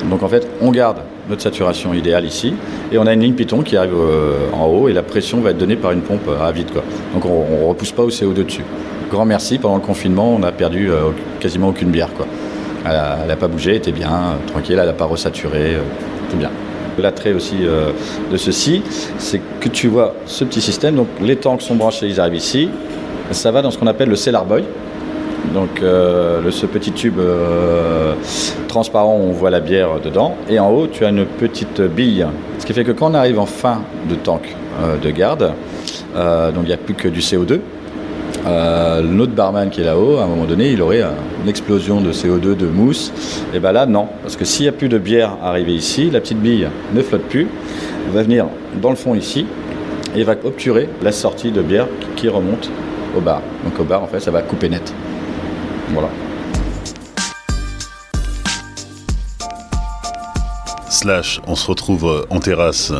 Donc 0.09 0.23
en 0.23 0.29
fait, 0.29 0.47
on 0.61 0.71
garde 0.71 0.97
notre 1.29 1.41
saturation 1.41 1.93
idéale 1.93 2.25
ici 2.25 2.53
et 2.91 2.97
on 2.97 3.05
a 3.05 3.13
une 3.13 3.21
ligne 3.21 3.33
Python 3.33 3.61
qui 3.61 3.77
arrive 3.77 3.93
euh, 3.93 4.49
en 4.53 4.65
haut 4.65 4.87
et 4.87 4.93
la 4.93 5.03
pression 5.03 5.41
va 5.41 5.51
être 5.51 5.57
donnée 5.57 5.75
par 5.75 5.91
une 5.91 6.01
pompe 6.01 6.27
à 6.41 6.51
vide. 6.51 6.69
Donc 7.13 7.25
on 7.25 7.63
ne 7.63 7.67
repousse 7.67 7.91
pas 7.91 8.03
au 8.03 8.09
CO2 8.09 8.45
dessus 8.45 8.63
grand 9.09 9.25
merci. 9.25 9.57
Pendant 9.57 9.75
le 9.75 9.81
confinement, 9.81 10.33
on 10.33 10.43
a 10.43 10.51
perdu 10.51 10.89
euh, 10.89 11.09
quasiment 11.39 11.69
aucune 11.69 11.89
bière. 11.89 12.13
Quoi. 12.15 12.27
Elle 12.85 13.27
n'a 13.27 13.35
pas 13.35 13.49
bougé, 13.49 13.71
elle 13.71 13.77
était 13.77 13.91
bien, 13.91 14.11
euh, 14.11 14.47
tranquille, 14.47 14.77
elle 14.79 14.87
n'a 14.87 14.93
pas 14.93 15.05
resaturé, 15.05 15.75
euh, 15.75 15.81
tout 16.29 16.37
bien. 16.37 16.51
L'attrait 16.97 17.31
aussi 17.31 17.59
de 17.59 18.35
ceci, 18.35 18.83
c'est 19.17 19.39
que 19.61 19.69
tu 19.69 19.87
vois 19.87 20.15
ce 20.25 20.43
petit 20.43 20.59
système, 20.59 20.95
donc 20.95 21.07
les 21.21 21.37
tanks 21.37 21.61
sont 21.61 21.75
branchés, 21.75 22.07
ils 22.07 22.19
arrivent 22.19 22.35
ici, 22.35 22.69
ça 23.31 23.51
va 23.51 23.61
dans 23.61 23.71
ce 23.71 23.77
qu'on 23.77 23.87
appelle 23.87 24.09
le 24.09 24.17
cellar 24.17 24.43
boy. 24.43 24.65
Donc 25.53 25.79
ce 25.79 26.65
petit 26.65 26.91
tube 26.91 27.21
transparent 28.67 29.15
où 29.15 29.29
on 29.29 29.31
voit 29.31 29.49
la 29.49 29.61
bière 29.61 30.01
dedans. 30.03 30.35
Et 30.49 30.59
en 30.59 30.71
haut, 30.71 30.87
tu 30.87 31.05
as 31.05 31.09
une 31.09 31.25
petite 31.25 31.79
bille. 31.79 32.27
Ce 32.57 32.65
qui 32.65 32.73
fait 32.73 32.83
que 32.83 32.91
quand 32.91 33.11
on 33.11 33.13
arrive 33.13 33.39
en 33.39 33.45
fin 33.45 33.81
de 34.09 34.15
tank 34.15 34.53
de 35.01 35.09
garde, 35.09 35.53
donc 36.15 36.63
il 36.63 36.67
n'y 36.67 36.73
a 36.73 36.77
plus 36.77 36.95
que 36.95 37.07
du 37.07 37.21
CO2, 37.21 37.61
euh, 38.45 39.01
L'autre 39.01 39.33
barman 39.33 39.69
qui 39.69 39.81
est 39.81 39.85
là-haut, 39.85 40.17
à 40.17 40.23
un 40.23 40.27
moment 40.27 40.45
donné, 40.45 40.71
il 40.71 40.81
aurait 40.81 41.03
une 41.43 41.49
explosion 41.49 42.01
de 42.01 42.11
CO2, 42.11 42.55
de 42.55 42.67
mousse. 42.67 43.11
Et 43.53 43.59
bien 43.59 43.71
là, 43.71 43.85
non. 43.85 44.07
Parce 44.21 44.35
que 44.35 44.45
s'il 44.45 44.63
n'y 44.63 44.69
a 44.69 44.71
plus 44.71 44.89
de 44.89 44.97
bière 44.97 45.37
arrivée 45.43 45.73
ici, 45.73 46.09
la 46.09 46.21
petite 46.21 46.39
bille 46.39 46.67
ne 46.93 47.01
flotte 47.01 47.23
plus. 47.23 47.47
Va 48.13 48.23
venir 48.23 48.45
dans 48.81 48.89
le 48.89 48.95
fond 48.95 49.13
ici 49.15 49.45
et 50.15 50.23
va 50.23 50.35
obturer 50.43 50.89
la 51.01 51.11
sortie 51.11 51.51
de 51.51 51.61
bière 51.61 51.87
qui 52.15 52.27
remonte 52.27 52.69
au 53.15 53.21
bar. 53.21 53.41
Donc 53.63 53.79
au 53.79 53.83
bar, 53.83 54.03
en 54.03 54.07
fait, 54.07 54.19
ça 54.19 54.31
va 54.31 54.41
couper 54.41 54.69
net. 54.69 54.93
Voilà. 55.89 56.09
Slash, 60.89 61.39
on 61.47 61.55
se 61.55 61.67
retrouve 61.67 62.25
en 62.29 62.39
terrasse 62.39 62.91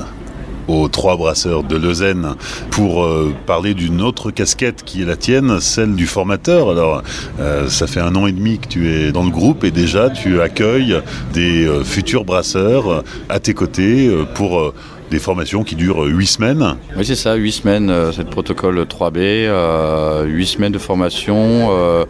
aux 0.69 0.87
trois 0.87 1.17
brasseurs 1.17 1.63
de 1.63 1.75
Lausanne 1.75 2.35
pour 2.69 3.03
euh, 3.03 3.33
parler 3.45 3.73
d'une 3.73 4.01
autre 4.01 4.31
casquette 4.31 4.83
qui 4.85 5.01
est 5.01 5.05
la 5.05 5.17
tienne, 5.17 5.59
celle 5.59 5.95
du 5.95 6.05
formateur. 6.05 6.69
Alors, 6.69 7.01
euh, 7.39 7.67
ça 7.69 7.87
fait 7.87 7.99
un 7.99 8.15
an 8.15 8.27
et 8.27 8.31
demi 8.31 8.59
que 8.59 8.67
tu 8.67 8.89
es 8.89 9.11
dans 9.11 9.23
le 9.23 9.31
groupe 9.31 9.63
et 9.63 9.71
déjà 9.71 10.09
tu 10.09 10.41
accueilles 10.41 11.01
des 11.33 11.65
euh, 11.65 11.83
futurs 11.83 12.23
brasseurs 12.23 13.03
à 13.29 13.39
tes 13.39 13.53
côtés 13.53 14.09
pour 14.35 14.73
des 15.09 15.19
formations 15.19 15.63
qui 15.63 15.75
durent 15.75 16.03
8 16.03 16.25
semaines. 16.27 16.75
Oui, 16.95 17.05
c'est 17.05 17.15
ça, 17.15 17.35
8 17.35 17.51
semaines, 17.51 17.93
c'est 18.13 18.23
le 18.23 18.29
protocole 18.29 18.79
3B, 18.81 19.17
euh, 19.17 20.25
8 20.25 20.45
semaines 20.45 20.71
de 20.71 20.79
formation 20.79 21.69
euh, 21.71 22.05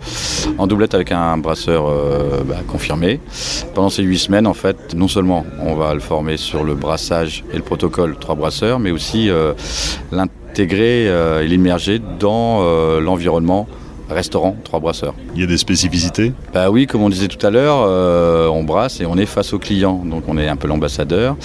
en 0.57 0.67
doublette 0.67 0.93
avec 0.93 1.11
un 1.11 1.37
brasseur 1.37 1.87
euh, 1.87 2.41
bah, 2.45 2.57
confirmé. 2.67 3.19
Pendant 3.73 3.89
ces 3.89 4.03
8 4.03 4.17
semaines, 4.17 4.47
en 4.47 4.53
fait, 4.53 4.93
non 4.95 5.07
seulement 5.07 5.45
on 5.59 5.75
va 5.75 5.93
le 5.93 5.99
former 5.99 6.37
sur 6.37 6.63
le 6.63 6.75
brassage 6.75 7.43
et 7.53 7.57
le 7.57 7.63
protocole 7.63 8.17
3 8.19 8.35
brasseurs, 8.35 8.79
mais 8.79 8.91
aussi 8.91 9.29
euh, 9.29 9.53
l'intégrer 10.11 11.05
et 11.05 11.47
l'immerger 11.47 12.01
dans 12.19 12.61
l'environnement 12.99 13.67
restaurant, 14.09 14.55
trois 14.63 14.79
brasseurs. 14.79 15.13
Il 15.35 15.41
y 15.41 15.43
a 15.43 15.47
des 15.47 15.57
spécificités 15.57 16.33
Bah 16.53 16.69
oui, 16.69 16.87
comme 16.87 17.01
on 17.01 17.09
disait 17.09 17.27
tout 17.27 17.45
à 17.45 17.49
l'heure, 17.49 17.83
euh, 17.87 18.47
on 18.47 18.63
brasse 18.63 19.01
et 19.01 19.05
on 19.05 19.17
est 19.17 19.25
face 19.25 19.53
aux 19.53 19.59
clients, 19.59 20.01
donc 20.05 20.23
on 20.27 20.37
est 20.37 20.47
un 20.47 20.55
peu 20.55 20.67
l'ambassadeur. 20.67 21.35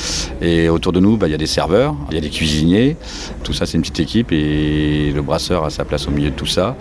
Et 0.41 0.69
autour 0.69 0.93
de 0.93 1.01
nous, 1.01 1.17
bah, 1.17 1.29
il 1.29 1.31
y 1.31 1.35
a 1.35 1.39
des 1.39 1.47
serveurs, 1.47 1.95
il 2.11 2.15
y 2.15 2.19
a 2.19 2.21
des 2.21 2.31
cuisiniers. 2.31 2.97
Tout 3.43 3.53
ça, 3.53 3.67
c'est 3.67 3.77
une 3.77 3.83
petite 3.83 4.01
équipe 4.01 4.33
et 4.33 5.13
le 5.15 5.23
brasseur 5.23 5.65
a 5.65 5.71
sa 5.71 5.85
place 5.85 6.09
au 6.09 6.11
milieu 6.11 6.31
de 6.31 6.37
tout 6.37 6.47
ça. 6.47 6.77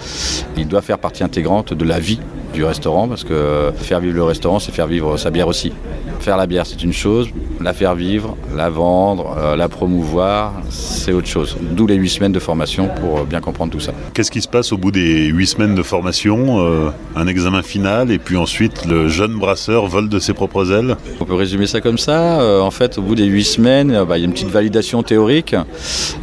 Il 0.58 0.68
doit 0.68 0.82
faire 0.82 1.00
partie 1.00 1.24
intégrante 1.24 1.74
de 1.74 1.86
la 1.86 2.00
vie 2.00 2.20
du 2.54 2.64
restaurant 2.64 3.08
parce 3.08 3.24
que 3.24 3.72
faire 3.76 4.00
vivre 4.00 4.16
le 4.16 4.24
restaurant, 4.24 4.60
c'est 4.60 4.72
faire 4.72 4.88
vivre 4.88 5.18
sa 5.18 5.32
bière 5.32 5.48
aussi. 5.48 5.74
Faire 6.20 6.38
la 6.38 6.48
bière, 6.48 6.66
c'est 6.66 6.82
une 6.84 6.94
chose, 6.94 7.28
la 7.60 7.74
faire 7.74 7.96
vivre, 7.96 8.38
la 8.56 8.70
vendre, 8.70 9.36
euh, 9.38 9.56
la 9.56 9.68
promouvoir, 9.68 10.54
c'est 10.70 11.12
autre 11.12 11.28
chose. 11.28 11.58
D'où 11.60 11.88
les 11.88 11.96
huit 11.96 12.10
semaines 12.10 12.32
de 12.32 12.40
formation 12.40 12.90
pour 13.02 13.20
euh, 13.20 13.24
bien 13.24 13.42
comprendre 13.42 13.72
tout 13.72 13.80
ça. 13.80 13.94
Qu'est-ce 14.14 14.32
qui 14.32 14.42
se 14.42 14.48
passe 14.48 14.72
au 14.72 14.78
bout 14.78 14.92
des 14.92 15.26
huit 15.28 15.48
semaines 15.48 15.76
de 15.76 15.84
formation 15.84 16.60
euh, 16.60 16.90
Un 17.16 17.28
examen 17.28 17.62
final 17.62 18.12
et 18.12 18.20
puis 18.20 18.38
ensuite 18.38 18.86
le 18.86 19.08
jeune 19.08 19.38
brasseur 19.38 19.88
vole 19.88 20.08
de 20.08 20.20
ses 20.20 20.34
propres 20.34 20.72
ailes? 20.72 20.96
On 21.20 21.26
peut 21.26 21.36
résumer 21.36 21.68
ça 21.68 21.82
comme 21.82 21.98
ça. 21.98 22.40
en 22.62 22.72
fait, 22.72 22.98
au 22.98 23.02
bout 23.02 23.16
des 23.16 23.26
huit 23.26 23.46
semaines, 23.46 24.04
bah, 24.08 24.18
il 24.18 24.22
y 24.22 24.24
a 24.24 24.28
une 24.28 24.34
petite 24.34 24.50
validation 24.50 25.04
théorique, 25.04 25.56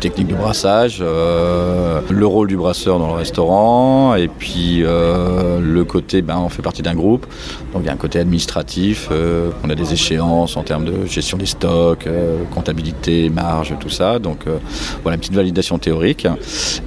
technique 0.01 0.29
de 0.29 0.35
brassage, 0.35 1.01
le 1.01 2.27
rôle 2.27 2.49
du 2.49 2.57
brasseur 2.57 2.99
dans 2.99 3.09
le 3.09 3.15
restaurant 3.15 4.15
et 4.15 4.29
puis 4.29 4.83
le 4.83 5.83
côté, 5.85 6.20
ben, 6.23 6.39
on 6.39 6.49
fait 6.49 6.63
partie 6.63 6.83
d'un 6.83 6.95
groupe, 6.95 7.27
donc 7.73 7.83
il 7.83 7.87
y 7.87 7.89
a 7.89 7.93
un 7.93 7.97
côté 7.97 8.19
administratif, 8.19 9.09
on 9.11 9.71
a 9.71 9.75
des 9.75 9.93
échéances 9.93 10.57
en 10.57 10.63
termes 10.63 10.85
de 10.85 11.07
gestion 11.07 11.37
des 11.39 11.47
stocks, 11.47 12.07
euh, 12.07 12.45
comptabilité, 12.55 13.31
marge, 13.31 13.75
tout 13.81 13.89
ça. 13.89 14.19
Donc 14.19 14.47
euh, 14.47 14.59
voilà, 15.03 15.15
une 15.17 15.21
petite 15.21 15.35
validation 15.35 15.79
théorique. 15.79 16.27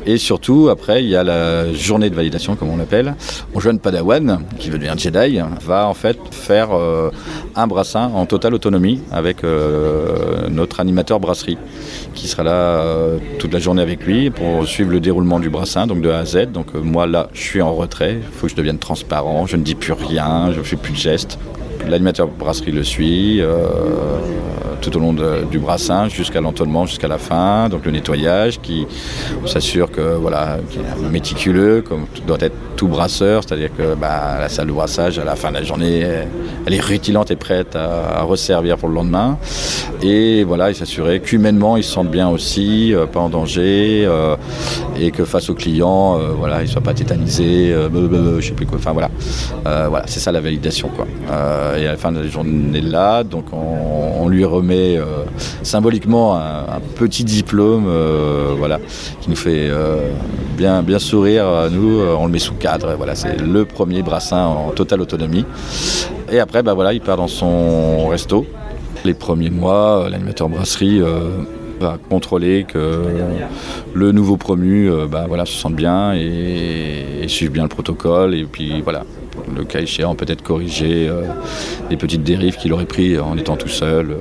Et 0.05 0.17
surtout, 0.17 0.69
après, 0.69 1.03
il 1.03 1.09
y 1.09 1.15
a 1.15 1.23
la 1.23 1.73
journée 1.73 2.09
de 2.09 2.15
validation, 2.15 2.55
comme 2.55 2.69
on 2.69 2.77
l'appelle. 2.77 3.15
Mon 3.53 3.59
jeune 3.59 3.79
Padawan, 3.79 4.39
qui 4.59 4.69
veut 4.69 4.77
devenir 4.77 4.97
Jedi, 4.97 5.39
va 5.61 5.87
en 5.87 5.93
fait 5.93 6.17
faire 6.31 6.69
euh, 6.71 7.09
un 7.55 7.67
brassin 7.67 8.11
en 8.13 8.25
totale 8.25 8.53
autonomie 8.53 9.01
avec 9.11 9.43
notre 10.49 10.79
animateur 10.79 11.19
brasserie, 11.19 11.57
qui 12.13 12.27
sera 12.27 12.43
là 12.43 12.83
toute 13.39 13.53
la 13.53 13.59
journée 13.59 13.81
avec 13.81 14.05
lui 14.05 14.29
pour 14.29 14.65
suivre 14.65 14.91
le 14.91 14.99
déroulement 14.99 15.39
du 15.39 15.49
brassin, 15.49 15.87
donc 15.87 16.01
de 16.01 16.09
A 16.09 16.19
à 16.19 16.25
Z. 16.25 16.51
Donc 16.51 16.73
moi 16.73 17.05
là, 17.05 17.29
je 17.33 17.41
suis 17.41 17.61
en 17.61 17.73
retrait, 17.73 18.17
il 18.21 18.37
faut 18.37 18.47
que 18.47 18.51
je 18.51 18.55
devienne 18.55 18.79
transparent, 18.79 19.22
je 19.45 19.57
ne 19.57 19.63
dis 19.63 19.75
plus 19.75 19.93
rien, 19.93 20.51
je 20.51 20.59
ne 20.59 20.63
fais 20.63 20.75
plus 20.75 20.93
de 20.93 20.97
gestes. 20.97 21.37
L'animateur 21.87 22.27
brasserie 22.27 22.71
le 22.71 22.83
suit 22.83 23.41
euh, 23.41 23.67
tout 24.81 24.95
au 24.95 24.99
long 24.99 25.13
du 25.13 25.59
brassin 25.59 26.07
jusqu'à 26.07 26.39
l'entonnement, 26.39 26.85
jusqu'à 26.85 27.07
la 27.07 27.17
fin. 27.17 27.67
Donc 27.69 27.85
le 27.85 27.91
nettoyage 27.91 28.59
qui 28.61 28.87
s'assure 29.45 29.91
que 29.91 30.15
voilà, 30.15 30.57
est 30.57 31.09
méticuleux, 31.09 31.81
comme 31.81 32.05
doit 32.25 32.37
être 32.39 32.55
tout 32.75 32.87
brasseur, 32.87 33.43
c'est-à-dire 33.43 33.69
que 33.77 33.95
bah, 33.95 34.37
la 34.39 34.49
salle 34.49 34.67
de 34.67 34.71
brassage 34.71 35.19
à 35.19 35.25
la 35.25 35.35
fin 35.35 35.49
de 35.49 35.55
la 35.55 35.63
journée, 35.63 36.05
elle 36.65 36.73
est 36.73 36.81
rutilante 36.81 37.31
et 37.31 37.35
prête 37.35 37.75
à, 37.75 38.23
resservir 38.23 38.77
pour 38.77 38.89
le 38.89 38.95
lendemain. 38.95 39.37
Et 40.01 40.43
voilà, 40.43 40.69
il 40.69 40.75
s'assurer 40.75 41.19
qu'humainement 41.19 41.77
ils 41.77 41.83
se 41.83 41.91
sentent 41.91 42.11
bien 42.11 42.29
aussi, 42.29 42.93
euh, 42.93 43.05
pas 43.05 43.19
en 43.19 43.29
danger, 43.29 44.05
euh, 44.05 44.35
et 44.99 45.11
que 45.11 45.23
face 45.25 45.49
aux 45.49 45.55
clients, 45.55 46.17
voilà, 46.37 46.61
ils 46.61 46.67
soient 46.67 46.81
pas 46.81 46.93
tétanisés, 46.93 47.73
je 47.73 48.45
sais 48.45 48.53
plus 48.53 48.65
quoi. 48.65 48.77
Enfin 48.77 48.91
voilà, 48.91 49.09
voilà, 49.63 50.05
c'est 50.07 50.19
ça 50.19 50.31
la 50.31 50.41
validation 50.41 50.89
quoi. 50.89 51.05
Euh, 51.31 51.77
et 51.77 51.87
à 51.87 51.91
la 51.91 51.97
fin 51.97 52.11
de 52.11 52.19
la 52.19 52.27
journée 52.27 52.81
là, 52.81 53.23
donc 53.23 53.45
on, 53.53 54.27
lui 54.27 54.45
remet 54.45 54.97
euh, 54.97 55.25
symboliquement 55.63 56.35
un, 56.35 56.79
petit 56.95 57.23
diplôme, 57.23 57.85
euh, 57.87 58.55
voilà, 58.57 58.79
qui 59.21 59.29
nous 59.29 59.35
fait 59.35 59.69
bien, 60.57 60.81
bien 60.81 60.97
sourire 60.97 61.47
à 61.47 61.69
nous. 61.69 62.01
on 62.01 62.25
le 62.25 62.31
met 62.31 62.39
sous 62.39 62.53
cadre, 62.53 62.95
voilà, 62.95 63.15
c'est 63.15 63.39
le 63.39 63.65
premier 63.65 64.01
brassin 64.01 64.45
en 64.45 64.69
totale 64.69 65.01
autonomie. 65.01 65.45
Et 66.31 66.39
après, 66.39 66.63
bah 66.63 66.73
voilà, 66.73 66.93
il 66.93 67.01
part 67.01 67.17
dans 67.17 67.27
son 67.27 68.07
resto. 68.07 68.45
Les 69.05 69.13
premiers 69.13 69.49
mois, 69.49 70.07
l'animateur 70.09 70.47
brasserie 70.47 71.01
va 71.79 71.97
contrôler 72.09 72.65
que 72.67 73.03
le 73.93 74.11
nouveau 74.11 74.37
promu 74.37 74.89
bah, 75.09 75.25
voilà, 75.27 75.45
se 75.45 75.53
sente 75.53 75.75
bien 75.75 76.13
et, 76.13 77.21
et 77.21 77.27
suive 77.27 77.51
bien 77.51 77.63
le 77.63 77.69
protocole. 77.69 78.35
Et 78.35 78.45
puis 78.45 78.81
voilà, 78.81 79.03
le 79.55 79.63
cas 79.63 79.79
échéant, 79.79 80.15
peut-être 80.15 80.41
corriger 80.41 81.07
euh, 81.07 81.23
les 81.89 81.97
petites 81.97 82.23
dérives 82.23 82.57
qu'il 82.57 82.73
aurait 82.73 82.85
pris 82.85 83.17
en 83.19 83.37
étant 83.37 83.55
tout 83.55 83.69
seul. 83.69 84.17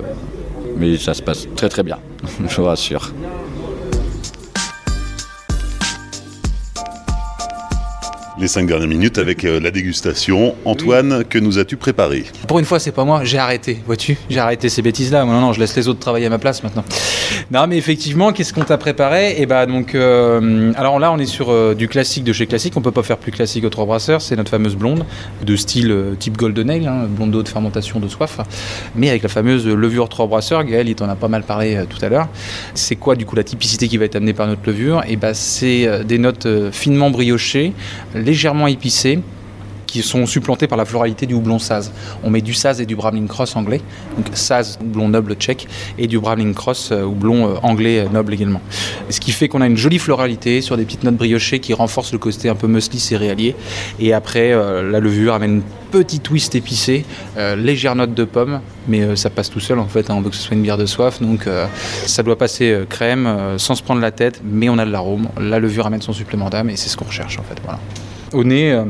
Mais 0.76 0.96
ça 0.96 1.14
se 1.14 1.22
passe 1.22 1.48
très 1.54 1.68
très 1.68 1.82
bien, 1.82 1.98
je 2.48 2.56
vous 2.56 2.64
rassure. 2.64 3.12
Les 8.42 8.48
cinq 8.48 8.66
dernières 8.66 8.88
minutes 8.88 9.18
avec 9.18 9.44
euh, 9.44 9.60
la 9.60 9.70
dégustation. 9.70 10.56
Antoine, 10.64 11.22
que 11.24 11.38
nous 11.38 11.60
as-tu 11.60 11.76
préparé? 11.76 12.24
Pour 12.48 12.58
une 12.58 12.64
fois, 12.64 12.80
c'est 12.80 12.90
pas 12.90 13.04
moi, 13.04 13.20
j'ai 13.22 13.38
arrêté, 13.38 13.78
vois-tu? 13.86 14.18
J'ai 14.28 14.40
arrêté 14.40 14.68
ces 14.68 14.82
bêtises-là. 14.82 15.24
Non, 15.24 15.40
non, 15.40 15.52
je 15.52 15.60
laisse 15.60 15.76
les 15.76 15.86
autres 15.86 16.00
travailler 16.00 16.26
à 16.26 16.28
ma 16.28 16.40
place 16.40 16.64
maintenant. 16.64 16.84
Non, 17.52 17.68
mais 17.68 17.76
effectivement, 17.76 18.32
qu'est-ce 18.32 18.52
qu'on 18.52 18.64
t'a 18.64 18.78
préparé? 18.78 19.40
Et 19.40 19.46
bah, 19.46 19.64
donc, 19.66 19.94
euh, 19.94 20.72
alors 20.74 20.98
là, 20.98 21.12
on 21.12 21.18
est 21.18 21.26
sur 21.26 21.50
euh, 21.50 21.74
du 21.74 21.86
classique 21.86 22.24
de 22.24 22.32
chez 22.32 22.46
classique. 22.46 22.76
On 22.76 22.80
peut 22.80 22.90
pas 22.90 23.04
faire 23.04 23.18
plus 23.18 23.30
classique 23.30 23.64
aux 23.64 23.70
trois 23.70 23.86
brasseurs. 23.86 24.20
C'est 24.20 24.34
notre 24.34 24.50
fameuse 24.50 24.74
blonde, 24.74 25.04
de 25.46 25.54
style 25.54 25.96
type 26.18 26.36
Golden 26.36 26.68
Ale, 26.68 26.88
hein, 26.88 27.06
blonde 27.08 27.30
d'eau 27.30 27.44
de 27.44 27.48
fermentation 27.48 28.00
de 28.00 28.08
soif, 28.08 28.40
mais 28.96 29.08
avec 29.08 29.22
la 29.22 29.28
fameuse 29.28 29.68
levure 29.68 30.08
trois 30.08 30.26
brasseurs. 30.26 30.64
Gaël, 30.64 30.88
il 30.88 30.96
t'en 30.96 31.08
a 31.08 31.14
pas 31.14 31.28
mal 31.28 31.44
parlé 31.44 31.84
tout 31.88 32.04
à 32.04 32.08
l'heure. 32.08 32.28
C'est 32.74 32.96
quoi, 32.96 33.14
du 33.14 33.24
coup, 33.24 33.36
la 33.36 33.44
typicité 33.44 33.86
qui 33.86 33.98
va 33.98 34.06
être 34.06 34.16
amenée 34.16 34.32
par 34.32 34.48
notre 34.48 34.62
levure? 34.66 35.04
Et 35.08 35.14
bah, 35.14 35.32
c'est 35.32 36.04
des 36.04 36.18
notes 36.18 36.48
finement 36.72 37.10
briochées, 37.10 37.72
légèrement 38.32 38.66
épicées 38.66 39.20
qui 39.92 40.02
sont 40.02 40.24
supplantés 40.24 40.68
par 40.68 40.78
la 40.78 40.86
floralité 40.86 41.26
du 41.26 41.34
houblon 41.34 41.58
Saz. 41.58 41.92
On 42.24 42.30
met 42.30 42.40
du 42.40 42.54
Saz 42.54 42.80
et 42.80 42.86
du 42.86 42.96
Bramling 42.96 43.28
Cross 43.28 43.56
anglais, 43.56 43.82
donc 44.16 44.26
Saz, 44.32 44.78
houblon 44.80 45.10
noble 45.10 45.34
tchèque, 45.34 45.68
et 45.98 46.06
du 46.06 46.18
Bramling 46.18 46.54
Cross, 46.54 46.92
euh, 46.92 47.02
houblon 47.02 47.46
euh, 47.46 47.54
anglais 47.62 47.98
euh, 47.98 48.08
noble 48.08 48.32
également. 48.32 48.62
ce 49.10 49.20
qui 49.20 49.32
fait 49.32 49.48
qu'on 49.48 49.60
a 49.60 49.66
une 49.66 49.76
jolie 49.76 49.98
floralité 49.98 50.62
sur 50.62 50.78
des 50.78 50.86
petites 50.86 51.04
notes 51.04 51.16
briochées 51.16 51.60
qui 51.60 51.74
renforcent 51.74 52.12
le 52.12 52.18
côté 52.18 52.48
un 52.48 52.54
peu 52.54 52.68
muesli 52.68 52.98
céréalier. 52.98 53.54
Et 54.00 54.14
après, 54.14 54.52
la 54.52 54.98
levure 54.98 55.34
amène 55.34 55.56
une 55.56 55.62
petite 55.90 56.22
twist 56.22 56.54
épicée, 56.54 57.04
légère 57.58 57.94
note 57.94 58.14
de 58.14 58.24
pomme, 58.24 58.60
mais 58.88 59.14
ça 59.16 59.28
passe 59.28 59.50
tout 59.50 59.60
seul 59.60 59.78
en 59.78 59.86
fait. 59.86 60.08
Hein, 60.08 60.14
on 60.16 60.22
veut 60.22 60.30
que 60.30 60.36
ce 60.36 60.42
soit 60.42 60.56
une 60.56 60.62
bière 60.62 60.78
de 60.78 60.86
soif, 60.86 61.20
donc 61.20 61.46
ça 62.06 62.22
doit 62.22 62.38
passer 62.38 62.84
crème 62.88 63.54
sans 63.58 63.74
se 63.74 63.82
prendre 63.82 64.00
la 64.00 64.10
tête, 64.10 64.40
mais 64.42 64.70
on 64.70 64.78
a 64.78 64.86
de 64.86 64.90
l'arôme. 64.90 65.28
La 65.38 65.58
levure 65.58 65.86
amène 65.86 66.02
son 66.02 66.14
supplément 66.14 66.48
d'âme 66.48 66.70
et 66.70 66.76
c'est 66.76 66.88
ce 66.88 66.96
qu'on 66.96 67.04
recherche 67.04 67.38
en 67.38 67.42
fait. 67.42 67.60
Au 68.32 68.44
nez, 68.44 68.82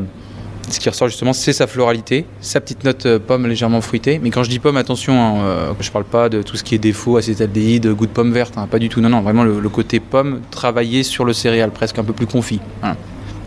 ce 0.70 0.80
qui 0.80 0.88
ressort 0.88 1.08
justement, 1.08 1.32
c'est 1.32 1.52
sa 1.52 1.66
floralité, 1.66 2.24
sa 2.40 2.60
petite 2.60 2.84
note 2.84 3.06
euh, 3.06 3.18
pomme 3.18 3.46
légèrement 3.46 3.80
fruitée. 3.80 4.20
Mais 4.22 4.30
quand 4.30 4.42
je 4.42 4.50
dis 4.50 4.58
pomme, 4.58 4.76
attention, 4.76 5.14
hein, 5.14 5.42
euh, 5.42 5.72
je 5.80 5.90
parle 5.90 6.04
pas 6.04 6.28
de 6.28 6.42
tout 6.42 6.56
ce 6.56 6.64
qui 6.64 6.74
est 6.74 6.78
défaut, 6.78 7.16
acétaldéhyde, 7.16 7.88
goût 7.88 8.06
de 8.06 8.12
pomme 8.12 8.32
verte, 8.32 8.56
hein, 8.56 8.66
pas 8.66 8.78
du 8.78 8.88
tout. 8.88 9.00
Non, 9.00 9.08
non, 9.08 9.20
vraiment 9.20 9.44
le, 9.44 9.68
côté 9.68 10.00
pomme 10.00 10.40
travaillé 10.50 11.02
sur 11.02 11.24
le 11.24 11.32
céréal, 11.32 11.70
presque 11.70 11.98
un 11.98 12.04
peu 12.04 12.12
plus 12.12 12.26
confit. 12.26 12.60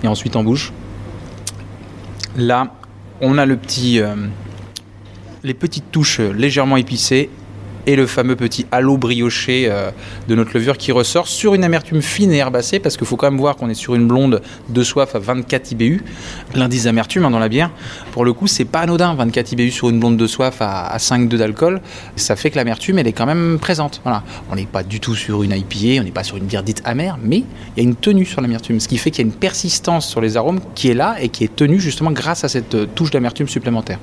Et 0.03 0.07
ensuite 0.07 0.35
en 0.35 0.43
bouche. 0.43 0.73
Là, 2.37 2.73
on 3.21 3.37
a 3.37 3.45
le 3.45 3.55
petit, 3.55 4.01
euh, 4.01 4.15
les 5.43 5.53
petites 5.53 5.91
touches 5.91 6.19
légèrement 6.19 6.77
épicées 6.77 7.29
et 7.87 7.95
le 7.95 8.07
fameux 8.07 8.35
petit 8.35 8.65
halo 8.71 8.97
brioché 8.97 9.67
euh, 9.69 9.91
de 10.27 10.35
notre 10.35 10.53
levure 10.53 10.77
qui 10.77 10.91
ressort 10.91 11.27
sur 11.27 11.53
une 11.53 11.63
amertume 11.63 12.01
fine 12.01 12.31
et 12.31 12.37
herbacée 12.37 12.79
parce 12.79 12.97
qu'il 12.97 13.07
faut 13.07 13.15
quand 13.15 13.29
même 13.29 13.39
voir 13.39 13.55
qu'on 13.55 13.69
est 13.69 13.75
sur 13.75 13.95
une 13.95 14.07
blonde 14.07 14.41
de 14.69 14.83
soif 14.83 15.15
à 15.15 15.19
24 15.19 15.71
IBU. 15.71 16.03
L'indice 16.53 16.83
d'amertume 16.83 17.25
hein, 17.25 17.31
dans 17.31 17.39
la 17.39 17.49
bière, 17.49 17.71
pour 18.11 18.25
le 18.25 18.33
coup, 18.33 18.47
c'est 18.47 18.65
pas 18.65 18.81
anodin. 18.81 19.13
24 19.15 19.51
IBU 19.53 19.71
sur 19.71 19.89
une 19.89 19.99
blonde 19.99 20.17
de 20.17 20.27
soif 20.27 20.61
à, 20.61 20.87
à 20.87 20.97
5,2 20.97 21.37
d'alcool, 21.37 21.81
ça 22.15 22.35
fait 22.35 22.49
que 22.49 22.55
l'amertume 22.55 22.99
elle 22.99 23.07
est 23.07 23.13
quand 23.13 23.25
même 23.25 23.57
présente. 23.59 24.01
On 24.51 24.55
n'est 24.55 24.65
pas 24.65 24.83
du 24.83 24.99
tout 24.99 25.15
sur 25.15 25.43
une 25.43 25.51
IPA, 25.51 26.01
on 26.01 26.03
n'est 26.03 26.11
pas 26.11 26.23
sur 26.23 26.37
une 26.37 26.45
bière 26.45 26.63
dite 26.63 26.81
amère, 26.85 27.17
mais 27.21 27.37
il 27.37 27.77
y 27.77 27.79
a 27.81 27.83
une 27.83 27.95
tenue 27.95 28.25
sur 28.25 28.41
l'amertume, 28.41 28.79
ce 28.79 28.87
qui 28.87 28.97
fait 28.97 29.11
qu'il 29.11 29.25
y 29.25 29.27
a 29.27 29.31
une 29.31 29.37
persistance 29.37 30.07
sur 30.07 30.21
les 30.21 30.37
arômes 30.37 30.59
qui 30.73 30.89
est 30.89 30.93
là 30.93 31.15
et 31.21 31.29
qui 31.29 31.43
est 31.43 31.55
tenue 31.55 31.79
justement 31.79 32.11
grâce 32.11 32.43
à 32.43 32.49
cette 32.49 32.75
euh, 32.75 32.85
touche 32.85 33.11
d'amertume 33.11 33.47
supplémentaire. 33.47 33.99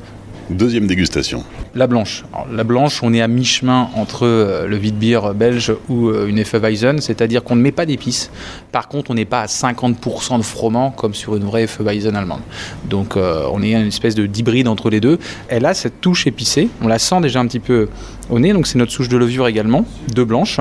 Deuxième 0.52 0.86
dégustation. 0.86 1.44
La 1.74 1.86
blanche. 1.86 2.24
la 2.52 2.62
blanche, 2.62 3.02
on 3.02 3.14
est 3.14 3.22
à 3.22 3.28
mi-chemin 3.28 3.88
entre 3.94 4.26
euh, 4.26 4.66
le 4.66 4.76
vide 4.76 4.96
bière 4.96 5.32
belge 5.32 5.72
ou 5.88 6.08
euh, 6.08 6.26
une 6.26 6.38
Hefeweizen, 6.38 7.00
c'est-à-dire 7.00 7.42
qu'on 7.42 7.56
ne 7.56 7.62
met 7.62 7.72
pas 7.72 7.86
d'épices. 7.86 8.30
Par 8.70 8.88
contre, 8.88 9.10
on 9.10 9.14
n'est 9.14 9.24
pas 9.24 9.40
à 9.40 9.46
50% 9.46 10.36
de 10.36 10.42
froment 10.42 10.90
comme 10.90 11.14
sur 11.14 11.36
une 11.36 11.44
vraie 11.44 11.62
Hefeweizen 11.62 12.14
allemande. 12.14 12.42
Donc, 12.84 13.16
euh, 13.16 13.46
on 13.50 13.62
est 13.62 13.72
une 13.72 13.86
espèce 13.86 14.14
de 14.14 14.26
d'hybride 14.26 14.68
entre 14.68 14.90
les 14.90 15.00
deux. 15.00 15.18
Elle 15.48 15.64
a 15.64 15.72
cette 15.72 16.02
touche 16.02 16.26
épicée. 16.26 16.68
On 16.82 16.86
la 16.88 16.98
sent 16.98 17.22
déjà 17.22 17.40
un 17.40 17.46
petit 17.46 17.60
peu 17.60 17.88
au 18.28 18.38
nez, 18.38 18.52
donc 18.52 18.66
c'est 18.66 18.78
notre 18.78 18.92
souche 18.92 19.08
de 19.08 19.16
levure 19.16 19.48
également, 19.48 19.86
de 20.14 20.22
blanche. 20.22 20.60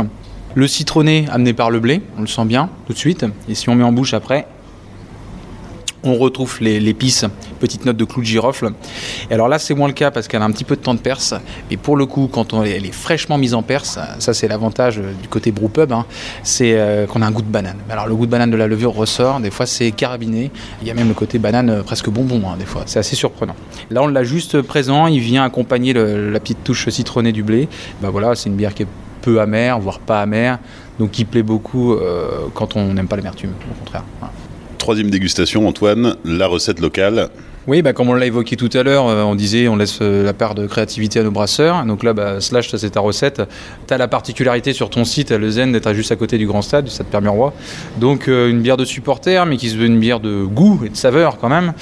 Le 0.56 0.68
citronné 0.68 1.26
amené 1.30 1.52
par 1.54 1.70
le 1.70 1.82
blé, 1.82 2.02
on 2.18 2.22
le 2.22 2.28
sent 2.28 2.46
bien 2.46 2.70
tout 2.88 2.94
de 2.94 2.98
suite. 2.98 3.26
Et 3.50 3.56
si 3.56 3.68
on 3.68 3.76
met 3.76 3.84
en 3.84 3.92
bouche 3.92 4.14
après, 4.14 4.48
on 6.04 6.16
retrouve 6.16 6.58
l'épice, 6.62 7.26
petite 7.60 7.86
note 7.86 7.98
de 7.98 8.06
clou 8.06 8.22
de 8.22 8.26
girofle. 8.28 8.72
Et 9.30 9.34
alors 9.34 9.48
là, 9.48 9.60
c'est 9.60 9.74
moins 9.74 9.88
le 9.88 9.94
cas 9.94 10.12
parce 10.12 10.28
qu'elle 10.28 10.42
a 10.42 10.46
un 10.46 10.52
petit 10.52 10.64
peu 10.64 10.76
de 10.76 10.82
temps 10.82 10.94
de 10.94 11.00
perce. 11.00 11.34
Et 11.70 11.78
pour 11.78 11.96
le 11.96 12.06
coup, 12.06 12.30
quand 12.32 12.64
elle 12.64 12.86
est 12.86 12.92
fraîchement 12.92 13.38
mise 13.38 13.54
en 13.54 13.62
perce, 13.62 14.00
ça 14.20 14.34
c'est 14.34 14.48
l'avantage 14.48 15.00
euh, 15.00 15.12
du 15.22 15.28
côté 15.28 15.52
brewpub, 15.52 15.92
hein, 15.92 16.06
c'est 16.44 16.74
euh, 16.74 17.06
qu'on 17.06 17.22
a 17.22 17.28
un 17.28 17.32
goût 17.32 17.42
de 17.42 17.48
banane. 17.48 17.78
Alors 17.90 18.08
le 18.08 18.16
goût 18.16 18.26
de 18.26 18.32
banane 18.32 18.52
de 18.52 18.58
la 18.58 18.68
levure 18.68 18.94
ressort, 18.94 19.40
des 19.40 19.52
fois 19.52 19.66
c'est 19.66 19.92
carabiné. 19.92 20.52
Il 20.82 20.88
y 20.88 20.92
a 20.92 20.94
même 20.94 21.08
le 21.08 21.14
côté 21.14 21.40
banane 21.40 21.70
euh, 21.70 21.84
presque 21.84 22.10
bonbon, 22.10 22.42
hein, 22.48 22.56
des 22.58 22.66
fois. 22.66 22.84
C'est 22.86 23.00
assez 23.00 23.16
surprenant. 23.16 23.56
Là, 23.90 24.02
on 24.02 24.08
l'a 24.08 24.24
juste 24.24 24.62
présent, 24.62 25.08
il 25.08 25.20
vient 25.20 25.44
accompagner 25.44 25.94
la 25.94 26.40
petite 26.40 26.64
touche 26.64 26.90
citronnée 26.90 27.32
du 27.32 27.44
blé. 27.44 27.68
Ben 28.02 28.10
voilà, 28.10 28.36
c'est 28.36 28.50
une 28.50 28.56
bière 28.56 28.74
qui 28.74 28.84
est 28.84 28.88
peu 29.22 29.40
amère, 29.40 29.80
voire 29.80 30.00
pas 30.00 30.22
amère, 30.22 30.60
donc 31.00 31.12
qui 31.12 31.26
plaît 31.26 31.44
beaucoup 31.44 31.96
quand 32.54 32.76
on 32.76 32.94
n'aime 32.94 33.08
pas 33.08 33.16
l'amertume, 33.16 33.52
au 33.70 33.80
contraire. 33.80 34.04
Troisième 34.82 35.12
dégustation, 35.12 35.68
Antoine, 35.68 36.16
la 36.26 36.48
recette 36.48 36.80
locale. 36.80 37.30
Oui, 37.68 37.84
bah, 37.84 37.94
comme 37.94 38.10
on 38.10 38.16
l'a 38.16 38.26
évoqué 38.26 38.56
tout 38.56 38.70
à 38.74 38.82
l'heure, 38.82 39.08
euh, 39.08 39.22
on 39.22 39.36
disait 39.36 39.68
on 39.68 39.76
laisse 39.76 40.00
euh, 40.02 40.24
la 40.24 40.34
part 40.34 40.56
de 40.56 40.66
créativité 40.66 41.20
à 41.20 41.24
nos 41.24 41.30
brasseurs. 41.30 41.86
Donc 41.86 42.02
là, 42.04 42.14
bah, 42.14 42.42
Slash, 42.42 42.76
c'est 42.76 42.90
ta 42.90 43.00
recette. 43.00 43.44
Tu 43.88 43.94
as 43.94 44.00
la 44.00 44.08
particularité 44.08 44.74
sur 44.74 44.90
ton 44.90 45.06
site, 45.06 45.32
à 45.32 45.38
Lezen, 45.38 45.72
d'être 45.72 45.94
juste 45.94 46.12
à 46.12 46.16
côté 46.16 46.40
du 46.40 46.48
Grand 46.48 46.64
Stade, 46.64 46.86
du 46.86 46.90
Stade 46.90 47.06
Permurois. 47.06 47.54
Donc 48.00 48.28
euh, 48.28 48.50
une 48.50 48.62
bière 48.62 48.76
de 48.76 48.86
supporter, 48.86 49.46
mais 49.46 49.58
qui 49.58 49.70
se 49.70 49.78
veut 49.78 49.86
une 49.86 50.00
bière 50.00 50.20
de 50.20 50.44
goût 50.46 50.82
et 50.84 50.90
de 50.90 50.98
saveur 50.98 51.38
quand 51.38 51.50
même. 51.50 51.74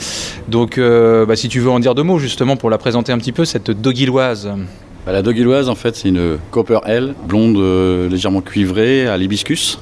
Donc 0.49 0.77
bah, 0.77 1.37
si 1.37 1.47
tu 1.47 1.61
veux 1.61 1.69
en 1.69 1.79
dire 1.79 1.95
deux 1.95 2.03
mots 2.03 2.19
justement 2.19 2.57
pour 2.57 2.69
la 2.69 2.77
présenter 2.77 3.13
un 3.13 3.17
petit 3.17 3.31
peu, 3.31 3.45
cette 3.45 3.71
doguilloise. 3.71 4.49
Bah, 5.09 5.13
la 5.13 5.23
doguilloise, 5.23 5.69
en 5.69 5.73
fait, 5.73 5.95
c'est 5.95 6.09
une 6.09 6.37
Copper 6.51 6.81
L, 6.85 7.15
blonde 7.27 7.57
euh, 7.57 8.07
légèrement 8.09 8.41
cuivrée 8.41 9.07
à 9.07 9.17
l'hibiscus, 9.17 9.79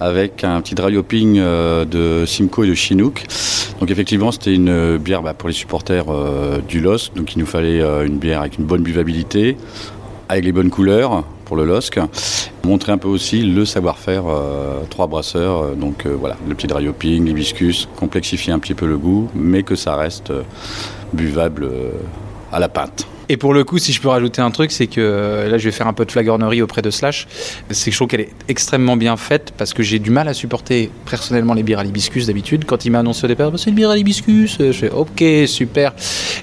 avec 0.00 0.42
un 0.42 0.60
petit 0.60 0.74
dry 0.74 0.96
hopping 0.96 1.38
euh, 1.38 1.84
de 1.84 2.26
Simcoe 2.26 2.64
et 2.64 2.70
de 2.70 2.74
Chinook. 2.74 3.22
Donc 3.78 3.92
effectivement, 3.92 4.32
c'était 4.32 4.52
une 4.52 4.96
bière 4.96 5.22
bah, 5.22 5.34
pour 5.34 5.48
les 5.48 5.54
supporters 5.54 6.06
euh, 6.08 6.58
du 6.66 6.80
LOSC, 6.80 7.14
donc 7.14 7.36
il 7.36 7.38
nous 7.38 7.46
fallait 7.46 7.80
une 7.80 8.18
bière 8.18 8.40
avec 8.40 8.58
une 8.58 8.64
bonne 8.64 8.82
buvabilité, 8.82 9.56
avec 10.28 10.44
les 10.44 10.50
bonnes 10.50 10.70
couleurs 10.70 11.22
pour 11.44 11.54
le 11.54 11.64
LOSC. 11.64 12.00
Montrer 12.64 12.90
un 12.90 12.98
peu 12.98 13.06
aussi 13.06 13.42
le 13.42 13.64
savoir-faire 13.64 14.24
trois 14.90 15.06
brasseurs, 15.06 15.76
donc 15.76 16.08
voilà, 16.08 16.36
le 16.48 16.56
petit 16.56 16.66
dry 16.66 16.88
hopping, 16.88 17.24
l'hibiscus, 17.24 17.88
complexifier 17.94 18.52
un 18.52 18.58
petit 18.58 18.74
peu 18.74 18.88
le 18.88 18.98
goût, 18.98 19.30
mais 19.32 19.62
que 19.62 19.76
ça 19.76 19.94
reste 19.94 20.32
buvable 21.12 21.70
à 22.50 22.58
la 22.58 22.68
pinte. 22.68 23.06
Et 23.28 23.36
pour 23.36 23.54
le 23.54 23.64
coup, 23.64 23.78
si 23.78 23.92
je 23.92 24.00
peux 24.00 24.08
rajouter 24.08 24.40
un 24.40 24.50
truc, 24.50 24.70
c'est 24.70 24.86
que 24.86 25.00
euh, 25.00 25.48
là, 25.48 25.58
je 25.58 25.64
vais 25.64 25.72
faire 25.72 25.88
un 25.88 25.92
peu 25.92 26.04
de 26.04 26.12
flagornerie 26.12 26.62
auprès 26.62 26.82
de 26.82 26.90
Slash. 26.90 27.26
C'est 27.70 27.90
que 27.90 27.92
je 27.92 27.98
trouve 27.98 28.08
qu'elle 28.08 28.20
est 28.20 28.32
extrêmement 28.48 28.96
bien 28.96 29.16
faite 29.16 29.52
parce 29.56 29.74
que 29.74 29.82
j'ai 29.82 29.98
du 29.98 30.10
mal 30.10 30.28
à 30.28 30.34
supporter 30.34 30.90
personnellement 31.10 31.54
les 31.54 31.62
bières 31.62 31.80
à 31.80 31.84
l'hibiscus 31.84 32.26
d'habitude. 32.26 32.64
Quand 32.64 32.84
il 32.84 32.90
m'a 32.90 33.00
annoncé 33.00 33.24
au 33.24 33.28
départ, 33.28 33.50
bah, 33.50 33.58
c'est 33.58 33.70
une 33.70 33.76
bière 33.76 33.90
à 33.90 33.96
l'hibiscus, 33.96 34.58
je 34.60 34.72
fais 34.72 34.90
ok, 34.90 35.24
super. 35.46 35.94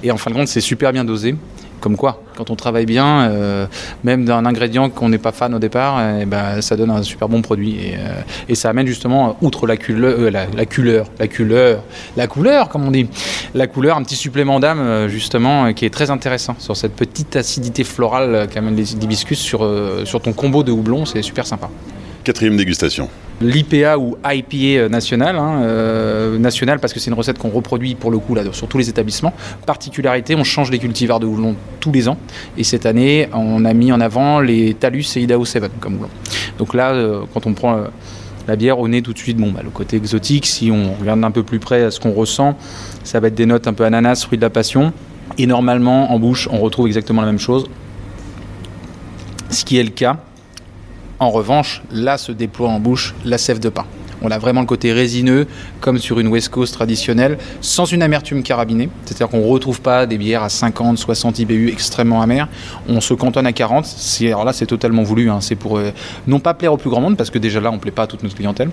Et 0.03 0.11
en 0.11 0.17
fin 0.17 0.31
de 0.31 0.35
compte, 0.35 0.47
c'est 0.47 0.61
super 0.61 0.91
bien 0.91 1.05
dosé. 1.05 1.35
Comme 1.83 1.97
quoi, 1.97 2.23
quand 2.37 2.49
on 2.49 2.55
travaille 2.55 2.85
bien, 2.85 3.23
euh, 3.23 3.65
même 4.05 4.23
d'un 4.23 4.45
ingrédient 4.45 4.89
qu'on 4.89 5.09
n'est 5.09 5.17
pas 5.17 5.33
fan 5.33 5.53
au 5.53 5.59
départ, 5.59 5.99
eh 6.17 6.23
ben, 6.23 6.61
ça 6.61 6.77
donne 6.77 6.91
un 6.91 7.03
super 7.03 7.27
bon 7.27 7.41
produit. 7.41 7.75
Et, 7.75 7.97
euh, 7.97 8.55
ça 8.55 8.69
amène 8.69 8.87
justement, 8.87 9.35
outre 9.41 9.67
la, 9.67 9.75
couleur, 9.75 10.15
euh, 10.17 10.31
la, 10.31 10.65
couleur, 10.65 11.07
la 11.19 11.27
couleur, 11.27 11.83
la 12.15 12.27
couleur, 12.27 12.69
comme 12.69 12.87
on 12.87 12.91
dit, 12.91 13.09
la 13.53 13.67
couleur, 13.67 13.97
un 13.97 14.03
petit 14.03 14.15
supplément 14.15 14.61
d'âme, 14.61 15.09
justement, 15.09 15.73
qui 15.73 15.83
est 15.83 15.93
très 15.93 16.09
intéressant 16.09 16.55
sur 16.57 16.77
cette 16.77 16.95
petite 16.95 17.35
acidité 17.35 17.83
florale 17.83 18.47
qu'amène 18.49 18.77
les 18.77 18.93
hibiscus 18.93 19.39
sur 19.39 20.21
ton 20.21 20.31
combo 20.31 20.63
de 20.63 20.71
houblon. 20.71 21.05
C'est 21.05 21.21
super 21.21 21.45
sympa. 21.45 21.69
Quatrième 22.23 22.55
dégustation. 22.55 23.09
L'IPA 23.41 23.97
ou 23.97 24.15
IPA 24.23 24.87
national, 24.87 25.35
hein, 25.35 25.61
euh, 25.63 26.37
national 26.37 26.79
parce 26.79 26.93
que 26.93 26.99
c'est 27.01 27.09
une 27.09 27.17
recette 27.17 27.37
qu'on 27.37 27.49
reproduit 27.49 27.95
pour 27.95 28.11
le 28.11 28.19
coup 28.19 28.33
là, 28.33 28.43
sur 28.53 28.69
tous 28.69 28.77
les 28.77 28.87
établissements. 28.87 29.33
Particularité, 29.65 30.33
on 30.35 30.45
change 30.45 30.71
les 30.71 30.79
cultivars 30.79 31.19
de 31.19 31.25
houblon 31.25 31.55
tous 31.81 31.91
les 31.91 32.07
ans. 32.07 32.17
Et 32.57 32.63
cette 32.63 32.85
année, 32.85 33.27
on 33.33 33.65
a 33.65 33.73
mis 33.73 33.91
en 33.91 33.99
avant 33.99 34.39
les 34.39 34.73
Talus 34.73 35.05
et 35.17 35.21
Idaho 35.21 35.43
7 35.43 35.65
comme 35.81 35.95
houblon. 35.95 36.09
Donc 36.57 36.73
là, 36.73 36.91
euh, 36.91 37.23
quand 37.33 37.45
on 37.45 37.53
prend 37.53 37.75
euh, 37.75 37.87
la 38.47 38.55
bière 38.55 38.79
au 38.79 38.87
nez 38.87 39.01
tout 39.01 39.11
de 39.11 39.19
suite, 39.19 39.35
bon, 39.35 39.51
bah, 39.51 39.59
le 39.61 39.69
côté 39.69 39.97
exotique, 39.97 40.45
si 40.45 40.71
on 40.71 40.93
regarde 40.93 41.21
un 41.25 41.31
peu 41.31 41.43
plus 41.43 41.59
près 41.59 41.83
à 41.83 41.91
ce 41.91 41.99
qu'on 41.99 42.13
ressent, 42.13 42.57
ça 43.03 43.19
va 43.19 43.27
être 43.27 43.35
des 43.35 43.45
notes 43.45 43.67
un 43.67 43.73
peu 43.73 43.83
ananas, 43.83 44.23
fruit 44.23 44.37
de 44.37 44.43
la 44.43 44.49
passion. 44.49 44.93
Et 45.37 45.45
normalement, 45.45 46.13
en 46.13 46.19
bouche, 46.19 46.47
on 46.49 46.59
retrouve 46.59 46.87
exactement 46.87 47.21
la 47.21 47.27
même 47.27 47.39
chose. 47.39 47.69
Ce 49.49 49.65
qui 49.65 49.77
est 49.77 49.83
le 49.83 49.89
cas 49.89 50.19
en 51.19 51.29
revanche, 51.29 51.81
là 51.91 52.17
se 52.17 52.31
déploie 52.31 52.69
en 52.69 52.79
bouche 52.79 53.15
la 53.25 53.37
sève 53.37 53.59
de 53.59 53.69
pain. 53.69 53.85
On 54.25 54.31
a 54.31 54.37
vraiment 54.37 54.61
le 54.61 54.65
côté 54.65 54.93
résineux, 54.93 55.47
comme 55.81 55.97
sur 55.97 56.19
une 56.19 56.27
West 56.27 56.47
Coast 56.47 56.73
traditionnelle, 56.73 57.37
sans 57.59 57.85
une 57.85 58.01
amertume 58.01 58.41
carabinée. 58.41 58.89
C'est-à-dire 59.03 59.27
qu'on 59.27 59.39
ne 59.45 59.51
retrouve 59.51 59.81
pas 59.81 60.05
des 60.05 60.17
bières 60.17 60.43
à 60.43 60.49
50, 60.49 60.97
60 60.97 61.39
IBU 61.39 61.69
extrêmement 61.69 62.21
amères. 62.21 62.47
On 62.87 63.01
se 63.01 63.13
cantonne 63.13 63.45
à 63.45 63.51
40. 63.51 63.85
Alors 64.21 64.45
là, 64.45 64.53
c'est 64.53 64.65
totalement 64.65 65.03
voulu. 65.03 65.29
Hein. 65.29 65.39
C'est 65.41 65.55
pour 65.55 65.77
euh, 65.77 65.91
non 66.25 66.39
pas 66.39 66.53
plaire 66.53 66.71
au 66.71 66.77
plus 66.77 66.89
grand 66.89 67.01
monde, 67.01 67.17
parce 67.17 67.29
que 67.29 67.37
déjà 67.37 67.59
là, 67.59 67.69
on 67.69 67.75
ne 67.75 67.79
plaît 67.79 67.91
pas 67.91 68.03
à 68.03 68.07
toute 68.07 68.23
notre 68.23 68.35
clientèle 68.35 68.69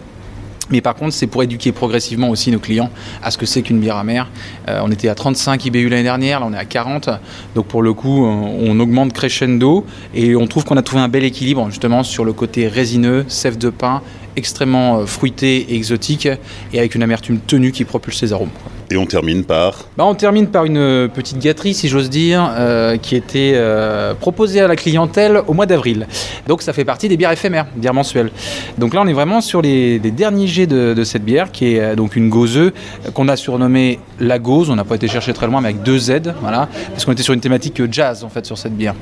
Mais 0.70 0.80
par 0.80 0.94
contre, 0.94 1.12
c'est 1.12 1.26
pour 1.26 1.42
éduquer 1.42 1.72
progressivement 1.72 2.30
aussi 2.30 2.50
nos 2.50 2.58
clients 2.58 2.90
à 3.22 3.30
ce 3.30 3.38
que 3.38 3.46
c'est 3.46 3.62
qu'une 3.62 3.80
bière 3.80 3.96
amère. 3.96 4.28
Euh, 4.68 4.80
on 4.82 4.90
était 4.90 5.08
à 5.08 5.14
35 5.14 5.64
IBU 5.66 5.88
l'année 5.88 6.02
dernière, 6.02 6.40
là 6.40 6.46
on 6.48 6.52
est 6.52 6.58
à 6.58 6.64
40. 6.64 7.10
Donc 7.54 7.66
pour 7.66 7.82
le 7.82 7.92
coup, 7.92 8.24
on 8.24 8.78
augmente 8.80 9.12
crescendo 9.12 9.84
et 10.14 10.36
on 10.36 10.46
trouve 10.46 10.64
qu'on 10.64 10.76
a 10.76 10.82
trouvé 10.82 11.02
un 11.02 11.08
bel 11.08 11.24
équilibre 11.24 11.66
justement 11.70 12.02
sur 12.02 12.24
le 12.24 12.32
côté 12.32 12.68
résineux, 12.68 13.24
sève 13.28 13.58
de 13.58 13.70
pain, 13.70 14.02
extrêmement 14.36 15.04
fruité 15.06 15.72
et 15.72 15.76
exotique 15.76 16.28
et 16.72 16.78
avec 16.78 16.94
une 16.94 17.02
amertume 17.02 17.38
tenue 17.38 17.72
qui 17.72 17.84
propulse 17.84 18.22
les 18.22 18.32
arômes. 18.32 18.50
Et 18.92 18.96
on 18.96 19.06
termine 19.06 19.44
par 19.44 19.84
bah, 19.96 20.04
On 20.04 20.16
termine 20.16 20.48
par 20.48 20.64
une 20.64 20.76
euh, 20.76 21.06
petite 21.06 21.38
gâterie, 21.38 21.74
si 21.74 21.86
j'ose 21.86 22.10
dire, 22.10 22.50
euh, 22.56 22.96
qui 22.96 23.14
était 23.14 23.52
euh, 23.54 24.14
proposée 24.14 24.60
à 24.60 24.66
la 24.66 24.74
clientèle 24.74 25.42
au 25.46 25.52
mois 25.52 25.66
d'avril. 25.66 26.08
Donc 26.48 26.60
ça 26.60 26.72
fait 26.72 26.84
partie 26.84 27.08
des 27.08 27.16
bières 27.16 27.30
éphémères, 27.30 27.66
bières 27.76 27.94
mensuelles. 27.94 28.32
Donc 28.78 28.92
là, 28.92 29.02
on 29.02 29.06
est 29.06 29.12
vraiment 29.12 29.40
sur 29.40 29.62
les, 29.62 30.00
derniers 30.00 30.48
jets 30.48 30.66
de, 30.66 31.04
cette 31.04 31.24
bière, 31.24 31.52
qui 31.52 31.76
est 31.76 31.94
donc 31.94 32.16
une 32.16 32.28
gauzeuse 32.28 32.72
qu'on 33.14 33.28
a 33.28 33.36
surnommée 33.36 34.00
la 34.18 34.40
gauze. 34.40 34.70
On 34.70 34.74
n'a 34.74 34.84
pas 34.84 34.96
été 34.96 35.06
chercher 35.06 35.32
très 35.34 35.46
loin, 35.46 35.60
mais 35.60 35.68
avec 35.68 35.84
deux 35.84 35.98
Z, 35.98 36.34
voilà, 36.40 36.68
parce 36.88 37.04
qu'on 37.04 37.12
était 37.12 37.22
sur 37.22 37.32
une 37.32 37.40
thématique 37.40 37.80
jazz 37.92 38.24
en 38.24 38.28
fait 38.28 38.44
sur 38.44 38.58
cette 38.58 38.76
bière. 38.76 38.94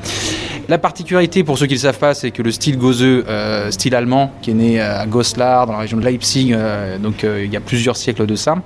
La 0.68 0.76
particularité, 0.76 1.44
pour 1.44 1.56
ceux 1.56 1.64
qui 1.64 1.72
ne 1.72 1.78
le 1.78 1.82
savent 1.82 1.98
pas, 1.98 2.12
c'est 2.12 2.30
que 2.30 2.42
le 2.42 2.50
style 2.50 2.76
gauzeux, 2.76 3.24
style 3.70 3.94
allemand, 3.94 4.32
qui 4.42 4.50
est 4.50 4.54
né 4.54 4.80
à 4.80 5.06
Goslar, 5.06 5.66
dans 5.66 5.72
la 5.72 5.78
région 5.78 5.96
de 5.96 6.04
Leipzig, 6.04 6.54
donc 7.00 7.24
il 7.24 7.50
y 7.50 7.56
a 7.56 7.60
plusieurs 7.60 7.96
siècles 7.96 8.26
de 8.26 8.34
ça, 8.34 8.56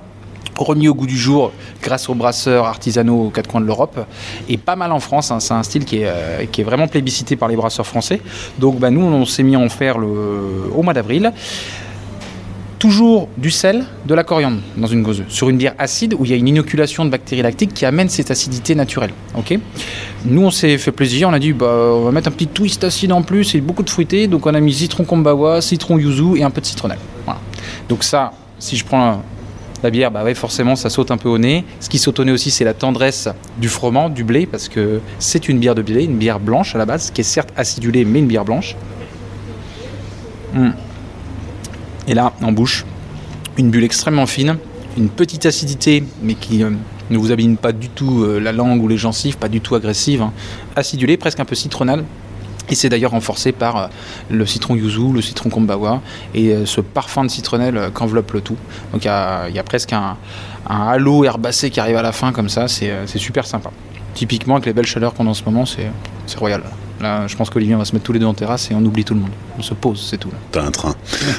remis 0.57 0.87
au 0.87 0.93
goût 0.93 1.07
du 1.07 1.17
jour 1.17 1.51
grâce 1.81 2.09
aux 2.09 2.15
brasseurs 2.15 2.65
artisanaux 2.65 3.25
aux 3.25 3.29
quatre 3.29 3.49
coins 3.49 3.61
de 3.61 3.65
l'Europe 3.65 4.05
et 4.49 4.57
pas 4.57 4.75
mal 4.75 4.91
en 4.91 4.99
France. 4.99 5.31
Hein. 5.31 5.39
C'est 5.39 5.53
un 5.53 5.63
style 5.63 5.85
qui 5.85 5.97
est, 5.97 6.07
euh, 6.07 6.45
qui 6.51 6.61
est, 6.61 6.63
vraiment 6.63 6.87
plébiscité 6.87 7.35
par 7.35 7.49
les 7.49 7.55
brasseurs 7.55 7.87
français. 7.87 8.21
Donc 8.59 8.79
bah, 8.79 8.89
nous, 8.89 9.01
on 9.01 9.25
s'est 9.25 9.43
mis 9.43 9.55
à 9.55 9.59
en 9.59 9.69
faire 9.69 9.97
au 9.97 10.83
mois 10.83 10.93
d'avril. 10.93 11.31
Toujours 12.79 13.29
du 13.37 13.49
sel, 13.49 13.85
de 14.05 14.13
la 14.13 14.25
coriandre 14.25 14.57
dans 14.75 14.87
une 14.87 15.03
gauzeuse, 15.03 15.27
sur 15.29 15.47
une 15.47 15.55
bière 15.55 15.73
acide 15.77 16.15
où 16.19 16.25
il 16.25 16.31
y 16.31 16.33
a 16.33 16.37
une 16.37 16.49
inoculation 16.49 17.05
de 17.05 17.09
bactéries 17.09 17.41
lactiques 17.41 17.73
qui 17.73 17.85
amène 17.85 18.09
cette 18.09 18.29
acidité 18.29 18.75
naturelle. 18.75 19.11
Ok? 19.37 19.57
Nous, 20.25 20.41
on 20.41 20.51
s'est 20.51 20.77
fait 20.77 20.91
plaisir, 20.91 21.29
on 21.29 21.33
a 21.33 21.39
dit 21.39 21.53
bah, 21.53 21.65
on 21.93 22.03
va 22.03 22.11
mettre 22.11 22.27
un 22.27 22.31
petit 22.31 22.47
twist 22.47 22.83
acide 22.83 23.13
en 23.13 23.21
plus 23.21 23.55
et 23.55 23.61
beaucoup 23.61 23.83
de 23.83 23.89
fruité. 23.89 24.27
Donc 24.27 24.45
on 24.45 24.53
a 24.53 24.59
mis 24.59 24.73
citron 24.73 25.05
kombawa, 25.05 25.61
citron 25.61 25.97
yuzu 25.97 26.37
et 26.37 26.43
un 26.43 26.49
peu 26.49 26.59
de 26.59 26.65
citronnelle. 26.65 26.99
Donc 27.89 28.03
ça, 28.03 28.33
si 28.59 28.77
je 28.77 28.85
prends 28.85 29.21
la 29.83 29.89
bière, 29.89 30.11
bah 30.11 30.33
forcément, 30.33 30.77
ça 30.77 30.89
saute 30.89 31.11
un 31.11 31.17
peu 31.17 31.27
au 31.27 31.37
nez. 31.37 31.65
Ce 31.81 31.89
qui 31.89 31.99
saute 31.99 32.17
au 32.19 32.23
nez 32.23 32.31
aussi, 32.31 32.51
c'est 32.51 32.63
la 32.63 32.73
tendresse 32.73 33.27
du 33.57 33.67
froment, 33.67 34.09
du 34.09 34.23
blé, 34.23 34.45
parce 34.45 34.69
que 34.69 35.01
c'est 35.19 35.49
une 35.49 35.59
bière 35.59 35.75
de 35.75 35.81
blé, 35.81 36.05
une 36.05 36.17
bière 36.17 36.39
blanche 36.39 36.73
à 36.73 36.77
la 36.77 36.85
base, 36.85 37.11
qui 37.11 37.21
est 37.21 37.25
certes 37.25 37.49
acidulée, 37.57 38.05
mais 38.05 38.19
une 38.19 38.27
bière 38.27 38.45
blanche. 38.45 38.75
Hmm. 40.53 40.71
Et 42.07 42.13
là, 42.13 42.33
en 42.41 42.53
bouche, 42.53 42.85
une 43.57 43.69
bulle 43.69 43.83
extrêmement 43.83 44.25
fine, 44.25 44.57
une 44.97 45.09
petite 45.09 45.45
acidité, 45.45 46.03
mais 46.21 46.35
qui 46.35 46.63
euh, 46.63 46.69
ne 47.09 47.17
vous 47.17 47.31
abîme 47.31 47.57
pas 47.57 47.73
du 47.73 47.89
tout 47.89 48.23
euh, 48.23 48.39
la 48.39 48.53
langue 48.53 48.81
ou 48.81 48.87
les 48.87 48.97
gencives, 48.97 49.37
pas 49.37 49.49
du 49.49 49.59
tout 49.59 49.75
agressive. 49.75 50.21
Hein. 50.21 50.31
Acidulée, 50.77 51.17
presque 51.17 51.41
un 51.41 51.45
peu 51.45 51.55
citronnale, 51.55 52.05
et 52.69 52.75
c'est 52.75 52.89
d'ailleurs 52.89 53.11
renforcé 53.11 53.51
par 53.51 53.77
euh, 53.77 53.87
le 54.29 54.45
citron 54.45 54.75
yuzu, 54.75 55.11
le 55.13 55.21
citron 55.21 55.49
kombawa 55.49 56.01
et 56.33 56.49
euh, 56.49 56.65
ce 56.65 56.81
parfum 56.81 57.25
de 57.25 57.29
citronnelle 57.29 57.77
euh, 57.77 57.89
qu'enveloppe 57.89 58.31
le 58.31 58.41
tout. 58.41 58.57
Donc 58.93 59.03
il 59.03 59.07
y, 59.07 59.09
a 59.59 59.63
presque 59.65 59.93
un, 59.93 60.17
halo 60.67 61.23
herbacé 61.23 61.69
qui 61.69 61.79
arrive 61.79 61.97
à 61.97 62.01
la 62.01 62.11
fin 62.11 62.31
comme 62.31 62.49
ça, 62.49 62.67
c'est 62.67 63.17
super 63.17 63.45
sympa. 63.45 63.71
Typiquement 64.13 64.55
avec 64.55 64.65
les 64.65 64.73
belles 64.73 64.85
chaleurs 64.85 65.13
qu'on 65.13 65.27
a 65.27 65.31
en 65.31 65.33
ce 65.33 65.43
moment, 65.43 65.65
c'est 65.65 66.37
royal. 66.37 66.63
Là, 67.01 67.27
je 67.27 67.35
pense 67.35 67.49
qu'Olivier 67.49 67.75
va 67.75 67.83
se 67.83 67.91
mettre 67.91 68.05
tous 68.05 68.13
les 68.13 68.19
deux 68.19 68.25
en 68.25 68.33
terrasse 68.33 68.71
et 68.71 68.75
on 68.75 68.85
oublie 68.85 69.03
tout 69.03 69.13
le 69.13 69.19
monde. 69.19 69.31
On 69.59 69.61
se 69.61 69.73
pose, 69.73 70.07
c'est 70.09 70.17
tout. 70.17 70.29
T'as 70.51 70.63
un 70.63 70.71
train. 70.71 70.95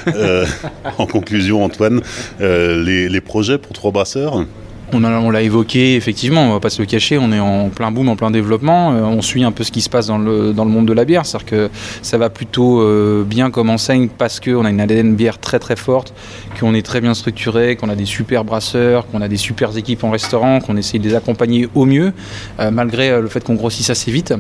en 0.98 1.06
conclusion, 1.06 1.64
Antoine, 1.64 2.02
les, 2.38 3.08
les 3.08 3.20
projets 3.22 3.56
pour 3.56 3.72
trois 3.72 3.90
brasseurs? 3.90 4.44
On, 4.92 5.30
l'a 5.30 5.42
évoqué, 5.42 5.96
effectivement, 5.96 6.42
on 6.42 6.52
va 6.52 6.60
pas 6.60 6.70
se 6.70 6.80
le 6.80 6.86
cacher, 6.86 7.18
on 7.18 7.32
est 7.32 7.40
en 7.40 7.68
plein 7.68 7.90
boom, 7.90 8.08
en 8.08 8.16
plein 8.16 8.30
développement. 8.30 8.92
Euh, 8.92 9.02
on 9.02 9.22
suit 9.22 9.44
un 9.44 9.52
peu 9.52 9.64
ce 9.64 9.72
qui 9.72 9.80
se 9.80 9.88
passe 9.88 10.06
dans 10.06 10.18
le, 10.18 10.52
dans 10.52 10.64
le 10.64 10.70
monde 10.70 10.86
de 10.86 10.92
la 10.92 11.04
bière. 11.04 11.26
C'est-à-dire 11.26 11.46
que 11.46 11.70
ça 12.02 12.18
va 12.18 12.30
plutôt 12.30 12.80
euh, 12.80 13.24
bien 13.24 13.50
comme 13.50 13.70
enseigne 13.70 14.08
parce 14.08 14.40
qu'on 14.40 14.64
a 14.64 14.70
une 14.70 14.80
ADN 14.80 15.14
bière 15.14 15.38
très 15.38 15.58
très 15.58 15.76
forte, 15.76 16.14
qu'on 16.58 16.74
est 16.74 16.84
très 16.84 17.00
bien 17.00 17.14
structuré, 17.14 17.76
qu'on 17.76 17.88
a 17.88 17.96
des 17.96 18.04
super 18.04 18.44
brasseurs, 18.44 19.06
qu'on 19.08 19.22
a 19.22 19.28
des 19.28 19.36
super 19.36 19.76
équipes 19.76 20.04
en 20.04 20.10
restaurant, 20.10 20.60
qu'on 20.60 20.76
essaye 20.76 21.00
de 21.00 21.08
les 21.08 21.14
accompagner 21.14 21.68
au 21.74 21.84
mieux, 21.86 22.12
euh, 22.60 22.70
malgré 22.70 23.20
le 23.20 23.28
fait 23.28 23.42
qu'on 23.42 23.54
grossisse 23.54 23.90
assez 23.90 24.10
vite. 24.10 24.34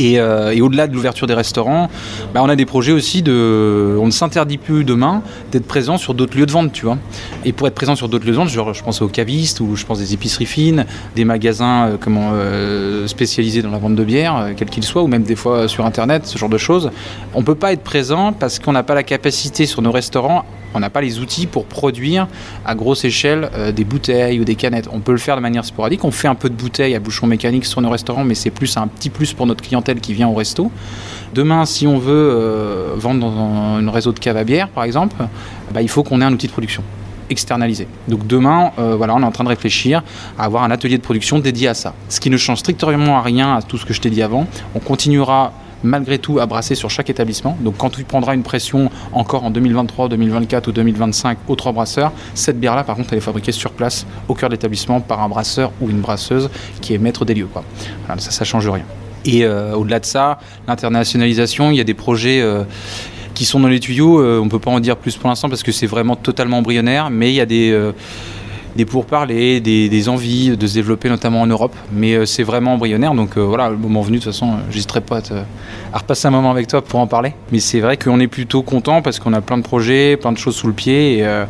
Euh, 0.00 0.50
et, 0.50 0.60
au-delà 0.60 0.86
de 0.86 0.94
l'ouverture 0.94 1.26
des 1.26 1.34
restaurants, 1.34 1.88
bah, 2.34 2.40
on 2.42 2.48
a 2.48 2.56
des 2.56 2.66
projets 2.66 2.92
aussi 2.92 3.22
de. 3.22 3.96
On 4.00 4.06
ne 4.06 4.10
s'interdit 4.10 4.58
plus 4.58 4.84
demain 4.84 5.22
d'être 5.52 5.66
présent 5.66 5.98
sur 5.98 6.14
d'autres 6.14 6.36
lieux 6.36 6.46
de 6.46 6.52
vente, 6.52 6.72
tu 6.72 6.84
vois. 6.84 6.98
Et 7.44 7.52
pour 7.52 7.66
être 7.66 7.74
présent 7.74 7.96
sur 7.96 8.08
d'autres 8.08 8.26
lieux 8.26 8.32
de 8.32 8.36
vente, 8.36 8.48
genre, 8.48 8.74
je 8.74 8.82
pense 8.82 9.02
aux 9.02 9.08
cavistes 9.08 9.60
ou 9.60 9.76
je 9.76 9.84
pense 9.84 9.98
des 9.98 10.14
épiceries 10.14 10.46
fines, 10.46 10.86
des 11.16 11.24
magasins 11.24 11.88
euh, 11.88 11.96
euh, 12.08 13.06
spécialisés 13.06 13.62
dans 13.62 13.70
la 13.70 13.78
vente 13.78 13.94
de 13.94 14.04
bière, 14.04 14.50
quel 14.56 14.68
qu'il 14.68 14.84
soit, 14.84 15.02
ou 15.02 15.06
même 15.06 15.22
des 15.22 15.36
fois 15.36 15.68
sur 15.68 15.84
Internet, 15.84 16.26
ce 16.26 16.38
genre 16.38 16.48
de 16.48 16.58
choses. 16.58 16.90
On 17.34 17.40
ne 17.40 17.44
peut 17.44 17.54
pas 17.54 17.72
être 17.72 17.82
présent 17.82 18.32
parce 18.32 18.58
qu'on 18.58 18.72
n'a 18.72 18.82
pas 18.82 18.94
la 18.94 19.02
capacité 19.02 19.66
sur 19.66 19.82
nos 19.82 19.92
restaurants 19.92 20.44
on 20.74 20.80
n'a 20.80 20.90
pas 20.90 21.00
les 21.00 21.18
outils 21.18 21.46
pour 21.46 21.64
produire 21.64 22.28
à 22.64 22.74
grosse 22.74 23.04
échelle 23.04 23.50
euh, 23.54 23.72
des 23.72 23.84
bouteilles 23.84 24.40
ou 24.40 24.44
des 24.44 24.54
canettes. 24.54 24.88
On 24.92 25.00
peut 25.00 25.12
le 25.12 25.18
faire 25.18 25.36
de 25.36 25.40
manière 25.40 25.64
sporadique. 25.64 26.04
On 26.04 26.10
fait 26.10 26.28
un 26.28 26.34
peu 26.34 26.48
de 26.48 26.54
bouteilles 26.54 26.94
à 26.94 27.00
bouchon 27.00 27.26
mécanique 27.26 27.64
sur 27.64 27.80
nos 27.80 27.90
restaurants, 27.90 28.24
mais 28.24 28.34
c'est 28.34 28.50
plus 28.50 28.76
un 28.76 28.86
petit 28.86 29.10
plus 29.10 29.32
pour 29.32 29.46
notre 29.46 29.62
clientèle 29.62 30.00
qui 30.00 30.14
vient 30.14 30.28
au 30.28 30.34
resto. 30.34 30.70
Demain, 31.34 31.64
si 31.64 31.86
on 31.86 31.98
veut 31.98 32.30
euh, 32.32 32.94
vendre 32.96 33.20
dans 33.20 33.38
un, 33.38 33.90
réseau 33.90 34.12
de 34.12 34.18
cave 34.18 34.36
à 34.36 34.44
bière, 34.44 34.68
par 34.68 34.84
exemple, 34.84 35.16
bah, 35.72 35.82
il 35.82 35.88
faut 35.88 36.02
qu'on 36.02 36.20
ait 36.20 36.24
un 36.24 36.32
outil 36.32 36.46
de 36.46 36.52
production 36.52 36.82
externalisé. 37.28 37.86
Donc 38.08 38.26
demain, 38.26 38.72
euh, 38.78 38.96
voilà, 38.96 39.14
on 39.14 39.20
est 39.20 39.24
en 39.24 39.30
train 39.30 39.44
de 39.44 39.48
réfléchir 39.48 40.02
à 40.38 40.44
avoir 40.44 40.64
un 40.64 40.70
atelier 40.70 40.98
de 40.98 41.02
production 41.02 41.38
dédié 41.38 41.68
à 41.68 41.74
ça. 41.74 41.94
Ce 42.08 42.20
qui 42.20 42.28
ne 42.28 42.36
change 42.36 42.58
strictement 42.58 43.18
à 43.18 43.22
rien 43.22 43.54
à 43.54 43.62
tout 43.62 43.78
ce 43.78 43.86
que 43.86 43.94
je 43.94 44.00
t'ai 44.00 44.10
dit 44.10 44.22
avant. 44.22 44.46
On 44.74 44.80
continuera 44.80 45.52
malgré 45.82 46.18
tout 46.18 46.38
à 46.38 46.46
brasser 46.46 46.74
sur 46.74 46.90
chaque 46.90 47.10
établissement. 47.10 47.56
Donc 47.60 47.76
quand 47.76 47.90
tu 47.90 48.04
prendras 48.04 48.34
une 48.34 48.42
pression 48.42 48.90
encore 49.12 49.44
en 49.44 49.50
2023, 49.50 50.08
2024 50.08 50.68
ou 50.68 50.72
2025 50.72 51.38
aux 51.48 51.56
trois 51.56 51.72
brasseurs, 51.72 52.12
cette 52.34 52.58
bière-là, 52.58 52.84
par 52.84 52.96
contre, 52.96 53.12
elle 53.12 53.18
est 53.18 53.22
fabriquée 53.22 53.52
sur 53.52 53.72
place, 53.72 54.06
au 54.28 54.34
cœur 54.34 54.48
de 54.48 54.54
l'établissement, 54.54 55.00
par 55.00 55.22
un 55.22 55.28
brasseur 55.28 55.72
ou 55.80 55.90
une 55.90 56.00
brasseuse 56.00 56.50
qui 56.80 56.94
est 56.94 56.98
maître 56.98 57.24
des 57.24 57.34
lieux. 57.34 57.48
Quoi. 57.52 57.64
ça, 58.18 58.30
ça 58.30 58.44
change 58.44 58.68
rien. 58.68 58.84
Et 59.24 59.44
euh, 59.44 59.74
au-delà 59.74 60.00
de 60.00 60.06
ça, 60.06 60.38
l'internationalisation, 60.66 61.70
il 61.70 61.76
y 61.76 61.80
a 61.80 61.84
des 61.84 61.94
projets... 61.94 62.40
Euh, 62.40 62.64
qui 63.32 63.46
sont 63.46 63.60
dans 63.60 63.68
les 63.68 63.80
tuyaux, 63.80 64.20
euh, 64.20 64.38
on 64.38 64.46
ne 64.46 64.50
peut 64.50 64.58
pas 64.58 64.72
en 64.72 64.80
dire 64.80 64.98
plus 64.98 65.16
pour 65.16 65.30
l'instant 65.30 65.48
parce 65.48 65.62
que 65.62 65.72
c'est 65.72 65.86
vraiment 65.86 66.14
totalement 66.14 66.58
embryonnaire, 66.58 67.08
mais 67.08 67.30
il 67.30 67.36
y 67.36 67.40
a 67.40 67.46
des, 67.46 67.92
des 68.76 68.84
pourparlers, 68.84 69.60
des, 69.60 70.08
envies 70.08 70.56
de 70.56 70.66
se 70.66 70.74
développer 70.74 71.08
notamment 71.08 71.42
en 71.42 71.46
Europe. 71.46 71.74
Mais 71.92 72.14
euh, 72.14 72.26
c'est 72.26 72.42
vraiment 72.42 72.74
embryonnaire, 72.74 73.14
donc 73.14 73.36
euh, 73.36 73.40
voilà, 73.40 73.70
le 73.70 73.76
moment 73.76 74.02
venu, 74.02 74.18
de 74.18 74.22
toute 74.22 74.32
façon, 74.32 74.54
j'hésiterai 74.70 75.00
pas 75.00 75.18
à, 75.92 75.98
repasser 75.98 76.28
un 76.28 76.30
moment 76.30 76.50
avec 76.50 76.66
toi 76.66 76.82
pour 76.82 77.00
en 77.00 77.06
parler. 77.06 77.34
Mais 77.52 77.60
c'est 77.60 77.80
vrai 77.80 77.96
qu'on 77.96 78.20
est 78.20 78.28
plutôt 78.28 78.62
content 78.62 79.02
parce 79.02 79.18
qu'on 79.18 79.32
a 79.32 79.40
plein 79.40 79.58
de 79.58 79.62
projets, 79.62 80.16
plein 80.16 80.32
de 80.32 80.38
choses 80.38 80.56
sous 80.56 80.66
le 80.66 80.72
pied. 80.72 81.18
Euh, 81.22 81.44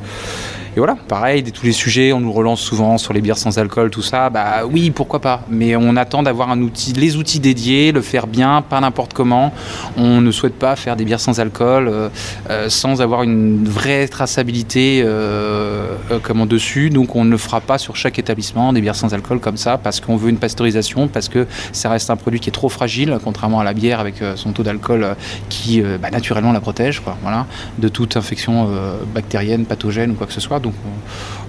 et 0.76 0.78
voilà, 0.78 0.96
pareil, 1.08 1.42
tous 1.42 1.66
les 1.66 1.72
sujets, 1.72 2.12
on 2.12 2.20
nous 2.20 2.32
relance 2.32 2.60
souvent 2.60 2.96
sur 2.96 3.12
les 3.12 3.20
bières 3.20 3.38
sans 3.38 3.58
alcool, 3.58 3.90
tout 3.90 4.02
ça. 4.02 4.30
Bah 4.30 4.64
oui, 4.70 4.90
pourquoi 4.90 5.18
pas. 5.18 5.42
Mais 5.50 5.74
on 5.74 5.96
attend 5.96 6.22
d'avoir 6.22 6.54
les 6.54 7.16
outils 7.16 7.40
dédiés, 7.40 7.90
le 7.90 8.02
faire 8.02 8.28
bien, 8.28 8.62
pas 8.62 8.80
n'importe 8.80 9.12
comment. 9.12 9.52
On 9.96 10.20
ne 10.20 10.30
souhaite 10.30 10.54
pas 10.54 10.76
faire 10.76 10.94
des 10.94 11.04
bières 11.04 11.18
sans 11.18 11.40
alcool 11.40 11.88
euh, 11.88 12.08
euh, 12.50 12.68
sans 12.68 13.02
avoir 13.02 13.24
une 13.24 13.64
vraie 13.64 14.06
traçabilité 14.06 15.02
euh, 15.04 15.96
comme 16.22 16.40
en 16.40 16.46
dessus. 16.46 16.90
Donc 16.90 17.16
on 17.16 17.24
ne 17.24 17.36
fera 17.36 17.60
pas 17.60 17.78
sur 17.78 17.96
chaque 17.96 18.20
établissement 18.20 18.72
des 18.72 18.80
bières 18.80 18.94
sans 18.94 19.12
alcool 19.12 19.40
comme 19.40 19.56
ça 19.56 19.76
parce 19.76 19.98
qu'on 19.98 20.16
veut 20.16 20.30
une 20.30 20.38
pasteurisation, 20.38 21.08
parce 21.08 21.28
que 21.28 21.48
ça 21.72 21.90
reste 21.90 22.10
un 22.10 22.16
produit 22.16 22.38
qui 22.38 22.48
est 22.48 22.52
trop 22.52 22.68
fragile, 22.68 23.18
contrairement 23.24 23.58
à 23.58 23.64
la 23.64 23.72
bière 23.72 23.98
avec 23.98 24.16
son 24.36 24.52
taux 24.52 24.62
d'alcool 24.62 25.16
qui 25.48 25.80
bah, 25.80 26.10
naturellement 26.10 26.52
la 26.52 26.60
protège, 26.60 27.00
quoi, 27.00 27.16
voilà, 27.22 27.46
de 27.78 27.88
toute 27.88 28.16
infection 28.16 28.68
bactérienne, 29.12 29.64
pathogène 29.64 30.12
ou 30.12 30.14
quoi 30.14 30.26
que 30.26 30.32
ce 30.32 30.40
soit. 30.40 30.59
Donc 30.60 30.74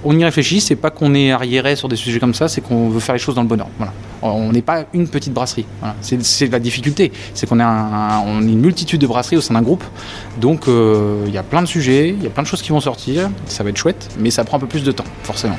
on, 0.03 0.18
y 0.18 0.24
réfléchit, 0.24 0.62
c'est 0.62 0.76
pas 0.76 0.89
qu'on 0.89 1.14
est 1.14 1.32
arriéré 1.32 1.76
sur 1.76 1.88
des 1.88 1.95
sujets 1.95 2.20
comme 2.20 2.34
ça, 2.34 2.47
c'est 2.47 2.62
qu'on 2.62 2.89
veut 2.89 2.99
faire 2.99 3.14
les 3.14 3.20
choses 3.20 3.36
dans 3.36 3.43
le 3.43 3.47
bon 3.47 3.59
ordre. 3.59 3.72
On 4.22 4.51
n'est 4.51 4.62
pas 4.62 4.86
une 4.93 5.07
petite 5.07 5.34
brasserie. 5.34 5.66
C'est 6.01 6.51
la 6.51 6.59
difficulté, 6.59 7.12
c'est 7.34 7.47
qu'on 7.47 7.59
est, 7.59 7.64
on 7.64 8.41
est 8.41 8.51
une 8.51 8.62
multitude 8.62 9.01
de 9.01 9.07
brasseries 9.07 9.38
au 9.38 9.41
sein 9.41 9.53
d'un 9.53 9.62
groupe. 9.62 9.84
Donc 10.39 10.68
euh, 10.68 11.24
il 11.28 11.34
y 11.34 11.38
a 11.38 11.43
plein 11.43 11.62
de 11.62 11.68
sujets, 11.68 12.09
il 12.09 12.24
y 12.24 12.28
a 12.28 12.30
plein 12.30 12.43
de 12.43 12.47
choses 12.47 12.62
qui 12.62 12.70
vont 12.70 12.82
sortir, 12.82 13.30
ça 13.45 13.64
va 13.64 13.70
être 13.70 13.78
chouette, 13.78 14.09
mais 14.20 14.32
ça 14.32 14.43
prend 14.43 14.57
un 14.57 14.62
peu 14.62 14.68
plus 14.68 14.84
de 14.84 14.91
temps, 14.91 15.05
forcément. 15.24 15.57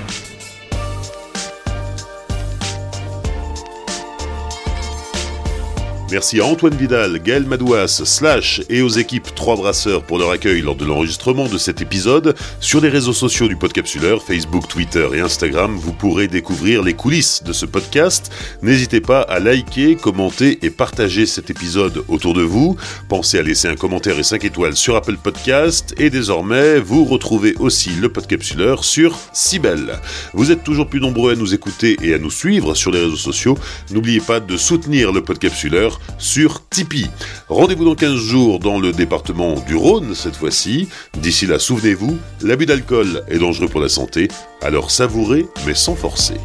Merci 6.12 6.40
à 6.40 6.44
Antoine 6.44 6.76
Vidal, 6.76 7.20
Gaël 7.20 7.46
Madouas, 7.46 8.02
Slash 8.04 8.60
et 8.68 8.82
aux 8.82 8.90
équipes 8.90 9.34
Trois 9.34 9.56
Brasseurs 9.56 10.02
pour 10.02 10.18
leur 10.18 10.30
accueil 10.30 10.60
lors 10.60 10.76
de 10.76 10.84
l'enregistrement 10.84 11.48
de 11.48 11.56
cet 11.56 11.80
épisode. 11.80 12.34
Sur 12.60 12.82
les 12.82 12.90
réseaux 12.90 13.14
sociaux 13.14 13.48
du 13.48 13.56
Podcapsuleur, 13.56 14.22
Facebook, 14.22 14.68
Twitter 14.68 15.08
et 15.14 15.20
Instagram, 15.20 15.74
vous 15.74 15.94
pourrez 15.94 16.28
découvrir 16.28 16.82
les 16.82 16.92
coulisses 16.92 17.42
de 17.42 17.54
ce 17.54 17.64
podcast. 17.64 18.30
N'hésitez 18.60 19.00
pas 19.00 19.22
à 19.22 19.38
liker, 19.38 19.96
commenter 19.96 20.58
et 20.60 20.68
partager 20.68 21.24
cet 21.24 21.48
épisode 21.48 22.04
autour 22.08 22.34
de 22.34 22.42
vous. 22.42 22.76
Pensez 23.08 23.38
à 23.38 23.42
laisser 23.42 23.68
un 23.68 23.76
commentaire 23.76 24.18
et 24.18 24.22
5 24.22 24.44
étoiles 24.44 24.76
sur 24.76 24.96
Apple 24.96 25.16
Podcast. 25.16 25.94
Et 25.96 26.10
désormais, 26.10 26.78
vous 26.78 27.06
retrouvez 27.06 27.54
aussi 27.58 27.88
le 27.88 28.10
Podcapsuleur 28.10 28.84
sur 28.84 29.18
Cybelle. 29.32 29.98
Vous 30.34 30.50
êtes 30.50 30.62
toujours 30.62 30.88
plus 30.88 31.00
nombreux 31.00 31.32
à 31.32 31.36
nous 31.36 31.54
écouter 31.54 31.96
et 32.02 32.12
à 32.12 32.18
nous 32.18 32.30
suivre 32.30 32.74
sur 32.74 32.90
les 32.90 33.00
réseaux 33.00 33.16
sociaux. 33.16 33.56
N'oubliez 33.90 34.20
pas 34.20 34.40
de 34.40 34.58
soutenir 34.58 35.10
le 35.10 35.22
Podcapsuleur 35.22 36.01
sur 36.18 36.66
Tipeee. 36.68 37.10
Rendez-vous 37.48 37.84
dans 37.84 37.94
15 37.94 38.16
jours 38.16 38.58
dans 38.58 38.78
le 38.78 38.92
département 38.92 39.54
du 39.66 39.76
Rhône 39.76 40.14
cette 40.14 40.36
fois-ci. 40.36 40.88
D'ici 41.18 41.46
là, 41.46 41.58
souvenez-vous, 41.58 42.18
l'abus 42.42 42.66
d'alcool 42.66 43.24
est 43.28 43.38
dangereux 43.38 43.68
pour 43.68 43.80
la 43.80 43.88
santé, 43.88 44.28
alors 44.60 44.90
savourez 44.90 45.46
mais 45.66 45.74
sans 45.74 45.94
forcer. 45.94 46.36